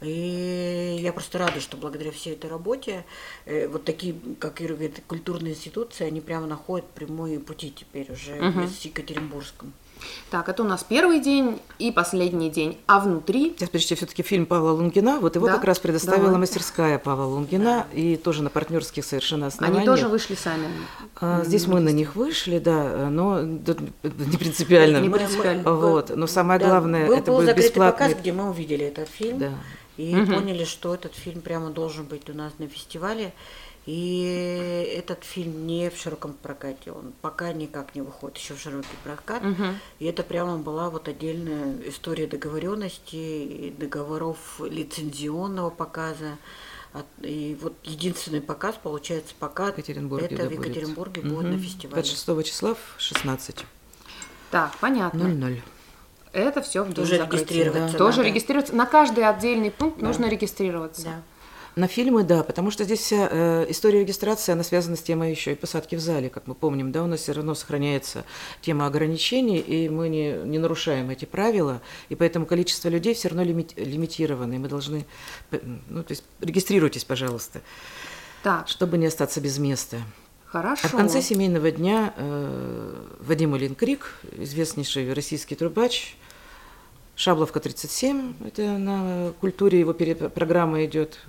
И 0.00 0.96
я 1.00 1.12
просто 1.12 1.36
рада, 1.38 1.60
что 1.60 1.76
благодаря 1.76 2.10
всей 2.12 2.32
этой 2.32 2.48
работе 2.48 3.04
э, 3.44 3.68
вот 3.68 3.84
такие, 3.84 4.14
как 4.40 4.62
Ира 4.62 4.74
говорит, 4.74 5.02
культурные 5.06 5.52
институции, 5.52 6.06
они 6.06 6.22
прямо 6.22 6.46
находят 6.46 6.88
прямые 6.88 7.40
пути 7.40 7.70
теперь 7.76 8.10
уже 8.10 8.36
Мгм. 8.40 8.66
с 8.68 8.80
Екатеринбургском. 8.80 9.74
Так, 10.30 10.48
это 10.48 10.62
у 10.62 10.66
нас 10.66 10.84
первый 10.84 11.20
день 11.20 11.60
и 11.78 11.90
последний 11.92 12.50
день. 12.50 12.78
А 12.86 13.00
внутри 13.00 13.54
Сейчас, 13.56 13.68
подождите, 13.68 13.94
все-таки 13.96 14.22
фильм 14.22 14.46
Павла 14.46 14.72
Лунгина, 14.72 15.20
вот 15.20 15.36
его 15.36 15.46
Да, 15.46 15.54
как 15.54 15.64
раз 15.64 15.78
предоставила 15.78 16.26
давай. 16.26 16.40
мастерская 16.40 16.98
Павла 16.98 17.24
Лунгина, 17.24 17.86
и 17.92 18.16
тоже 18.16 18.42
на 18.42 18.50
партнерских 18.50 19.04
совершенно 19.04 19.46
основаниях. 19.48 19.78
они 19.78 19.86
тоже 19.86 20.08
вышли 20.08 20.34
сами. 20.34 20.68
А, 21.20 21.42
Здесь 21.44 21.66
мы 21.66 21.80
на 21.80 21.88
них 21.90 22.16
вышли, 22.16 22.58
да, 22.58 23.08
но 23.10 23.40
не 23.42 24.36
принципиально. 24.38 24.98
Не 24.98 25.10
принципиально. 25.10 25.72
Вот, 25.74 26.14
но 26.14 26.26
самое 26.26 26.60
Да, 26.60 26.66
главное, 26.68 27.06
был, 27.06 27.14
это 27.14 27.30
был 27.32 27.40
закрытый 27.42 27.64
бесплатный. 27.70 28.06
показ, 28.08 28.20
где 28.20 28.32
мы 28.32 28.50
увидели 28.50 28.84
этот 28.86 29.08
фильм. 29.08 29.38
Да. 29.38 29.50
И 29.96 30.14
Мгм. 30.14 30.32
поняли, 30.34 30.62
что 30.64 30.94
этот 30.94 31.14
фильм 31.16 31.40
прямо 31.40 31.70
должен 31.70 32.04
быть 32.04 32.30
у 32.30 32.32
нас 32.32 32.52
на 32.58 32.68
фестивале. 32.68 33.32
И 33.88 34.92
этот 34.98 35.24
фильм 35.24 35.66
не 35.66 35.88
в 35.88 35.96
широком 35.96 36.34
прокате, 36.34 36.92
он 36.92 37.14
пока 37.22 37.54
никак 37.54 37.94
не 37.94 38.02
выходит 38.02 38.36
еще 38.36 38.52
в 38.52 38.60
широкий 38.60 38.86
прокат. 39.02 39.42
Мгм. 39.42 39.78
И 39.98 40.04
это 40.04 40.22
прямо 40.22 40.58
была 40.58 40.90
вот 40.90 41.08
отдельная 41.08 41.74
история 41.86 42.26
договоренности, 42.26 43.16
и 43.16 43.70
договоров 43.70 44.60
лицензионного 44.60 45.70
показа. 45.70 46.36
И 47.22 47.56
вот 47.62 47.72
единственный 47.82 48.42
показ, 48.42 48.74
получается, 48.82 49.32
пока 49.38 49.64
В 49.64 49.68
Екатеринбурге, 49.68 50.26
это 50.26 50.36
да, 50.36 50.44
в 50.44 50.48
будет. 50.48 50.66
Екатеринбурге 50.66 51.22
будет 51.22 51.44
на 51.44 51.48
Мгм. 51.52 51.60
фестивале. 51.60 51.94
26 52.02 52.42
числа 52.44 52.74
в 52.74 53.00
16. 53.00 53.64
Так, 54.50 54.76
понятно. 54.80 55.24
00. 55.28 55.62
Это 56.34 56.60
все 56.60 56.82
в 56.84 56.92
Тоже 56.92 57.16
закрытия. 57.16 57.38
регистрироваться 57.46 57.96
Тоже 57.96 58.18
надо. 58.18 58.28
регистрироваться. 58.28 58.74
На 58.76 58.84
каждый 58.84 59.24
отдельный 59.24 59.70
пункт 59.70 59.98
Да. 59.98 60.06
нужно 60.08 60.26
регистрироваться. 60.28 61.04
Да. 61.04 61.22
На 61.78 61.86
фильмы, 61.86 62.24
да, 62.24 62.42
потому 62.42 62.72
что 62.72 62.82
здесь 62.82 62.98
вся 62.98 63.28
э, 63.30 63.66
история 63.68 64.00
регистрации, 64.00 64.50
она 64.50 64.64
связана 64.64 64.96
с 64.96 65.00
темой 65.00 65.30
еще 65.30 65.52
и 65.52 65.54
посадки 65.54 65.94
в 65.94 66.00
зале, 66.00 66.28
как 66.28 66.48
мы 66.48 66.56
помним, 66.56 66.90
да, 66.90 67.04
у 67.04 67.06
нас 67.06 67.20
все 67.20 67.30
равно 67.30 67.54
сохраняется 67.54 68.24
тема 68.60 68.86
ограничений, 68.88 69.58
и 69.60 69.88
мы 69.88 70.08
не, 70.08 70.32
не 70.44 70.58
нарушаем 70.58 71.08
эти 71.10 71.24
правила, 71.24 71.80
и 72.08 72.16
поэтому 72.16 72.46
количество 72.46 72.88
людей 72.88 73.14
все 73.14 73.28
равно 73.28 73.44
лимит, 73.44 73.78
лимитировано, 73.78 74.54
и 74.54 74.58
мы 74.58 74.66
должны, 74.66 75.06
ну, 75.88 76.02
то 76.02 76.10
есть 76.10 76.24
регистрируйтесь, 76.40 77.04
пожалуйста, 77.04 77.60
Так, 78.42 78.66
чтобы 78.66 78.98
не 78.98 79.06
остаться 79.06 79.40
без 79.40 79.58
места. 79.58 79.98
хорошо. 80.46 80.80
А 80.82 80.88
в 80.88 80.96
конце 80.96 81.22
семейного 81.22 81.70
дня 81.70 82.12
э, 82.16 82.94
Вадим 83.20 83.52
Улин-Крик, 83.52 84.16
известнейший 84.36 85.12
российский 85.12 85.54
трубач, 85.54 86.16
Шабловка 87.14 87.60
37, 87.60 88.34
это 88.46 88.62
на 88.78 89.32
культуре 89.40 89.78
его 89.78 89.92
пере- 89.92 90.16
программа 90.16 90.84
идет. 90.84 91.20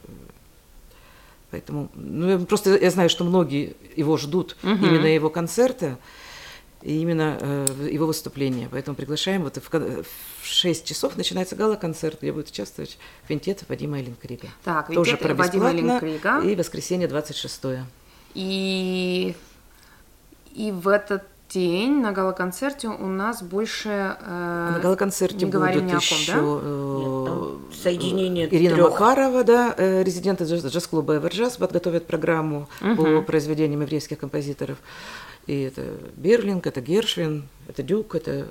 Поэтому, 1.51 1.89
ну, 1.95 2.45
просто 2.45 2.77
я 2.77 2.91
знаю, 2.91 3.09
что 3.09 3.23
многие 3.23 3.75
его 3.95 4.17
ждут 4.17 4.55
Мгм. 4.61 4.85
именно 4.85 5.07
его 5.07 5.29
концерта 5.29 5.97
и 6.83 7.01
именно 7.01 7.37
э, 7.41 7.89
его 7.91 8.05
выступления. 8.05 8.69
Поэтому 8.71 8.95
приглашаем. 8.95 9.43
Вот 9.43 9.57
в, 9.57 9.69
в 9.71 10.45
6 10.45 10.85
часов 10.85 11.17
начинается 11.17 11.55
гала-концерт, 11.55 12.19
где 12.21 12.31
будет 12.31 12.49
участвовать 12.49 12.97
квинтет 13.27 13.63
Вадима 13.67 13.99
Эллинкрига. 13.99 14.47
Так, 14.63 14.93
Тоже 14.93 15.17
про 15.17 15.33
Вадима. 15.33 15.69
Эллинкрига. 15.71 16.39
И 16.41 16.55
воскресенье 16.55 17.07
26 17.07 17.61
И, 18.35 19.35
и 20.53 20.71
в 20.71 20.87
этот 20.87 21.23
день 21.49 22.01
на 22.01 22.11
гала-концерте 22.11 22.87
у 22.89 23.07
нас 23.07 23.41
больше... 23.41 23.89
э, 24.19 24.69
На 24.73 24.79
гала-концерте 24.81 25.45
не 25.45 25.51
говорим 25.51 25.81
будет 25.81 25.91
ни 25.91 25.95
о 25.95 25.99
ком, 25.99 26.17
еще 26.19 26.33
да? 26.33 26.39
э, 26.41 26.97
Нет, 26.99 27.25
там 27.27 27.73
соединение 27.83 28.47
Ирина 28.55 28.75
трёх. 28.75 28.91
Макарова, 28.91 29.43
да, 29.43 29.73
э, 29.77 30.03
резидент 30.03 30.41
джаз- 30.41 30.67
джаз-клуба 30.67 31.15
«Эверджаз», 31.15 31.57
подготовит 31.57 32.05
программу 32.07 32.67
по 32.79 32.85
Мгм. 32.85 33.25
произведениям 33.25 33.81
еврейских 33.81 34.19
композиторов. 34.19 34.77
И 35.47 35.61
это 35.61 35.83
Берлинг, 36.15 36.67
это 36.67 36.81
Гершвин, 36.81 37.47
это 37.67 37.81
Дюк, 37.81 38.13
это 38.15 38.31
э, 38.31 38.45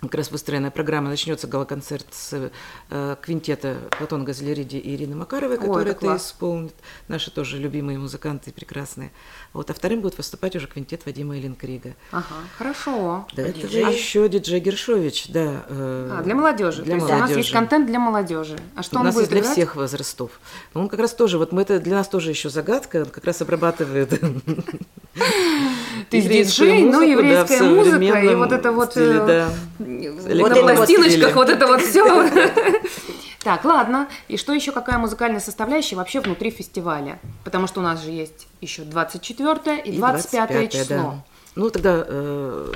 как 0.00 0.14
раз 0.14 0.30
выстроенная 0.32 0.70
программа. 0.70 1.10
Начнется 1.10 1.46
гала-концерт 1.46 2.06
с 2.10 2.50
э, 2.90 3.16
квинтета 3.20 3.76
Платона 3.98 4.24
Газлериди 4.24 4.76
и 4.78 4.96
Ирины 4.96 5.14
Макаровой, 5.14 5.56
Ой, 5.58 5.60
которая 5.60 5.92
это 5.94 6.06
это 6.06 6.16
исполнит. 6.16 6.74
Наши 7.06 7.30
тоже 7.30 7.58
любимые 7.58 7.98
музыканты, 7.98 8.50
прекрасные. 8.50 9.12
Вот, 9.52 9.68
а 9.68 9.74
вторым 9.74 10.00
будет 10.00 10.16
выступать 10.16 10.54
уже 10.54 10.68
квинтет 10.68 11.04
Вадима 11.06 11.36
Эленкрига. 11.36 11.94
Ага, 12.12 12.24
хорошо. 12.56 13.26
Да, 13.34 13.42
А 13.42 13.46
это 13.46 13.62
диджей? 13.62 13.92
еще 13.92 14.28
диджей 14.28 14.60
Гершович, 14.60 15.26
да. 15.28 15.64
э, 15.68 16.18
А, 16.18 16.22
для 16.22 16.36
молодежи. 16.36 16.82
Для 16.82 16.92
То 16.92 16.96
есть 17.00 17.06
у 17.06 17.10
нас 17.10 17.20
есть 17.22 17.30
молодежи. 17.30 17.52
контент 17.52 17.86
для 17.86 17.98
молодежи. 17.98 18.56
А 18.76 18.82
что 18.84 18.96
у 18.96 19.00
он 19.00 19.06
нас 19.06 19.14
будет 19.14 19.22
есть 19.22 19.32
для 19.32 19.40
играть? 19.40 19.52
всех 19.52 19.74
возрастов. 19.74 20.30
Но 20.72 20.82
он 20.82 20.88
как 20.88 21.00
раз 21.00 21.14
тоже, 21.14 21.36
вот 21.36 21.50
мы 21.50 21.62
это 21.62 21.80
для 21.80 21.96
нас 21.96 22.06
тоже 22.08 22.30
еще 22.30 22.48
загадка, 22.48 22.98
он 22.98 23.06
как 23.06 23.24
раз 23.24 23.42
обрабатывает 23.42 24.10
Ты 24.10 24.18
еврейскую 26.18 26.70
диджей, 26.70 26.82
ну, 26.82 27.00
музыку, 27.00 27.00
да, 27.00 27.06
в 27.06 27.50
еврейская 27.50 27.62
музыка, 27.62 28.20
и 28.20 28.34
вот 28.36 28.52
это 28.52 28.72
вот... 28.72 28.90
стиле, 28.92 29.06
э. 29.26 29.48
На 29.80 30.32
электронном 30.32 30.76
пластиночках 30.76 31.34
вот 31.34 31.48
это 31.48 31.66
вот 31.66 31.80
все. 31.82 32.30
Так, 33.42 33.64
ладно. 33.64 34.08
И 34.28 34.36
что 34.36 34.52
еще, 34.52 34.70
какая 34.72 34.98
музыкальная 34.98 35.40
составляющая 35.40 35.96
вообще 35.96 36.20
внутри 36.20 36.50
фестиваля? 36.50 37.18
Потому 37.44 37.66
что 37.66 37.80
у 37.80 37.82
нас 37.82 38.02
же 38.02 38.10
есть 38.10 38.46
еще 38.60 38.82
24 38.82 39.80
и 39.80 39.96
25 39.96 40.50
25-е, 40.50 40.68
число. 40.68 40.84
да. 40.96 41.24
Ну, 41.56 41.70
тогда 41.70 42.04
э, 42.06 42.72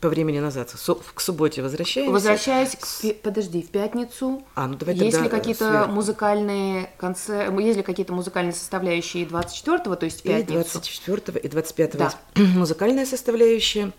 по 0.00 0.08
времени 0.08 0.38
назад, 0.40 0.70
со- 0.70 0.94
к 0.94 1.20
субботе 1.20 1.62
возвращаемся. 1.62 2.12
Возвращаясь 2.12 2.76
к... 2.76 3.14
Подожди, 3.22 3.62
в 3.62 3.68
пятницу. 3.70 4.42
А, 4.54 4.66
ну 4.66 4.74
давай 4.76 4.94
есть 4.94 5.12
тогда 5.18 5.24
ли 5.24 5.28
какие-то 5.30 5.86
музыкальные 5.88 6.90
концерты, 6.96 7.62
есть 7.62 7.76
ли 7.76 7.82
какие-то 7.82 8.14
музыкальные 8.14 8.54
составляющие 8.54 9.26
24-го, 9.26 9.94
то 9.96 10.04
есть 10.06 10.22
в 10.22 10.24
И 10.24 10.28
пятницу? 10.28 10.52
24 10.72 11.38
и 11.40 11.48
25 11.48 11.96
Да. 11.98 12.12
музыкальная 12.36 13.04
составляющая. 13.06 13.92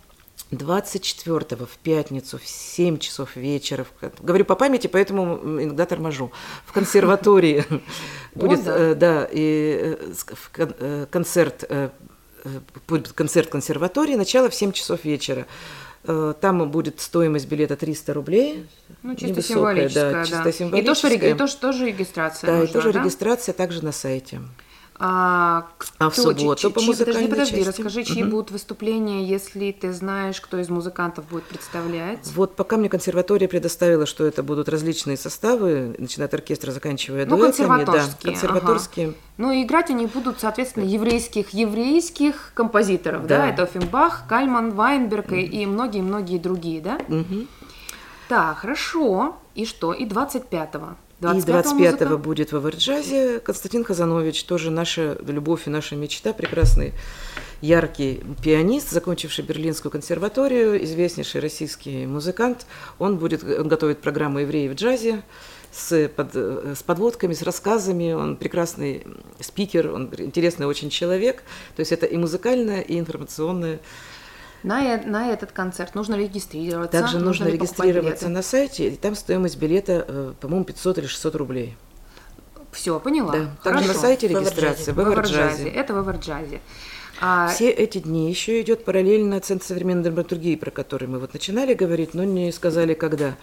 24 0.51 1.39
в 1.65 1.77
пятницу 1.83 2.37
в 2.37 2.45
7 2.47 2.97
часов 2.97 3.35
вечера. 3.35 3.85
в- 4.01 4.23
Говорю 4.23 4.45
по 4.45 4.55
памяти, 4.55 4.87
поэтому 4.87 5.37
иногда 5.61 5.85
торможу. 5.85 6.31
В 6.65 6.73
консерватории 6.73 7.63
будет, 8.35 8.63
да. 8.63 8.77
э, 8.77 8.95
да, 8.95 9.27
и 9.31 9.95
э, 9.99 10.11
э, 10.57 11.05
концерт, 11.09 11.69
будет 12.87 13.13
концерт 13.13 13.49
консерватории, 13.49 14.15
начало 14.15 14.49
в 14.49 14.55
7 14.55 14.71
часов 14.71 15.05
вечера. 15.05 15.45
Там 16.03 16.71
будет 16.71 16.99
стоимость 16.99 17.47
билета 17.47 17.75
300 17.75 18.13
рублей. 18.15 18.65
Ну, 19.03 19.13
чисто 19.13 19.27
Невысокая, 19.35 19.87
символическая, 19.87 20.11
да, 20.11 20.17
да. 20.19 20.25
чисто 20.25 20.49
И 20.49 20.51
символическая. 20.51 21.11
и 21.35 21.53
тоже 21.59 21.85
регистрация 21.85 22.47
Да, 22.47 22.57
и 22.57 22.61
нужна, 22.61 22.73
тоже 22.73 22.91
да? 22.93 22.99
регистрация 23.01 23.53
также 23.53 23.85
на 23.85 23.91
сайте. 23.91 24.41
А, 25.03 25.65
А 25.97 26.09
в 26.09 26.13
кто- 26.13 26.21
субботу 26.33 26.61
чьи- 26.61 26.71
по 26.71 26.79
музыкальной 26.79 27.27
Подожди, 27.27 27.31
подожди, 27.55 27.65
части? 27.65 27.81
расскажи, 27.81 28.03
чьи 28.03 28.23
будут 28.23 28.51
выступления, 28.51 29.25
если 29.25 29.71
ты 29.71 29.91
знаешь, 29.93 30.39
кто 30.39 30.59
из 30.59 30.69
музыкантов 30.69 31.25
будет 31.25 31.43
представлять. 31.45 32.19
Вот 32.35 32.55
пока 32.55 32.77
мне 32.77 32.87
консерватория 32.87 33.47
предоставила, 33.47 34.05
что 34.05 34.25
это 34.25 34.43
будут 34.43 34.69
различные 34.69 35.17
составы, 35.17 35.95
начиная 35.97 36.27
от 36.27 36.33
оркестра, 36.35 36.71
заканчивая 36.71 37.25
Ну, 37.25 37.35
дуэтами. 37.37 37.67
Да, 37.67 37.75
консерваторские, 37.77 38.31
консерваторские. 38.33 39.13
Ну, 39.37 39.51
и 39.51 39.63
играть 39.63 39.89
они 39.89 40.05
будут, 40.05 40.39
соответственно, 40.39 40.83
еврейских 40.83 41.49
еврейских 41.49 42.51
композиторов, 42.53 43.25
да, 43.25 43.39
Да. 43.39 43.47
это 43.49 43.63
Офенбах, 43.63 44.25
Кальман, 44.29 44.71
Вайнберг 44.75 45.31
и- 45.31 45.41
и 45.41 45.65
многие-многие 45.65 46.37
другие, 46.37 46.79
да? 46.79 46.99
Мгм. 47.07 47.47
Так, 48.29 48.59
хорошо. 48.59 49.35
И 49.55 49.65
что? 49.65 49.93
И 49.93 50.05
25-го? 50.05 50.89
И 51.21 51.23
25-го 51.23 51.51
25-го 51.51 52.05
музыка? 52.05 52.17
будет 52.17 52.51
в 52.51 52.57
Эверджазе 52.57 53.39
Константин 53.39 53.83
Хазанович, 53.83 54.43
тоже 54.43 54.71
наша 54.71 55.17
любовь 55.25 55.67
и 55.67 55.69
наша 55.69 55.95
мечта, 55.95 56.33
прекрасный 56.33 56.93
яркий 57.61 58.23
пианист, 58.43 58.89
закончивший 58.89 59.45
Берлинскую 59.45 59.91
консерваторию, 59.91 60.83
известнейший 60.83 61.41
российский 61.41 62.07
музыкант. 62.07 62.65
Он 62.97 63.17
будет 63.17 63.43
он 63.43 63.67
готовит 63.67 63.99
программу 63.99 64.39
«Евреи 64.39 64.67
в 64.67 64.73
джазе», 64.73 65.21
с, 65.71 66.09
под- 66.09 66.35
э, 66.35 66.73
с 66.75 66.83
подводками, 66.83 67.33
с 67.33 67.41
рассказами. 67.41 68.11
Он 68.11 68.35
прекрасный 68.35 69.05
спикер, 69.39 69.93
он 69.93 70.11
интересный 70.17 70.65
очень 70.65 70.89
человек. 70.89 71.43
То 71.75 71.79
есть 71.79 71.91
это 71.91 72.05
и 72.05 72.17
музыкальное, 72.17 72.81
и 72.81 72.99
информационное. 72.99 73.79
На, 74.63 74.83
э- 74.95 75.05
на 75.05 75.29
этот 75.31 75.51
концерт 75.51 75.95
нужно 75.95 76.15
регистрироваться. 76.15 76.99
Также 76.99 77.19
нужно 77.19 77.45
покупать 77.45 77.61
регистрироваться 77.61 78.29
на 78.29 78.41
сайте, 78.41 78.89
и 78.89 78.95
там 78.95 79.15
стоимость 79.15 79.57
билета, 79.57 80.05
э, 80.07 80.33
по-моему, 80.39 80.65
500 80.65 80.99
или 80.99 81.07
600 81.07 81.35
рублей. 81.35 81.77
Все, 82.71 82.99
поняла. 82.99 83.33
Да, 83.33 83.49
также 83.63 83.87
на 83.87 83.93
сайте 83.93 84.27
регистрация, 84.27 84.93
в 84.93 84.97
В 84.97 84.99
Эверджазе. 85.01 85.35
Эверджазе. 85.41 85.69
Это 85.69 85.93
в 85.93 85.97
Эверджазе. 85.97 86.61
А, 87.23 87.49
Все 87.49 87.69
эти 87.69 87.99
дни 87.99 88.29
еще 88.29 88.61
идет 88.61 88.83
параллельно 88.85 89.39
Центр 89.41 89.65
современной 89.65 90.03
драматургии, 90.03 90.55
про 90.55 90.71
который 90.71 91.07
мы 91.07 91.19
вот 91.19 91.33
начинали 91.33 91.73
говорить, 91.73 92.13
но 92.13 92.23
не 92.23 92.51
сказали 92.51 92.93
когда. 92.93 93.35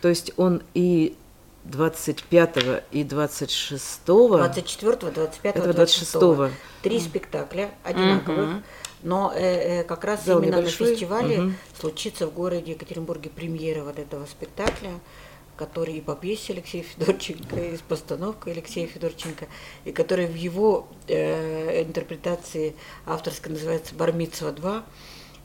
То 0.00 0.08
есть 0.08 0.32
он 0.36 0.62
и 0.74 1.16
25 1.64 2.82
и 2.92 3.02
26 3.04 4.00
24, 4.06 4.96
25, 5.12 5.56
Этого 5.56 5.72
26. 5.72 6.14
26-го. 6.14 6.50
Три 6.82 7.00
спектакля 7.00 7.70
одинаковых. 7.82 8.62
Но 9.04 9.32
э, 9.34 9.80
э, 9.80 9.84
как 9.84 10.02
раз 10.04 10.24
Зал 10.24 10.40
именно 10.42 10.56
небольшой. 10.56 10.88
на 10.88 10.92
фестивале 10.94 11.38
Мгм. 11.40 11.56
случится 11.78 12.26
в 12.26 12.32
городе 12.32 12.72
Екатеринбурге 12.72 13.30
премьера 13.30 13.84
вот 13.84 13.98
этого 13.98 14.24
спектакля, 14.26 14.98
который 15.56 15.94
и 15.94 16.00
по 16.00 16.16
пьесе 16.16 16.54
Алексея 16.54 16.82
Федорченко, 16.82 17.56
и 17.60 17.76
с 17.76 17.80
постановкой 17.80 18.54
Алексея 18.54 18.86
Федорченко, 18.88 19.46
и 19.84 19.92
который 19.92 20.26
в 20.26 20.34
его 20.34 20.88
э, 21.06 21.82
интерпретации 21.82 22.74
авторской 23.06 23.52
называется 23.52 23.94
«Бармитсва 23.94 24.50
2», 24.52 24.78
э, 24.78 24.80
а 24.80 24.84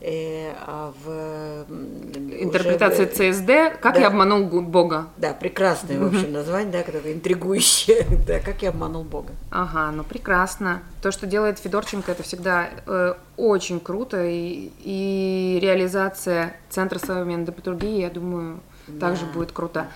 в... 0.02 1.66
м, 1.70 2.32
интерпретация 2.40 3.06
уже, 3.06 3.34
ЦСД 3.34 3.80
«Как 3.82 3.96
да. 3.96 4.02
я 4.02 4.08
обманул 4.08 4.46
Бога». 4.62 5.10
Да, 5.18 5.34
прекрасное, 5.34 6.00
в 6.00 6.08
общем, 6.08 6.32
название, 6.32 6.72
да, 6.72 6.84
которое 6.84 7.14
интригующее, 7.14 8.06
да, 8.28 8.40
«Как 8.40 8.62
я 8.62 8.70
обманул 8.70 9.04
Бога». 9.04 9.34
Ага, 9.52 9.92
ну 9.92 10.04
прекрасно. 10.04 10.82
То, 11.02 11.12
что 11.12 11.28
делает 11.28 11.60
Федорченко, 11.60 12.12
это 12.14 12.24
всегда 12.24 12.70
э, 12.86 13.16
очень 13.36 13.80
круто. 13.80 14.24
И, 14.26 14.72
и 14.80 15.60
реализация 15.62 16.56
Центра 16.70 17.00
современной 17.00 17.46
драматургии, 17.46 18.00
я 18.02 18.10
думаю, 18.10 18.60
также 19.00 19.26
Да. 19.26 19.32
будет 19.34 19.52
круто. 19.52 19.88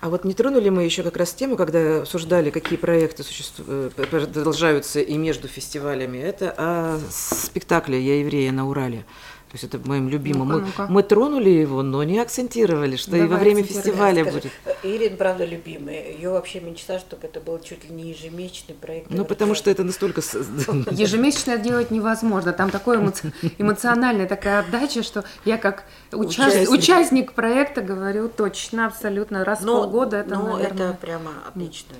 А 0.00 0.08
вот 0.08 0.24
не 0.24 0.32
тронули 0.32 0.70
мы 0.70 0.84
еще 0.84 1.02
как 1.02 1.18
раз 1.18 1.34
тему, 1.34 1.56
когда 1.56 1.98
обсуждали, 1.98 2.48
какие 2.48 2.78
проекты 2.78 3.22
существуют, 3.22 3.92
э, 3.98 4.06
продолжаются 4.06 5.00
и 5.00 5.16
между 5.18 5.46
фестивалями. 5.46 6.16
Это 6.18 6.54
о 6.56 6.98
спектакле 7.10 8.00
«Я 8.00 8.20
еврея 8.20 8.52
на 8.52 8.66
Урале». 8.68 9.04
То 9.50 9.54
есть 9.54 9.64
это 9.64 9.80
моим 9.88 10.08
любимым. 10.08 10.48
Ну-ка, 10.48 10.60
мы, 10.60 10.66
ну-ка. 10.66 10.86
мы 10.92 11.02
тронули 11.02 11.50
его, 11.50 11.82
но 11.82 12.04
не 12.04 12.20
акцентировали, 12.20 12.94
что 12.94 13.16
и 13.16 13.22
во 13.22 13.28
Давай 13.28 13.44
время 13.44 13.64
фестиваля 13.64 14.22
Скажи, 14.22 14.36
будет. 14.36 14.52
Ирина, 14.84 15.16
правда, 15.16 15.44
любимая. 15.44 16.12
Ее 16.12 16.30
вообще 16.30 16.60
мечта, 16.60 17.00
чтобы 17.00 17.26
это 17.26 17.40
был 17.40 17.58
чуть 17.58 17.82
ли 17.84 17.90
не 17.90 18.10
ежемесячный 18.10 18.76
проект. 18.76 19.10
Ну, 19.10 19.24
потому 19.24 19.56
что 19.56 19.68
это 19.68 19.82
настолько... 19.82 20.20
Ежемесячно 20.92 21.58
делать 21.58 21.90
невозможно. 21.90 22.52
Там 22.52 22.70
такой 22.70 22.98
эмо- 22.98 23.32
эмоциональная 23.58 24.26
такая 24.28 24.60
отдача, 24.60 25.02
что 25.02 25.24
я 25.44 25.58
как 25.58 25.84
уча- 26.12 26.46
Участник. 26.46 26.70
участник 26.70 27.32
проекта 27.32 27.82
говорю 27.82 28.28
точно, 28.28 28.86
абсолютно. 28.86 29.44
Раз 29.44 29.62
в 29.62 29.66
полгода 29.66 30.18
это, 30.18 30.36
но 30.36 30.56
наверное... 30.56 30.90
это 30.90 30.98
прямо 31.00 31.32
отличная 31.48 31.98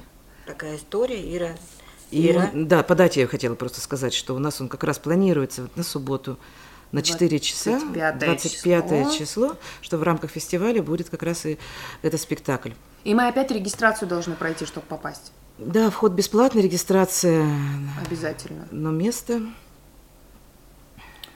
такая 0.51 0.77
история. 0.77 1.37
Ира, 1.37 1.51
И 2.11 2.31
Ира, 2.31 2.51
да, 2.53 2.83
по 2.83 2.95
дате 2.95 3.21
я 3.21 3.27
хотела 3.27 3.55
просто 3.55 3.81
сказать, 3.81 4.13
что 4.13 4.35
у 4.35 4.39
нас 4.39 4.61
он 4.61 4.69
как 4.69 4.85
раз 4.85 4.99
планируется 4.99 5.63
вот 5.63 5.77
на 5.77 5.83
субботу 5.83 6.39
на 6.93 7.03
4 7.03 7.39
часа, 7.41 7.79
25 7.81 8.19
25 8.19 8.85
число. 8.89 9.13
число, 9.19 9.57
что 9.81 9.99
в 9.99 10.03
рамках 10.03 10.31
фестиваля 10.31 10.83
будет 10.83 11.09
как 11.11 11.23
раз 11.23 11.47
и 11.47 11.59
этот 12.03 12.21
спектакль. 12.21 12.71
И 13.05 13.15
мы 13.15 13.29
опять 13.29 13.51
регистрацию 13.51 14.09
должны 14.09 14.35
пройти, 14.35 14.67
чтобы 14.67 14.87
попасть. 14.87 15.33
Да, 15.59 15.91
вход 15.91 16.13
бесплатный, 16.13 16.63
регистрация, 16.63 17.47
Обязательно. 18.05 18.67
но 18.71 18.91
место... 18.91 19.43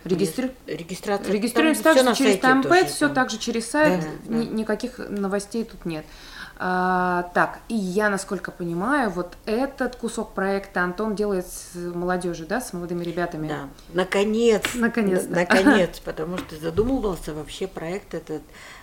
Регистри... 0.05 0.51
регистрация. 0.67 1.33
Регистрируемся 1.33 1.83
также 1.83 2.03
через 2.15 2.19
тоже, 2.33 2.37
Таймпэд, 2.39 2.91
все 2.91 3.07
там. 3.07 3.15
так 3.15 3.31
же 3.31 3.39
через 3.39 3.71
сайт, 3.71 4.05
Да, 4.27 4.35
ни- 4.35 4.45
да. 4.45 4.53
никаких 4.55 4.99
новостей 4.99 5.65
тут 5.65 5.87
нет. 5.87 6.05
А, 6.57 7.31
так, 7.35 7.61
и 7.69 7.75
я, 7.75 8.09
насколько 8.11 8.51
понимаю, 8.53 9.11
вот 9.11 9.37
этот 9.45 9.97
кусок 9.97 10.35
проекта 10.35 10.83
Антон 10.83 11.15
делает 11.17 11.47
с 11.47 11.75
молодежью, 11.75 12.47
да, 12.47 12.61
с 12.61 12.73
молодыми 12.73 13.03
ребятами. 13.03 13.49
Да, 13.49 13.69
наконец. 13.93 14.63
Наконец-то. 14.75 15.31
на- 15.31 15.37
Наконец, 15.41 15.99
потому 16.01 16.39
что 16.39 16.57
задумывался 16.57 17.35
вообще 17.35 17.67
проект 17.67 18.15
этот 18.15 18.43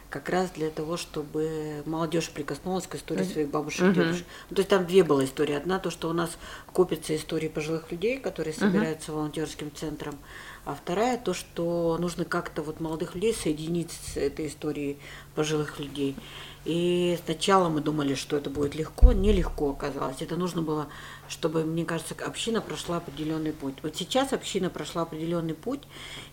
как 0.09 0.27
раз 0.27 0.49
для 0.49 0.69
того, 0.69 0.97
чтобы 0.97 1.83
молодежь 1.85 2.29
прикоснулась 2.29 2.85
к 2.85 2.95
истории 2.95 3.23
своих 3.23 3.49
бабушек 3.49 3.83
и 3.83 3.93
дедушек. 3.93 4.25
Ну, 4.49 4.55
то 4.57 4.59
есть 4.59 4.69
там 4.69 4.85
две 4.85 5.03
была 5.05 5.23
истории. 5.23 5.55
Одна 5.55 5.79
то, 5.79 5.89
что 5.89 6.09
у 6.09 6.13
нас 6.13 6.31
копятся 6.73 7.15
истории 7.15 7.47
пожилых 7.47 7.89
людей, 7.93 8.17
которые 8.19 8.53
собираются 8.53 9.13
волонтерским 9.13 9.71
центром, 9.73 10.17
а 10.65 10.75
вторая 10.75 11.17
то, 11.17 11.33
что 11.33 11.97
нужно 11.97 12.25
как-то 12.25 12.61
вот 12.61 12.81
молодых 12.81 13.15
людей 13.15 13.33
соединить 13.33 13.91
с 14.13 14.17
этой 14.17 14.47
историей 14.47 14.97
пожилых 15.33 15.79
людей. 15.79 16.17
И 16.63 17.17
сначала 17.25 17.69
мы 17.69 17.81
думали, 17.81 18.13
что 18.13 18.37
это 18.37 18.49
будет 18.49 18.75
легко, 18.75 19.13
нелегко 19.13 19.71
оказалось. 19.71 20.21
Это 20.21 20.35
нужно 20.35 20.61
было, 20.61 20.87
чтобы, 21.31 21.63
мне 21.63 21.85
кажется, 21.85 22.13
община 22.25 22.61
прошла 22.61 22.97
определенный 22.97 23.53
путь. 23.53 23.75
Вот 23.83 23.95
сейчас 23.95 24.33
община 24.33 24.69
прошла 24.69 25.03
определенный 25.03 25.53
путь, 25.53 25.81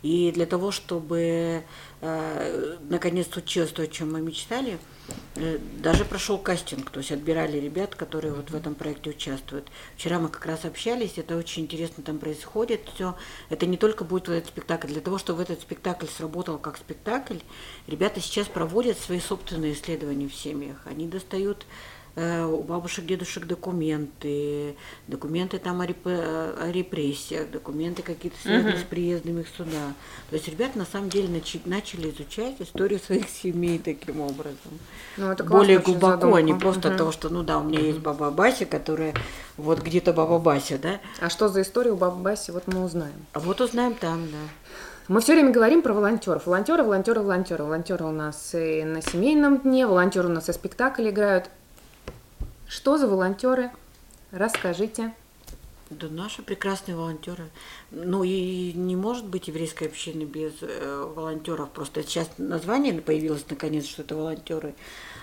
и 0.03 0.33
для 0.33 0.45
того, 0.45 0.73
чтобы 0.73 1.63
э, 2.01 2.77
наконец 2.89 3.29
случилось 3.31 3.71
то, 3.71 3.83
о 3.83 3.87
чем 3.87 4.13
мы 4.13 4.21
мечтали, 4.21 4.79
э, 5.37 5.59
даже 5.79 6.05
прошел 6.05 6.37
кастинг, 6.37 6.91
то 6.91 6.99
есть 6.99 7.13
отбирали 7.13 7.59
ребят, 7.59 7.95
которые 7.95 8.35
вот 8.35 8.51
в 8.51 8.57
этом 8.57 8.75
проекте 8.75 9.11
участвуют. 9.11 9.69
Вчера 9.97 10.19
мы 10.19 10.29
как 10.29 10.45
раз 10.47 10.65
общались, 10.65 11.13
это 11.17 11.37
очень 11.37 11.63
интересно 11.63 12.03
там 12.03 12.19
происходит 12.19 12.81
все. 12.95 13.17
Это 13.51 13.67
не 13.67 13.77
только 13.77 14.03
будет 14.03 14.27
вот 14.27 14.35
этот 14.35 14.49
спектакль. 14.49 14.89
Для 14.89 15.01
того, 15.01 15.19
чтобы 15.19 15.43
этот 15.43 15.61
спектакль 15.61 16.07
сработал 16.07 16.59
как 16.59 16.77
спектакль, 16.77 17.39
ребята 17.87 18.21
сейчас 18.21 18.49
проводят 18.49 18.99
свои 18.99 19.21
собственные 19.21 19.75
исследования 19.75 20.29
в 20.29 20.35
семьях. 20.35 20.79
Они 20.87 21.07
достают 21.07 21.67
у 22.21 22.63
бабушек, 22.63 23.07
дедушек 23.07 23.47
документы, 23.47 24.75
документы 25.07 25.59
там 25.59 25.81
о, 25.81 25.87
реп, 25.87 25.99
о 26.07 26.71
репрессиях, 26.73 27.51
документы 27.51 28.03
какие-то 28.03 28.37
связанные 28.41 28.75
Мгм. 28.75 28.83
с 28.83 28.85
приездом 28.85 29.39
их 29.41 29.47
сюда. 29.57 29.95
То 30.31 30.37
есть 30.37 30.49
ребята 30.49 30.79
на 30.79 30.85
самом 30.85 31.09
деле 31.11 31.29
начи- 31.29 31.61
начали 31.65 32.11
изучать 32.11 32.57
историю 32.61 32.99
своих 33.01 33.29
семей 33.29 33.79
таким 33.79 34.21
образом. 34.21 34.57
Ну, 35.17 35.31
это 35.31 35.45
Более 35.45 35.79
глубоко, 35.79 36.35
а 36.35 36.43
не 36.43 36.53
задумка. 36.53 36.61
просто 36.61 36.89
от 36.91 36.97
того, 36.97 37.13
что, 37.13 37.29
ну 37.29 37.43
да, 37.43 37.59
у 37.59 37.65
меня 37.65 37.81
есть 37.81 37.99
баба 38.01 38.31
Бася, 38.31 38.67
которая 38.67 39.15
вот 39.57 39.81
где-то 39.83 40.13
баба 40.13 40.39
Бася, 40.39 40.79
да? 40.79 41.01
А 41.21 41.29
что 41.31 41.49
за 41.49 41.63
история 41.63 41.93
у 41.93 41.97
бабы 41.97 42.23
Баси, 42.23 42.51
вот 42.51 42.67
мы 42.67 42.85
узнаем. 42.85 43.27
А 43.33 43.41
вот 43.41 43.61
узнаем 43.61 43.95
там, 43.95 44.27
да. 44.31 44.39
Мы 45.09 45.23
все 45.23 45.33
время 45.33 45.53
говорим 45.53 45.81
про 45.81 45.95
волонтеров. 45.95 46.47
Волонтеры, 46.47 46.83
волонтеры, 46.83 47.21
волонтеры. 47.23 47.65
Волонтеры 47.65 48.05
у 48.05 48.11
нас 48.11 48.51
и 48.55 48.85
на 48.85 49.01
семейном 49.01 49.59
дне, 49.61 49.87
волонтеры 49.87 50.29
у 50.29 50.31
нас 50.33 50.51
и 50.51 50.53
спектакль 50.53 51.09
играют. 51.09 51.49
Что 52.69 52.99
за 52.99 53.09
волонтеры? 53.09 53.71
Расскажите. 54.31 55.15
Да 55.89 56.07
наши 56.09 56.43
прекрасные 56.43 56.97
волонтеры. 56.97 57.49
Ну 57.91 58.23
и 58.25 58.75
не 58.75 58.95
может 58.95 59.25
быть 59.25 59.49
еврейской 59.49 59.85
общины 59.85 60.25
без 60.25 60.53
э, 60.61 61.13
волонтеров. 61.17 61.71
Просто 61.71 62.03
сейчас 62.03 62.29
название 62.37 63.01
появилось 63.01 63.47
наконец, 63.49 63.87
что 63.87 64.03
это 64.03 64.17
волонтеры. 64.17 64.75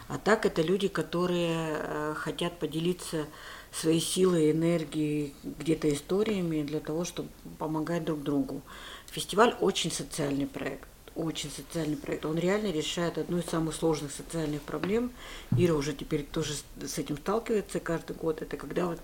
А 0.08 0.18
так 0.18 0.48
это 0.48 0.64
люди, 0.64 0.88
которые 0.88 1.78
э, 1.78 2.14
хотят 2.18 2.58
поделиться 2.58 3.28
своей 3.72 4.02
силой, 4.02 4.50
энергией, 4.50 5.36
где-то 5.44 5.94
историями 5.94 6.64
для 6.64 6.80
того, 6.80 7.06
чтобы 7.06 7.30
помогать 7.60 8.06
друг 8.06 8.24
другу. 8.24 8.64
Фестиваль 9.12 9.56
очень 9.60 9.92
социальный 9.92 10.48
проект. 10.48 10.88
Очень 11.16 11.50
социальный 11.50 11.96
проект. 11.96 12.26
Он 12.26 12.38
реально 12.38 12.72
решает 12.74 13.18
одну 13.18 13.38
из 13.38 13.46
самых 13.46 13.74
сложных 13.74 14.12
социальных 14.12 14.62
проблем. 14.62 15.12
Ира 15.58 15.74
уже 15.74 15.94
теперь 15.94 16.24
тоже 16.24 16.54
с- 16.84 16.98
этим 16.98 17.18
сталкивается 17.18 17.80
каждый 17.80 18.18
год. 18.18 18.42
Это 18.42 18.58
когда 18.58 18.88
вот 18.88 19.00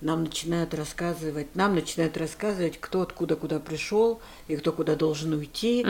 нам 0.00 0.24
начинают 0.24 0.72
рассказывать, 0.72 1.54
нам 1.54 1.74
начинают 1.74 2.16
рассказывать, 2.16 2.80
кто 2.80 3.02
откуда 3.02 3.36
куда 3.36 3.60
пришел 3.60 4.22
и 4.48 4.56
кто 4.56 4.72
куда 4.72 4.96
должен 4.96 5.34
уйти. 5.34 5.84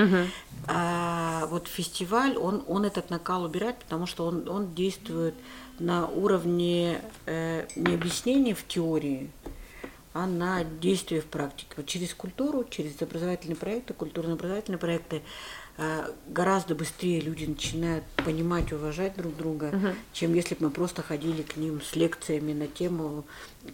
А 0.67 1.47
вот 1.47 1.69
фестиваль, 1.69 2.37
он, 2.37 2.65
он 2.67 2.85
этот 2.85 3.11
накал 3.11 3.45
убирает, 3.45 3.77
потому 3.79 4.07
что 4.07 4.27
он, 4.27 4.49
он 4.49 4.75
действует 4.75 5.35
на 5.79 6.09
уровне 6.09 7.01
э, 7.27 7.67
не 7.77 7.95
объяснения 7.95 8.55
в 8.57 8.67
теории, 8.67 9.31
а 10.13 10.27
на 10.27 10.65
действие 10.65 11.21
в 11.21 11.27
практике. 11.27 11.71
Вот 11.77 11.87
через 11.87 12.13
культуру, 12.13 12.67
через 12.69 13.01
образовательные 13.01 13.57
проекты, 13.57 13.95
культурно-образовательные 13.95 14.79
проекты 14.79 15.23
гораздо 16.29 16.75
быстрее 16.75 17.21
люди 17.21 17.45
начинают 17.47 18.05
понимать 18.25 18.73
уважать 18.73 19.17
друг 19.17 19.37
друга, 19.37 19.95
чем 20.13 20.35
если 20.35 20.55
бы 20.55 20.65
мы 20.67 20.71
просто 20.71 21.03
ходили 21.03 21.43
к 21.43 21.57
ним 21.57 21.81
с 21.81 21.97
лекциями 21.97 22.53
на 22.53 22.67
тему, 22.67 23.25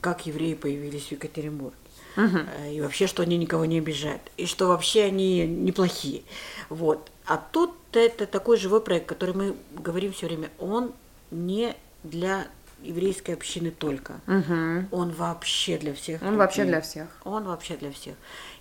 как 0.00 0.26
евреи 0.26 0.54
появились 0.54 1.06
в 1.08 1.12
Екатеринбурге. 1.12 1.76
Э, 2.16 2.72
И 2.72 2.80
вообще, 2.80 3.06
что 3.06 3.22
они 3.22 3.36
никого 3.36 3.64
не 3.64 3.78
обижают. 3.78 4.22
И 4.36 4.46
что 4.46 4.68
вообще 4.68 5.04
они 5.04 5.46
неплохие. 5.46 6.22
Вот. 6.68 7.10
А 7.26 7.36
тут 7.36 7.72
это 7.92 8.26
такой 8.26 8.56
живой 8.56 8.80
проект, 8.80 9.06
который 9.06 9.34
мы 9.34 9.56
говорим 9.72 10.12
все 10.12 10.26
время, 10.26 10.50
он 10.58 10.92
не 11.30 11.74
для 12.04 12.46
еврейской 12.82 13.32
общины 13.32 13.70
только. 13.70 14.20
Мгм. 14.26 14.88
Он 14.92 15.10
вообще 15.12 15.78
для 15.78 15.94
всех. 15.94 16.22
Он 16.22 16.36
вообще 16.36 16.60
людей. 16.62 16.72
для 16.72 16.80
всех. 16.82 17.06
Он 17.24 17.44
вообще 17.44 17.76
для 17.76 17.90
всех. 17.90 18.14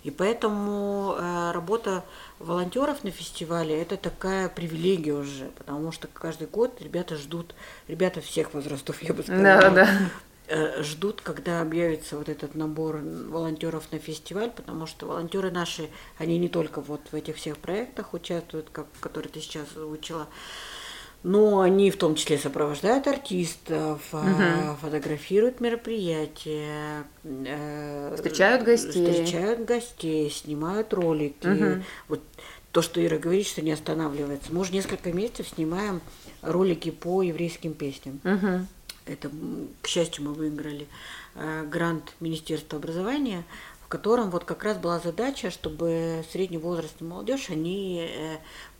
И 0.04 0.10
поэтому 0.10 1.16
э, 1.18 1.50
работа 1.52 2.04
волонтеров 2.38 3.04
на 3.04 3.10
фестивале 3.10 3.80
это 3.80 3.96
такая 3.96 4.48
привилегия 4.48 5.14
уже, 5.14 5.46
потому 5.58 5.92
что 5.92 6.08
каждый 6.08 6.46
год 6.46 6.80
ребята 6.80 7.16
ждут, 7.16 7.54
ребята 7.88 8.20
всех 8.20 8.54
возрастов, 8.54 9.02
я 9.02 9.12
бы 9.12 9.22
сказала, 9.22 9.42
Да, 9.42 9.70
да. 9.70 9.88
э, 10.48 10.82
ждут, 10.82 11.20
когда 11.22 11.60
объявится 11.60 12.16
вот 12.16 12.28
этот 12.28 12.54
набор 12.54 12.98
волонтеров 12.98 13.90
на 13.92 13.98
фестиваль, 13.98 14.50
потому 14.50 14.86
что 14.86 15.06
волонтеры 15.06 15.50
наши, 15.50 15.90
они 16.18 16.38
не 16.38 16.48
только 16.48 16.80
вот 16.80 17.00
в 17.10 17.14
этих 17.14 17.36
всех 17.36 17.58
проектах 17.58 18.14
участвуют, 18.14 18.68
как, 18.72 18.86
которые 19.00 19.30
ты 19.30 19.40
сейчас 19.40 19.66
озвучила, 19.76 20.26
но 21.26 21.58
они 21.58 21.90
в 21.90 21.96
том 21.96 22.14
числе 22.14 22.38
сопровождают 22.38 23.08
артистов, 23.08 24.00
а, 24.12 24.76
фотографируют 24.80 25.58
мероприятия, 25.58 27.02
э, 27.24 28.14
Встречают 28.14 28.62
гостей. 28.62 29.10
встречают 29.10 29.64
гостей, 29.64 30.30
снимают 30.30 30.94
ролики. 30.94 31.82
Вот 32.06 32.22
то, 32.70 32.80
что 32.80 33.04
Ира 33.04 33.18
говорит, 33.18 33.48
что 33.48 33.60
не 33.60 33.72
останавливается. 33.72 34.52
Мы 34.52 34.60
уже 34.60 34.72
несколько 34.72 35.12
месяцев 35.12 35.48
снимаем 35.48 36.00
ролики 36.42 36.92
по 36.92 37.22
еврейским 37.22 37.74
песням. 37.74 38.20
Мгм. 38.22 38.68
Это, 39.06 39.28
к 39.82 39.88
счастью, 39.88 40.26
мы 40.26 40.32
выиграли 40.32 40.86
э, 41.34 41.64
грант 41.68 42.14
Министерства 42.20 42.78
образования, 42.78 43.42
в 43.86 43.88
котором 43.88 44.30
вот 44.30 44.44
как 44.44 44.62
раз 44.62 44.78
была 44.78 45.00
задача, 45.00 45.50
чтобы 45.50 46.24
средневозрастная 46.32 47.08
молодежь, 47.08 47.50
они 47.50 48.08
э, 48.10 48.36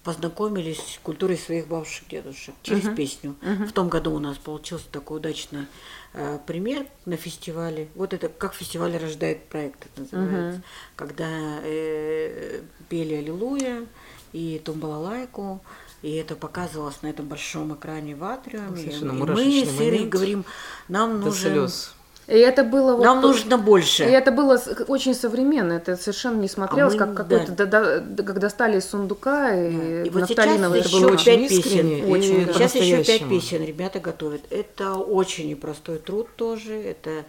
познакомились 0.07 0.79
с 0.79 0.99
культурой 1.03 1.37
своих 1.37 1.67
бабушек, 1.67 2.07
дедушек 2.09 2.55
через 2.63 2.89
песню. 2.97 3.35
В 3.43 3.73
том 3.73 3.89
году 3.89 4.15
у 4.15 4.21
нас 4.21 4.39
получился 4.39 4.87
такой 4.93 5.17
удачный 5.17 5.67
э, 6.15 6.39
пример 6.47 6.87
на 7.07 7.17
фестивале. 7.17 7.89
Вот 7.97 8.15
это 8.15 8.29
как 8.29 8.55
фестиваль 8.55 8.97
рождает 8.97 9.49
проект, 9.49 9.87
это 9.87 10.03
называется. 10.03 10.63
Когда 10.95 11.59
э, 11.65 12.63
пели 12.89 13.15
Аллилуйя 13.15 13.85
и 14.33 14.63
Тумбалалайку, 14.65 15.61
и 16.03 16.15
это 16.15 16.37
показывалось 16.37 17.03
на 17.03 17.09
этом 17.09 17.27
большом 17.27 17.75
экране 17.75 18.15
в 18.15 18.23
атриуме. 18.23 18.77
Совершенно 18.77 19.11
И 19.11 19.15
мы 19.15 19.67
с 19.67 19.77
момент. 19.77 20.09
говорим, 20.09 20.45
нам 20.87 21.19
До 21.19 21.27
нужен... 21.27 21.51
слез. 21.53 21.95
И 22.29 22.35
это 22.35 22.65
было 22.65 22.97
вот... 22.97 23.05
Нам 23.05 23.21
нужно 23.21 23.57
больше. 23.57 24.05
И 24.05 24.09
это 24.09 24.33
было 24.33 24.61
очень 24.89 25.15
современно, 25.15 25.75
это 25.75 25.97
совершенно 25.97 26.41
не 26.41 26.49
смотрелось, 26.49 26.95
мы- 26.95 26.99
как 26.99 27.15
какой-то, 27.15 27.53
да. 27.53 27.67
да- 27.67 28.01
да- 28.01 28.23
как 28.25 28.41
достали 28.41 28.79
из 28.79 28.89
сундука 28.91 29.55
и, 29.55 29.71
Да. 29.77 30.03
И 30.07 30.11
вот 30.11 30.29
сейчас 30.29 30.37
нафталиновый 30.47 30.81
еще 30.81 30.89
Это 30.89 30.99
было 30.99 31.19
шумак. 31.19 31.25
пять 31.25 31.53
очень 31.53 31.63
песен. 31.63 32.11
Очень, 32.11 32.47
да. 32.47 32.53
Сейчас 32.53 32.75
еще 32.75 33.05
пять 33.05 33.29
песен 33.29 33.65
ребята 33.65 34.01
готовят. 34.01 34.43
Это 34.51 34.95
очень 34.95 35.49
непростой 35.51 35.99
труд 35.99 36.29
тоже. 36.37 36.75
Это 36.75 37.25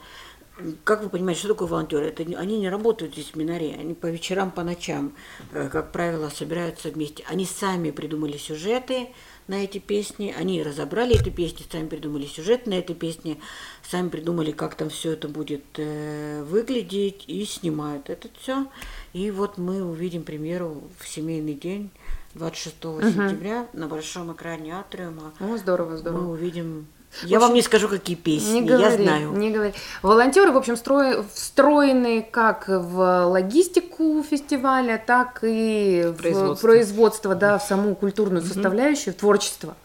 как 0.83 1.03
вы 1.03 1.09
понимаете, 1.09 1.41
что 1.41 1.49
такое 1.49 1.67
волонтеры? 1.67 2.07
Это 2.07 2.23
они 2.23 2.57
не 2.57 2.67
работают 2.69 3.13
здесь 3.13 3.27
в 3.29 3.33
семинаре, 3.35 3.75
они 3.79 3.93
по 3.93 4.07
вечерам, 4.07 4.49
по 4.49 4.63
ночам, 4.63 5.13
э, 5.53 5.69
как 5.71 5.91
правило, 5.91 6.31
собираются 6.35 6.89
вместе. 6.89 7.23
Они 7.29 7.45
сами 7.45 7.91
придумали 7.91 8.37
сюжеты 8.37 9.09
на 9.47 9.63
эти 9.63 9.77
песни, 9.77 10.33
они 10.37 10.61
разобрали 10.61 11.19
эти 11.19 11.29
песни, 11.29 11.65
сами 11.71 11.87
придумали 11.87 12.25
сюжет 12.25 12.67
на 12.67 12.75
эти 12.75 12.93
песни, 12.93 13.39
сами 13.83 14.09
придумали, 14.09 14.51
как 14.51 14.75
там 14.75 14.89
все 14.89 15.13
это 15.13 15.27
будет 15.27 15.63
э, 15.77 16.43
выглядеть 16.43 17.23
и 17.27 17.45
снимают 17.45 18.09
это 18.09 18.29
все. 18.39 18.67
И 19.13 19.31
вот 19.31 19.57
мы 19.57 19.83
увидим 19.83 20.23
премьеру 20.23 20.83
в 20.99 21.07
семейный 21.07 21.53
день 21.53 21.91
26 22.33 22.75
сентября 22.81 23.67
на 23.73 23.87
большом 23.87 24.33
экране 24.33 24.75
Атриума. 24.75 25.33
О, 25.39 25.57
здорово, 25.57 25.97
здорово. 25.97 26.21
Мы 26.21 26.31
увидим. 26.31 26.87
Я 27.23 27.39
вам 27.39 27.53
не 27.53 27.61
скажу, 27.61 27.87
какие 27.87 28.15
песни, 28.15 28.59
Не 28.59 28.67
я 28.67 28.77
говори, 28.77 29.03
знаю. 29.03 29.31
не 29.31 29.49
говори. 29.51 29.73
Волонтеры, 30.01 30.51
в 30.51 30.57
общем, 30.57 30.73
стро- 30.75 31.25
встроены 31.33 32.21
как 32.21 32.65
в 32.67 33.25
логистику 33.27 34.23
фестиваля, 34.29 35.01
так 35.03 35.39
и 35.43 36.03
в 36.07 36.13
Производство. 36.17 36.67
производство, 36.67 37.35
да, 37.35 37.57
в 37.57 37.63
саму 37.63 37.95
культурную 37.95 38.43
составляющую, 38.43 39.13
в 39.13 39.17
творчество. 39.17 39.75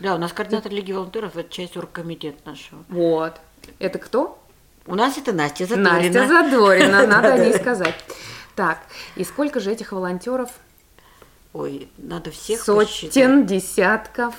Да, 0.00 0.14
у 0.14 0.18
нас 0.18 0.32
координатор 0.32 0.70
Лиги 0.72 0.92
волонтеров, 0.92 1.36
это 1.36 1.48
часть 1.50 1.76
оргкомитета 1.76 2.38
нашего. 2.44 2.84
Вот. 2.88 3.34
Это 3.78 3.98
кто? 3.98 4.38
У 4.86 4.94
нас 4.94 5.16
это 5.18 5.32
Настя 5.32 5.64
Задорина. 5.66 6.20
Настя 6.20 6.28
Задорина, 6.28 7.06
надо 7.06 7.32
о 7.34 7.38
ней 7.38 7.54
сказать. 7.54 7.94
Так, 8.54 8.78
и 9.16 9.24
сколько 9.24 9.58
же 9.60 9.72
этих 9.72 9.92
волонтеров? 9.92 10.50
Ой, 11.52 11.88
надо 11.96 12.30
всех 12.30 12.60
Сотен, 12.62 12.86
посчитать. 12.86 13.46
десятков. 13.46 14.34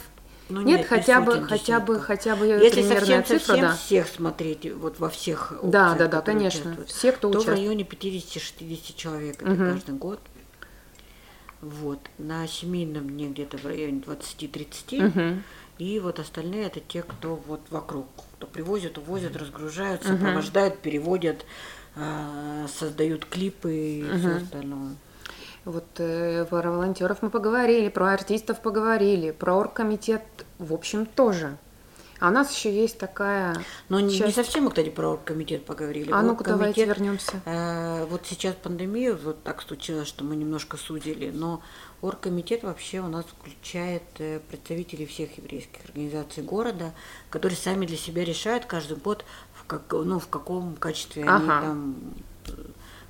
Ну, 0.50 0.62
нет, 0.62 0.80
не 0.80 0.84
хотя 0.86 1.20
бы, 1.22 1.44
хотя 1.44 1.80
бы, 1.80 2.00
хотя 2.00 2.36
бы 2.36 2.46
Если 2.46 2.82
примерная 2.82 3.00
совсем, 3.00 3.24
цифра, 3.26 3.40
совсем 3.48 3.66
да. 3.66 3.76
всех 3.76 4.08
смотреть, 4.08 4.74
вот 4.74 5.00
во 5.00 5.10
всех 5.10 5.54
Да, 5.64 5.92
опциях, 5.92 5.98
да, 5.98 6.08
да, 6.08 6.18
которые 6.18 6.40
конечно. 6.40 6.62
участвуют, 6.72 6.90
Все, 6.90 7.12
кто 7.12 7.22
то 7.22 7.28
в 7.28 7.32
участвует. 7.42 7.58
районе 7.60 7.84
50-60 7.84 8.96
человек 8.96 9.42
это 9.42 9.56
каждый 9.56 9.96
год. 9.96 10.20
Вот. 11.62 12.00
На 12.18 12.48
семейном 12.48 13.10
дне 13.10 13.30
где-то 13.30 13.58
в 13.58 13.66
районе 13.66 14.00
20-30. 14.00 15.02
Мгм. 15.02 15.44
И 15.80 16.00
вот 16.00 16.20
остальные 16.20 16.66
это 16.68 16.80
те, 16.80 17.04
кто 17.04 17.36
вот 17.36 17.62
вокруг, 17.70 18.08
кто 18.38 18.48
привозят, 18.48 18.98
увозят, 18.98 19.36
разгружают, 19.36 20.04
сопровождают, 20.04 20.80
переводят, 20.80 21.46
а, 21.96 22.66
создают 22.68 23.26
клипы 23.26 23.74
и 23.74 24.04
все 24.20 24.36
остальное. 24.38 24.96
Вот 25.68 25.86
э, 25.98 26.46
про 26.50 26.72
волонтеров 26.72 27.22
мы 27.22 27.30
поговорили, 27.30 27.90
про 27.90 28.14
артистов 28.14 28.62
поговорили, 28.62 29.32
про 29.32 29.54
оргкомитет, 29.56 30.24
в 30.60 30.74
общем, 30.74 31.06
тоже. 31.06 31.58
А 32.20 32.30
у 32.30 32.32
нас 32.32 32.56
еще 32.56 32.74
есть 32.74 32.98
такая... 32.98 33.54
Но 33.90 34.00
не, 34.00 34.14
не 34.14 34.18
часть- 34.18 34.36
совсем 34.36 34.64
мы, 34.64 34.70
кстати, 34.70 34.90
про 34.90 35.18
комитет 35.18 35.66
поговорили. 35.66 36.10
А 36.12 36.22
ну-ка, 36.22 36.46
давайте 36.46 36.84
Оргкомитет, 36.84 36.98
вернемся. 36.98 37.42
э, 37.46 38.06
вот 38.10 38.22
сейчас 38.26 38.56
пандемия, 38.56 39.14
вот 39.14 39.44
так 39.44 39.62
случилось, 39.62 40.08
что 40.08 40.24
мы 40.24 40.38
немножко 40.38 40.78
судили, 40.78 41.32
но 41.32 41.62
оргкомитет 42.02 42.64
вообще 42.64 43.02
у 43.02 43.08
нас 43.08 43.26
включает 43.26 44.04
э, 44.20 44.40
представителей 44.50 45.06
всех 45.06 45.38
еврейских 45.38 45.84
организаций 45.86 46.44
города, 46.44 46.94
которые 47.30 47.58
сами 47.58 47.86
для 47.86 47.98
себя 47.98 48.24
решают 48.24 48.66
каждый 48.66 48.96
год, 48.98 49.26
в, 49.54 49.66
как, 49.66 49.82
ну, 49.92 50.18
в 50.20 50.28
каком 50.30 50.76
качестве 50.78 51.24
они 51.24 51.30
Ага. 51.50 51.62
там 51.62 51.96
э, 52.48 52.52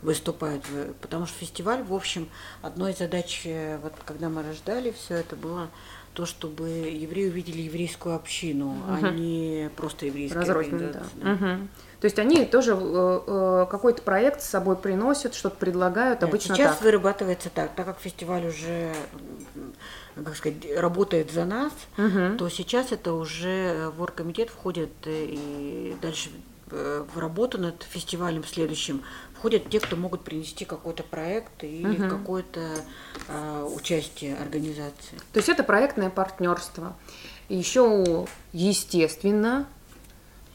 выступают. 0.02 0.64
Потому 1.02 1.26
что 1.26 1.38
фестиваль, 1.40 1.84
в 1.84 1.94
общем, 1.94 2.30
одной 2.62 2.92
из 2.92 3.00
задач, 3.00 3.48
вот 3.82 3.94
когда 4.06 4.30
мы 4.30 4.44
рождали 4.44 4.92
все 4.92 5.16
это 5.16 5.36
было 5.36 5.70
то, 6.18 6.26
чтобы 6.26 6.68
евреи 6.68 7.30
увидели 7.30 7.62
еврейскую 7.62 8.16
общину, 8.16 8.76
а 8.90 9.12
не 9.12 9.70
просто 9.76 10.08
еврейскую 10.08 10.42
Разрозненно, 10.42 10.92
да. 10.92 11.04
да. 11.14 11.30
Мгм. 11.30 11.70
То 12.00 12.06
есть 12.06 12.18
они 12.18 12.46
тоже 12.46 12.76
э, 12.76 13.20
э, 13.28 13.66
какой-то 13.70 14.02
проект 14.02 14.42
с 14.42 14.50
собой 14.50 14.78
приносят, 14.78 15.36
что-то 15.36 15.58
предлагают, 15.58 16.22
Да, 16.22 16.28
обычно 16.28 16.56
Сейчас 16.56 16.74
так. 16.78 16.84
вырабатывается 16.84 17.52
так, 17.52 17.76
так 17.76 17.86
как 17.86 18.00
фестиваль 18.00 18.48
уже, 18.48 18.96
как 20.16 20.36
сказать, 20.36 20.58
работает 20.76 21.32
за 21.32 21.46
нас, 21.46 21.72
Мгм. 21.98 22.38
то 22.38 22.50
сейчас 22.50 22.92
это 22.92 23.14
уже 23.14 23.92
в 23.96 24.02
оргкомитет 24.02 24.50
входит 24.50 24.90
э, 25.06 25.26
и 25.30 25.96
дальше 26.02 26.32
в 26.70 27.18
работу 27.18 27.58
над 27.60 27.84
фестивалем 27.84 28.44
следующим 28.44 29.02
входят 29.38 29.70
те, 29.70 29.80
кто 29.80 29.96
могут 29.96 30.24
принести 30.24 30.66
какой-то 30.66 31.04
проект 31.04 31.64
или 31.64 31.86
Мгм. 31.98 32.10
какое-то 32.10 32.62
а, 33.28 33.66
участие 33.66 34.36
организации. 34.36 35.18
То 35.34 35.38
есть 35.38 35.50
это 35.50 35.64
проектное 35.64 36.10
партнерство. 36.10 36.96
Еще, 37.50 38.26
естественно, 38.54 39.68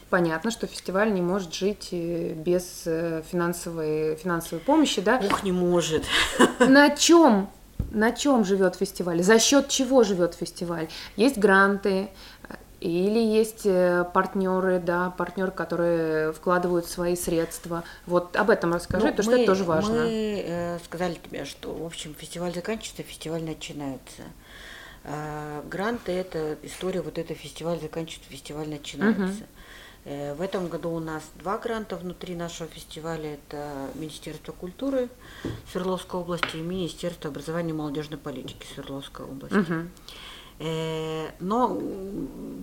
понятно, 0.09 0.51
что 0.51 0.67
фестиваль 0.67 1.11
не 1.13 1.21
может 1.21 1.53
жить 1.53 1.89
э, 1.91 2.33
без 2.33 2.83
э, 2.85 3.23
финансовой, 3.31 4.15
финансовой 4.15 4.63
помощи, 4.63 5.01
да? 5.01 5.17
Ух, 5.17 5.43
не 5.43 5.51
может. 5.51 6.03
На 6.59 6.91
чем? 6.91 7.49
На 7.91 8.11
чем 8.11 8.45
живет 8.45 8.75
фестиваль? 8.75 9.23
За 9.23 9.39
счет 9.39 9.69
чего 9.69 10.03
живет 10.03 10.35
фестиваль? 10.35 10.87
Есть 11.15 11.37
гранты 11.37 12.09
э, 12.47 12.53
или 12.83 13.19
есть 13.19 13.61
э, 13.65 14.05
партнеры, 14.13 14.79
да, 14.79 15.11
партнеры, 15.11 15.51
которые 15.51 16.33
вкладывают 16.33 16.85
свои 16.85 17.15
средства. 17.15 17.83
Вот 18.05 18.35
об 18.35 18.49
этом 18.49 18.73
расскажи, 18.73 19.05
Ну, 19.05 19.11
потому 19.11 19.23
что 19.23 19.31
мы- 19.31 19.37
это 19.43 19.51
тоже 19.51 19.63
важно. 19.63 19.93
Мы 20.03 20.43
э, 20.45 20.79
сказали 20.83 21.13
тебе, 21.15 21.45
что, 21.45 21.73
в 21.73 21.85
общем, 21.85 22.13
фестиваль 22.13 22.53
заканчивается, 22.53 23.03
фестиваль 23.03 23.43
начинается. 23.43 24.23
А, 25.05 25.63
гранты– 25.69 26.11
это 26.13 26.57
история, 26.63 27.01
вот 27.01 27.17
это 27.17 27.33
фестиваль 27.33 27.79
заканчивается, 27.79 28.29
фестиваль 28.31 28.69
начинается. 28.69 29.43
Э, 30.05 30.33
В 30.35 30.41
этом 30.41 30.67
году 30.67 30.89
у 30.91 30.99
нас 30.99 31.23
два 31.39 31.57
гранта 31.57 31.95
внутри 31.95 32.35
нашего 32.35 32.67
фестиваля. 32.69 33.35
Это 33.35 33.87
Министерство 33.95 34.51
культуры 34.51 35.07
Свердловской 35.71 36.19
области 36.19 36.57
и 36.57 36.61
Министерство 36.61 37.29
образования 37.29 37.69
и 37.69 37.73
молодежной 37.73 38.17
политики 38.19 38.65
Свердловской 38.73 39.25
области. 39.25 39.55
Мгм. 39.55 39.89
Э, 40.59 41.29
Но, 41.39 41.67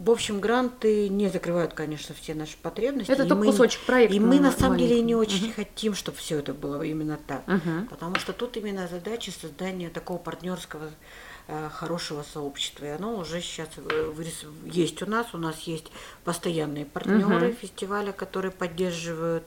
в 0.05 0.11
общем, 0.11 0.41
гранты 0.41 1.09
не 1.09 1.29
закрывают, 1.29 1.75
конечно, 1.75 2.15
все 2.15 2.35
наши 2.35 2.57
потребности. 2.57 3.11
Это 3.11 3.25
И 3.25 3.29
только 3.29 3.45
мы- 3.45 3.47
кусочек 3.53 3.81
проекта 3.83 4.17
И 4.17 4.21
мы, 4.21 4.41
на 4.41 4.53
самом 4.53 4.79
деле, 4.79 5.01
не 5.03 5.15
маленький. 5.15 5.37
очень 5.37 5.53
хотим, 5.53 5.95
чтобы 5.95 6.17
все 6.19 6.39
это 6.39 6.55
было 6.55 6.83
именно 6.83 7.19
так. 7.27 7.47
Мгм. 7.47 7.89
Потому 7.89 8.15
что 8.17 8.33
тут 8.33 8.57
именно 8.57 8.89
задача 8.89 9.31
создания 9.33 9.91
такого 9.91 10.19
партнерского 10.19 10.91
э, 11.49 11.69
хорошего 11.73 12.23
сообщества. 12.33 12.85
И 12.85 12.89
оно 12.89 13.17
уже 13.19 13.41
сейчас 13.41 13.69
э, 13.77 14.13
есть 14.67 15.03
у 15.03 15.07
нас. 15.07 15.27
У 15.35 15.39
нас 15.39 15.59
есть 15.63 15.87
постоянные 16.25 16.87
партнеры 16.87 17.49
Мгм. 17.49 17.57
фестиваля, 17.57 18.13
которые 18.13 18.53
поддерживают 18.53 19.45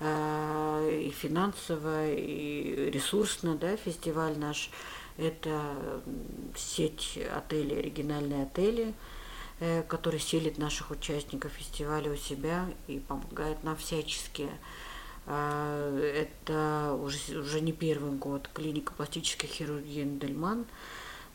и 0.00 1.14
финансово, 1.16 2.10
и 2.10 2.90
ресурсно 2.92 3.54
да, 3.56 3.76
фестиваль 3.76 4.36
наш. 4.36 4.70
Это 5.16 5.60
сеть 6.56 7.18
отелей, 7.36 7.78
оригинальные 7.78 8.42
отели, 8.44 8.94
э, 9.60 9.82
который 9.82 10.18
селит 10.18 10.58
наших 10.58 10.90
участников 10.90 11.52
фестиваля 11.52 12.10
у 12.12 12.16
себя 12.16 12.66
и 12.88 12.98
помогает 12.98 13.62
нам 13.62 13.76
всячески. 13.76 14.48
А, 15.26 15.98
Это 16.00 16.92
уже, 17.00 17.38
уже 17.38 17.60
не 17.60 17.72
первый 17.72 18.12
год 18.12 18.48
клиника 18.52 18.92
пластической 18.92 19.48
хирургии 19.48 20.02
Эндельман. 20.02 20.66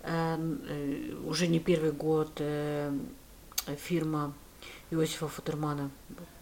Э, 0.02 0.38
э, 0.38 1.14
Уже 1.26 1.48
не 1.48 1.60
первый 1.60 1.92
год 1.92 2.32
фирма 3.78 4.34
Иосифа 4.92 5.28
Футермана. 5.28 5.90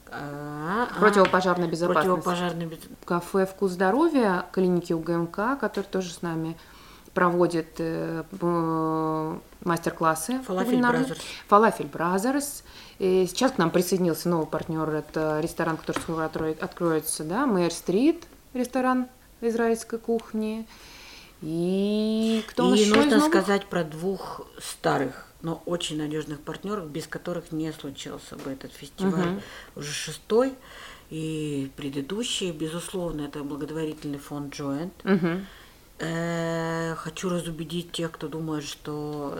А, 0.09 0.87
а, 0.95 0.99
Противопожарная 0.99 1.67
безопасность. 1.67 2.07
противопожарной 2.07 2.65
без- 2.67 2.79
Кафе 3.05 3.45
«Вкус 3.45 3.71
здоровья» 3.73 4.45
клиники 4.53 4.93
УГМК, 4.93 5.57
который 5.59 5.83
тоже 5.85 6.11
с 6.13 6.21
нами 6.21 6.55
проводит 7.17 7.67
э, 7.79 8.23
мастер-классы. 9.63 10.33
Brothers. 10.47 11.17
Falafel 11.49 11.89
Brothers. 11.91 12.61
И 12.99 13.25
сейчас 13.27 13.53
к 13.53 13.57
нам 13.57 13.71
присоединился 13.71 14.29
новый 14.29 14.45
партнер. 14.45 14.87
Это 14.87 15.39
ресторан, 15.41 15.77
который 15.77 15.99
скоро 15.99 16.25
откроет- 16.25 16.61
откроется, 16.61 17.23
да, 17.23 17.47
Мэйр 17.47 17.71
Стрит, 17.71 18.23
ресторан 18.53 19.07
израильской 19.41 19.97
кухни. 19.97 20.67
И 21.41 22.43
кто 22.49 22.75
И 22.75 22.85
нужно 22.85 23.19
сказать 23.19 23.65
про 23.65 23.83
двух 23.83 24.45
старых, 24.59 25.25
но 25.41 25.63
очень 25.65 25.97
надежных 25.97 26.39
партнеров, 26.41 26.87
без 26.87 27.07
которых 27.07 27.51
не 27.51 27.71
случился 27.71 28.35
бы 28.35 28.51
этот 28.51 28.73
фестиваль. 28.73 29.25
Мгм. 29.25 29.41
Уже 29.75 29.91
шестой. 29.91 30.53
И 31.09 31.71
предыдущий, 31.77 32.51
безусловно, 32.51 33.21
это 33.21 33.43
благотворительный 33.43 34.19
фонд 34.19 34.53
Joint. 34.53 34.91
Мгм. 35.03 35.47
Э, 35.99 36.95
Хочу 36.95 37.29
разубедить 37.29 37.91
тех, 37.91 38.11
кто 38.11 38.27
думает, 38.27 38.63
что 38.63 39.39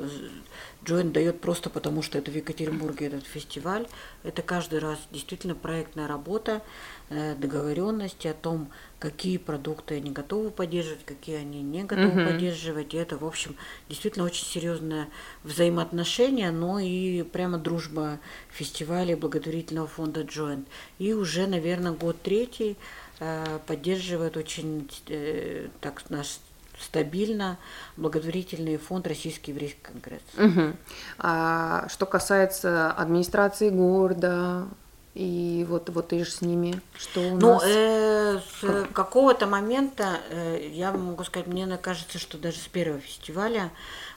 Joint 0.84 1.12
дает 1.12 1.41
просто 1.41 1.70
потому, 1.70 2.01
что 2.01 2.18
это 2.18 2.32
в 2.32 2.36
Екатеринбурге 2.36 3.08
этот 3.08 3.26
фестиваль. 3.26 3.88
Это 4.24 4.41
каждый 4.41 4.80
раз 4.80 4.97
действительно 5.12 5.53
проектная 5.55 6.08
работа, 6.08 6.62
э, 7.10 7.36
договоренности 7.36 8.28
о 8.28 8.34
том, 8.34 8.70
какие 8.99 9.38
продукты 9.38 9.95
они 9.95 10.12
готовы 10.12 10.49
поддерживать, 10.49 11.05
какие 11.05 11.38
они 11.38 11.62
не 11.62 11.84
готовы 11.84 12.12
Мгм. 12.22 12.26
поддерживать. 12.26 12.93
И 12.93 12.97
это, 12.97 13.18
в 13.18 13.26
общем, 13.26 13.55
действительно 13.89 14.26
очень 14.26 14.45
серьезное 14.45 15.10
взаимоотношение, 15.43 16.51
но 16.51 16.80
и 16.80 17.24
прямо 17.24 17.58
дружба 17.58 18.20
фестиваля 18.49 19.14
и 19.14 19.16
благотворительного 19.16 19.88
фонда 19.88 20.22
Joint. 20.22 20.66
И 20.99 21.14
уже, 21.14 21.47
наверное, 21.47 21.91
год 21.91 22.22
третий 22.22 22.78
э, 23.20 23.60
поддерживает 23.66 24.38
очень 24.38 24.88
так 25.82 26.08
наш 26.10 26.39
стабильно 26.80 27.57
благотворительный 27.95 28.78
фонд 28.78 29.07
Российский 29.07 29.51
еврейский 29.51 29.82
конгресс. 29.82 30.21
Мгм. 30.36 30.75
А 31.19 31.88
что 31.89 32.05
касается 32.05 32.91
администрации 32.91 33.69
города 33.69 34.67
и 35.17 35.65
вот, 35.67 35.89
вот 35.89 36.13
и 36.13 36.23
же 36.23 36.30
с 36.30 36.41
ними, 36.41 36.80
что 36.95 37.21
у 37.21 37.38
Ну, 37.38 37.53
нас... 37.55 37.63
э, 37.65 38.39
с 38.61 38.88
какого-то 38.93 39.47
момента, 39.47 40.19
э, 40.30 40.69
я 40.71 40.91
могу 40.91 41.23
сказать, 41.23 41.47
мне 41.47 41.65
кажется, 41.78 42.19
что 42.19 42.38
даже 42.38 42.57
с 42.57 42.67
первого 42.67 42.99
фестиваля 42.99 43.71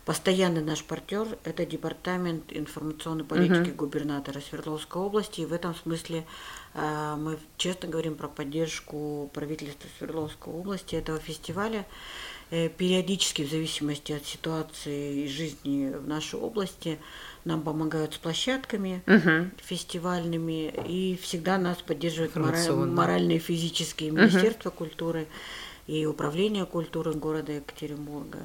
постоянный 0.05 0.63
наш 0.63 0.85
партнер– 0.85 1.27
это 1.45 1.65
департамент 1.65 2.53
информационной 2.53 3.25
политики 3.25 3.71
губернатора 3.71 4.41
Свердловской 4.41 5.01
области. 5.01 5.41
И 5.41 5.47
в 5.47 5.55
этом 5.55 5.75
смысле 5.75 6.27
э, 6.75 7.15
мы 7.17 7.39
честно 7.57 7.89
говорим 7.89 8.15
про 8.15 8.29
поддержку 8.29 9.31
правительства 9.33 9.89
Свердловской 9.97 10.53
области 10.53 10.97
этого 10.97 11.19
фестиваля. 11.19 11.87
Э, 12.51 12.69
Периодически, 12.69 13.43
в 13.43 13.51
зависимости 13.51 14.13
от 14.13 14.27
ситуации 14.27 15.25
и 15.25 15.29
жизни 15.29 15.93
в 15.95 16.09
нашей 16.09 16.39
области, 16.41 16.99
нам 17.45 17.63
помогают 17.63 18.15
с 18.15 18.19
площадками 18.19 19.03
Мгм. 19.07 19.53
фестивальными, 19.59 20.73
и 20.89 21.19
всегда 21.23 21.59
нас 21.59 21.79
поддерживают 21.79 22.35
мора- 22.35 22.49
Информационно. 22.51 22.93
моральные 22.93 23.37
и 23.37 23.41
физические 23.41 24.11
Министерство 24.11 24.71
культуры 24.71 25.27
и 25.87 26.07
Управление 26.07 26.67
культуры 26.67 27.13
города 27.13 27.53
Екатеринбурга. 27.53 28.39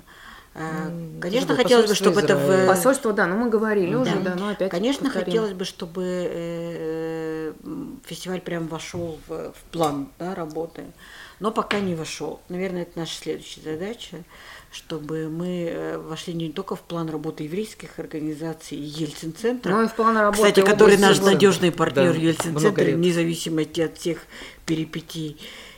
Э, 0.54 0.88
М, 0.88 1.20
Конечно, 1.20 1.46
это 1.48 1.54
было 1.56 1.64
хотелось 1.64 1.90
бы, 1.90 1.96
чтобы 1.96 2.22
это 2.22 2.34
Израиля. 2.36 2.64
в... 2.64 2.68
Посольство, 2.68 3.12
да, 3.12 3.26
ну 3.28 3.38
мы 3.38 3.50
говорили 3.50 3.92
Да. 3.94 4.02
уже, 4.02 4.20
да, 4.20 4.36
но 4.36 4.50
опять 4.50 4.72
Конечно, 4.72 5.06
повторим. 5.06 5.26
хотелось 5.26 5.54
бы, 5.54 5.66
чтобы 5.66 6.04
э, 6.06 7.54
фестиваль 8.06 8.40
прям 8.42 8.68
вошел 8.68 9.20
в, 9.28 9.52
в 9.52 9.64
план 9.72 10.10
да, 10.20 10.34
работы, 10.36 10.86
но 11.40 11.52
пока 11.52 11.80
не 11.80 11.96
вошел. 11.96 12.40
Наверное, 12.50 12.84
это 12.84 13.00
наша 13.00 13.16
следующая 13.16 13.62
задача, 13.62 14.24
чтобы 14.72 15.30
мы 15.30 15.68
э, 15.70 15.98
вошли 15.98 16.34
не 16.34 16.52
только 16.52 16.76
в 16.76 16.82
план 16.82 17.10
работы 17.10 17.44
еврейских 17.44 18.00
организаций 18.00 18.78
Ельцин-центра, 18.78 19.72
Ну 19.72 19.84
и 19.84 19.88
в 19.88 19.94
план 19.94 20.18
работы 20.18 20.50
кстати, 20.50 20.66
который 20.66 20.98
наш 20.98 21.20
надежный 21.20 21.72
партнер 21.72 22.14
Да, 22.14 22.20
Ельцин-центр, 22.20 22.62
зависимости 23.12 23.82
от 23.82 23.98
всех 23.98 24.26
перипетий. 24.66 25.38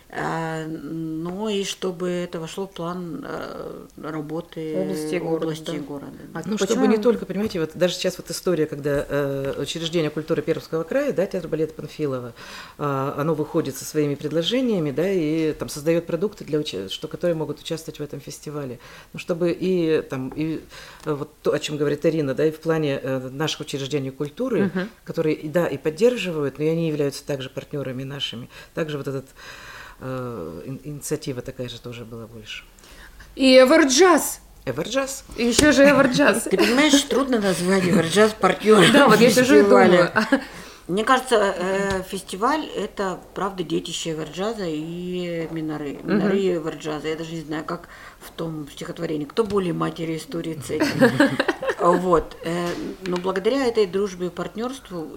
А, 0.09 0.65
но 0.67 1.49
и 1.49 1.65
чтобы 1.65 2.07
это 2.09 2.39
вошло 2.39 2.65
в 2.65 2.71
план 2.71 3.25
э, 3.27 3.85
работы 4.01 4.73
Области 4.77 5.15
города, 5.15 5.45
области 5.47 5.65
да. 5.65 5.75
и 5.75 5.79
города. 5.79 6.13
А 6.33 6.37
Ну, 6.45 6.57
почему- 6.57 6.57
чтобы 6.69 6.87
не 6.87 6.97
только, 6.97 7.25
понимаете, 7.25 7.59
вот 7.59 7.71
даже 7.73 7.93
сейчас 7.95 8.17
вот 8.17 8.31
история, 8.31 8.67
когда 8.67 9.05
э, 9.07 9.55
учреждение 9.61 10.09
культуры 10.09 10.41
Пермского 10.41 10.83
края, 10.83 11.11
да, 11.11 11.25
театр 11.25 11.49
балета 11.49 11.73
Панфилова, 11.73 12.33
э, 12.77 13.13
оно 13.17 13.33
выходит 13.33 13.75
со 13.75 13.83
своими 13.83 14.15
предложениями, 14.15 14.91
да, 14.91 15.11
и 15.11 15.51
там 15.51 15.67
создает 15.67 16.05
продукты, 16.07 16.45
для 16.45 16.59
уча- 16.59 16.87
что, 16.87 17.09
которые 17.09 17.35
могут 17.35 17.59
участвовать 17.59 17.99
в 17.99 18.03
этом 18.03 18.21
фестивале. 18.21 18.79
Ну, 19.11 19.19
чтобы 19.19 19.51
и 19.51 20.01
там, 20.09 20.29
и 20.29 20.61
вот 21.03 21.29
то, 21.41 21.51
о 21.51 21.59
чем 21.59 21.75
говорит 21.75 22.05
Арина, 22.05 22.33
да, 22.33 22.45
и 22.45 22.51
в 22.51 22.61
плане 22.61 22.97
э, 23.03 23.29
наших 23.29 23.59
учреждений 23.59 24.11
культуры, 24.11 24.71
Мгм. 24.73 24.89
которые, 25.03 25.37
да, 25.49 25.67
и 25.67 25.77
поддерживают, 25.77 26.59
но 26.59 26.63
и 26.63 26.69
они 26.69 26.87
являются 26.87 27.25
также 27.25 27.49
партнерами 27.49 28.03
нашими. 28.03 28.49
Также 28.73 28.97
вот 28.97 29.09
этот 29.09 29.25
э, 29.99 30.61
ин- 30.65 30.81
инициатива 30.83 31.41
такая 31.41 31.69
же 31.69 31.79
тоже 31.79 32.05
была 32.05 32.27
больше. 32.27 32.63
И 33.35 33.55
Эверджаз. 33.57 34.41
Эверджаз. 34.65 35.23
Еще 35.37 35.71
же 35.71 35.83
Эверджаз. 35.83 36.43
Ты 36.43 36.57
понимаешь, 36.57 37.01
трудно 37.03 37.39
назвать 37.39 37.85
Эверджаз 37.87 38.33
партнером 38.33 38.91
Да, 38.91 39.07
вот 39.07 39.19
я 39.19 39.29
сижу 39.31 39.55
и 39.57 39.61
думаю. 39.63 40.11
Мне 40.87 41.03
кажется, 41.03 41.53
э, 41.57 42.03
фестиваль– 42.09 42.65
это, 42.77 43.19
правда, 43.35 43.61
детище 43.63 44.11
Эверджаза 44.11 44.63
и 44.65 45.45
Минары. 45.51 45.99
Минары 46.01 46.39
и 46.39 46.49
Эверджаза. 46.55 47.09
Я 47.09 47.17
даже 47.17 47.33
не 47.33 47.41
знаю, 47.41 47.65
как 47.65 47.89
в 48.21 48.31
том 48.31 48.69
стихотворении. 48.71 49.25
Кто 49.25 49.43
более 49.43 49.73
матери 49.73 50.15
истории 50.17 50.53
ценит. 50.53 50.87
Вот. 51.79 52.35
э, 52.43 52.67
Но 53.05 53.17
благодаря 53.17 53.67
этой 53.67 53.85
дружбе 53.85 54.27
и 54.27 54.29
партнерству 54.31 55.07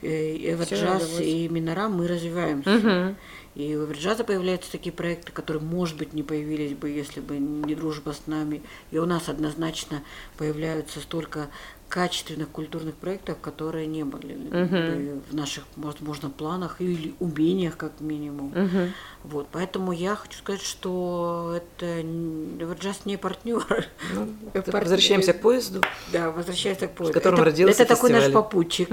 Эверджаз 0.00 1.20
и 1.20 1.48
Минара 1.48 1.88
мы 1.88 2.06
развиваемся. 2.08 3.14
И 3.58 3.74
у 3.74 3.86
Эверджаза 3.86 4.22
появляются 4.22 4.70
такие 4.70 4.92
проекты, 4.92 5.32
которые, 5.32 5.60
может 5.60 5.96
быть, 5.96 6.12
не 6.12 6.22
появились 6.22 6.74
бы, 6.74 6.90
если 6.90 7.18
бы 7.18 7.38
не 7.38 7.74
дружба 7.74 8.12
с 8.12 8.28
нами. 8.28 8.62
И 8.92 8.98
у 8.98 9.04
нас 9.04 9.28
однозначно 9.28 10.04
появляются 10.36 11.00
столько 11.00 11.48
качественных 11.88 12.48
культурных 12.50 12.94
проектов, 12.94 13.38
которые 13.40 13.86
не 13.86 14.04
были 14.04 14.34
бы 14.34 15.20
в 15.30 15.34
наших, 15.34 15.64
возможно, 15.76 16.28
планах 16.28 16.80
или 16.80 17.14
умениях, 17.18 17.76
как 17.76 18.00
минимум. 18.00 18.52
Мгм. 18.54 18.92
Вот, 19.24 19.48
поэтому 19.50 19.92
я 19.92 20.14
хочу 20.14 20.38
сказать, 20.38 20.62
что 20.62 21.54
это 21.56 21.86
Эверджаз 22.00 23.06
не 23.06 23.16
партнер. 23.16 23.86
Ну, 24.14 24.28
возвращаемся 24.72 25.32
к 25.32 25.40
поезду. 25.40 25.80
Да, 26.12 26.30
возвращаясь 26.30 26.78
к 26.78 26.90
поезду. 26.90 27.14
которым 27.14 27.40
это, 27.40 27.44
родился 27.46 27.82
это 27.82 27.94
такой 27.94 28.10
наш 28.10 28.24
фестиваль. 28.24 28.42
попутчик, 28.44 28.88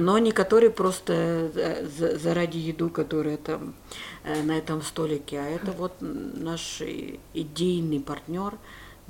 но 0.00 0.18
не 0.18 0.32
который 0.32 0.70
просто 0.70 1.50
за- 1.54 1.86
за- 1.98 2.18
заради 2.18 2.58
еду, 2.58 2.90
которая 2.90 3.36
там 3.36 3.74
э, 4.24 4.42
на 4.42 4.58
этом 4.58 4.82
столике, 4.82 5.38
а 5.38 5.44
это 5.46 5.70
вот 5.72 5.92
наш 6.00 6.82
идейный 7.34 8.00
партнер, 8.00 8.54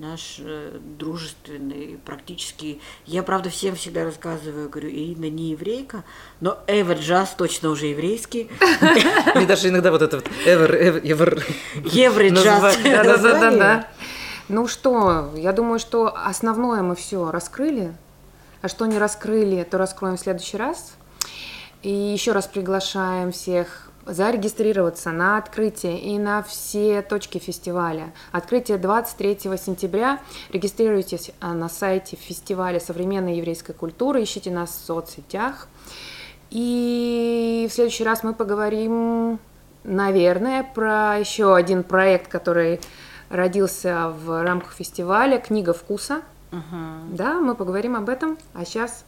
наш 0.01 0.37
э, 0.39 0.79
дружественный, 0.99 2.01
практически. 2.05 2.81
Я, 3.05 3.23
правда, 3.23 3.51
всем 3.51 3.77
всегда 3.77 4.05
рассказываю, 4.05 4.71
говорю, 4.71 4.89
Ирина 4.89 5.29
не 5.29 5.51
еврейка, 5.51 6.05
но 6.41 6.59
Эвер 6.67 6.99
Джаз 6.99 7.35
точно 7.37 7.69
уже 7.69 7.87
еврейский. 7.87 8.51
Мне 9.35 9.47
даже 9.47 9.69
иногда 9.69 9.91
вот 9.91 10.01
это 10.01 10.17
вот 10.17 10.29
эвер, 10.47 10.75
эвер. 11.05 11.45
Еврей 11.85 12.31
джаз. 12.31 12.63
Название. 12.63 12.97
Да, 12.97 13.05
да, 13.05 13.17
да, 13.17 13.23
да, 13.23 13.33
Название. 13.33 13.59
да. 13.59 13.89
Ну 14.49 14.67
что, 14.67 15.33
я 15.37 15.53
думаю, 15.53 15.79
что 15.79 16.13
основное 16.17 16.83
мы 16.83 16.97
все 16.97 17.31
раскрыли. 17.31 17.95
А 18.63 18.69
что 18.69 18.87
не 18.87 18.99
раскрыли, 18.99 19.63
то 19.65 19.77
раскроем 19.77 20.17
в 20.17 20.21
следующий 20.21 20.57
раз. 20.57 20.95
И 21.83 21.91
еще 21.91 22.33
раз 22.33 22.47
приглашаем 22.47 23.33
всех 23.33 23.90
зарегистрироваться 24.11 25.13
на 25.13 25.39
открытие 25.39 26.01
и 26.01 26.19
на 26.19 26.43
все 26.43 27.03
точки 27.03 27.39
фестиваля. 27.39 28.13
Открытие 28.33 28.79
23 28.79 29.39
сентября. 29.57 30.19
Регистрируйтесь 30.51 31.31
а, 31.41 31.55
на 31.55 31.69
сайте 31.69 32.17
фестиваля 32.17 32.81
современной 32.81 33.37
еврейской 33.37 33.73
культуры, 33.73 34.23
ищите 34.23 34.51
нас 34.51 34.71
в 34.71 34.87
соцсетях. 34.87 35.69
И 36.51 37.69
в 37.71 37.73
следующий 37.73 38.05
раз 38.05 38.25
мы 38.25 38.35
поговорим, 38.35 39.39
наверное, 39.85 40.65
про 40.65 41.19
еще 41.19 41.55
один 41.55 41.85
проект, 41.85 42.29
который 42.29 42.81
родился 43.29 44.09
в 44.25 44.43
рамках 44.43 44.73
фестиваля 44.73 45.39
«Книга 45.39 45.73
вкуса». 45.73 46.23
Да, 46.51 47.41
мы 47.41 47.55
поговорим 47.55 47.95
об 47.95 48.09
этом. 48.09 48.37
А 48.55 48.65
сейчас 48.65 49.05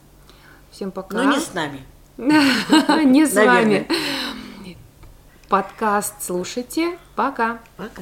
всем 0.71 0.91
пока. 0.91 1.17
Но 1.21 1.33
не 1.33 1.39
с 1.39 1.53
нами. 1.53 1.83
Не 2.17 3.25
с 3.25 3.33
вами. 3.33 3.87
Подкаст 5.49 6.21
слушайте. 6.21 6.97
Пока. 7.15 7.59
Пока. 7.77 8.01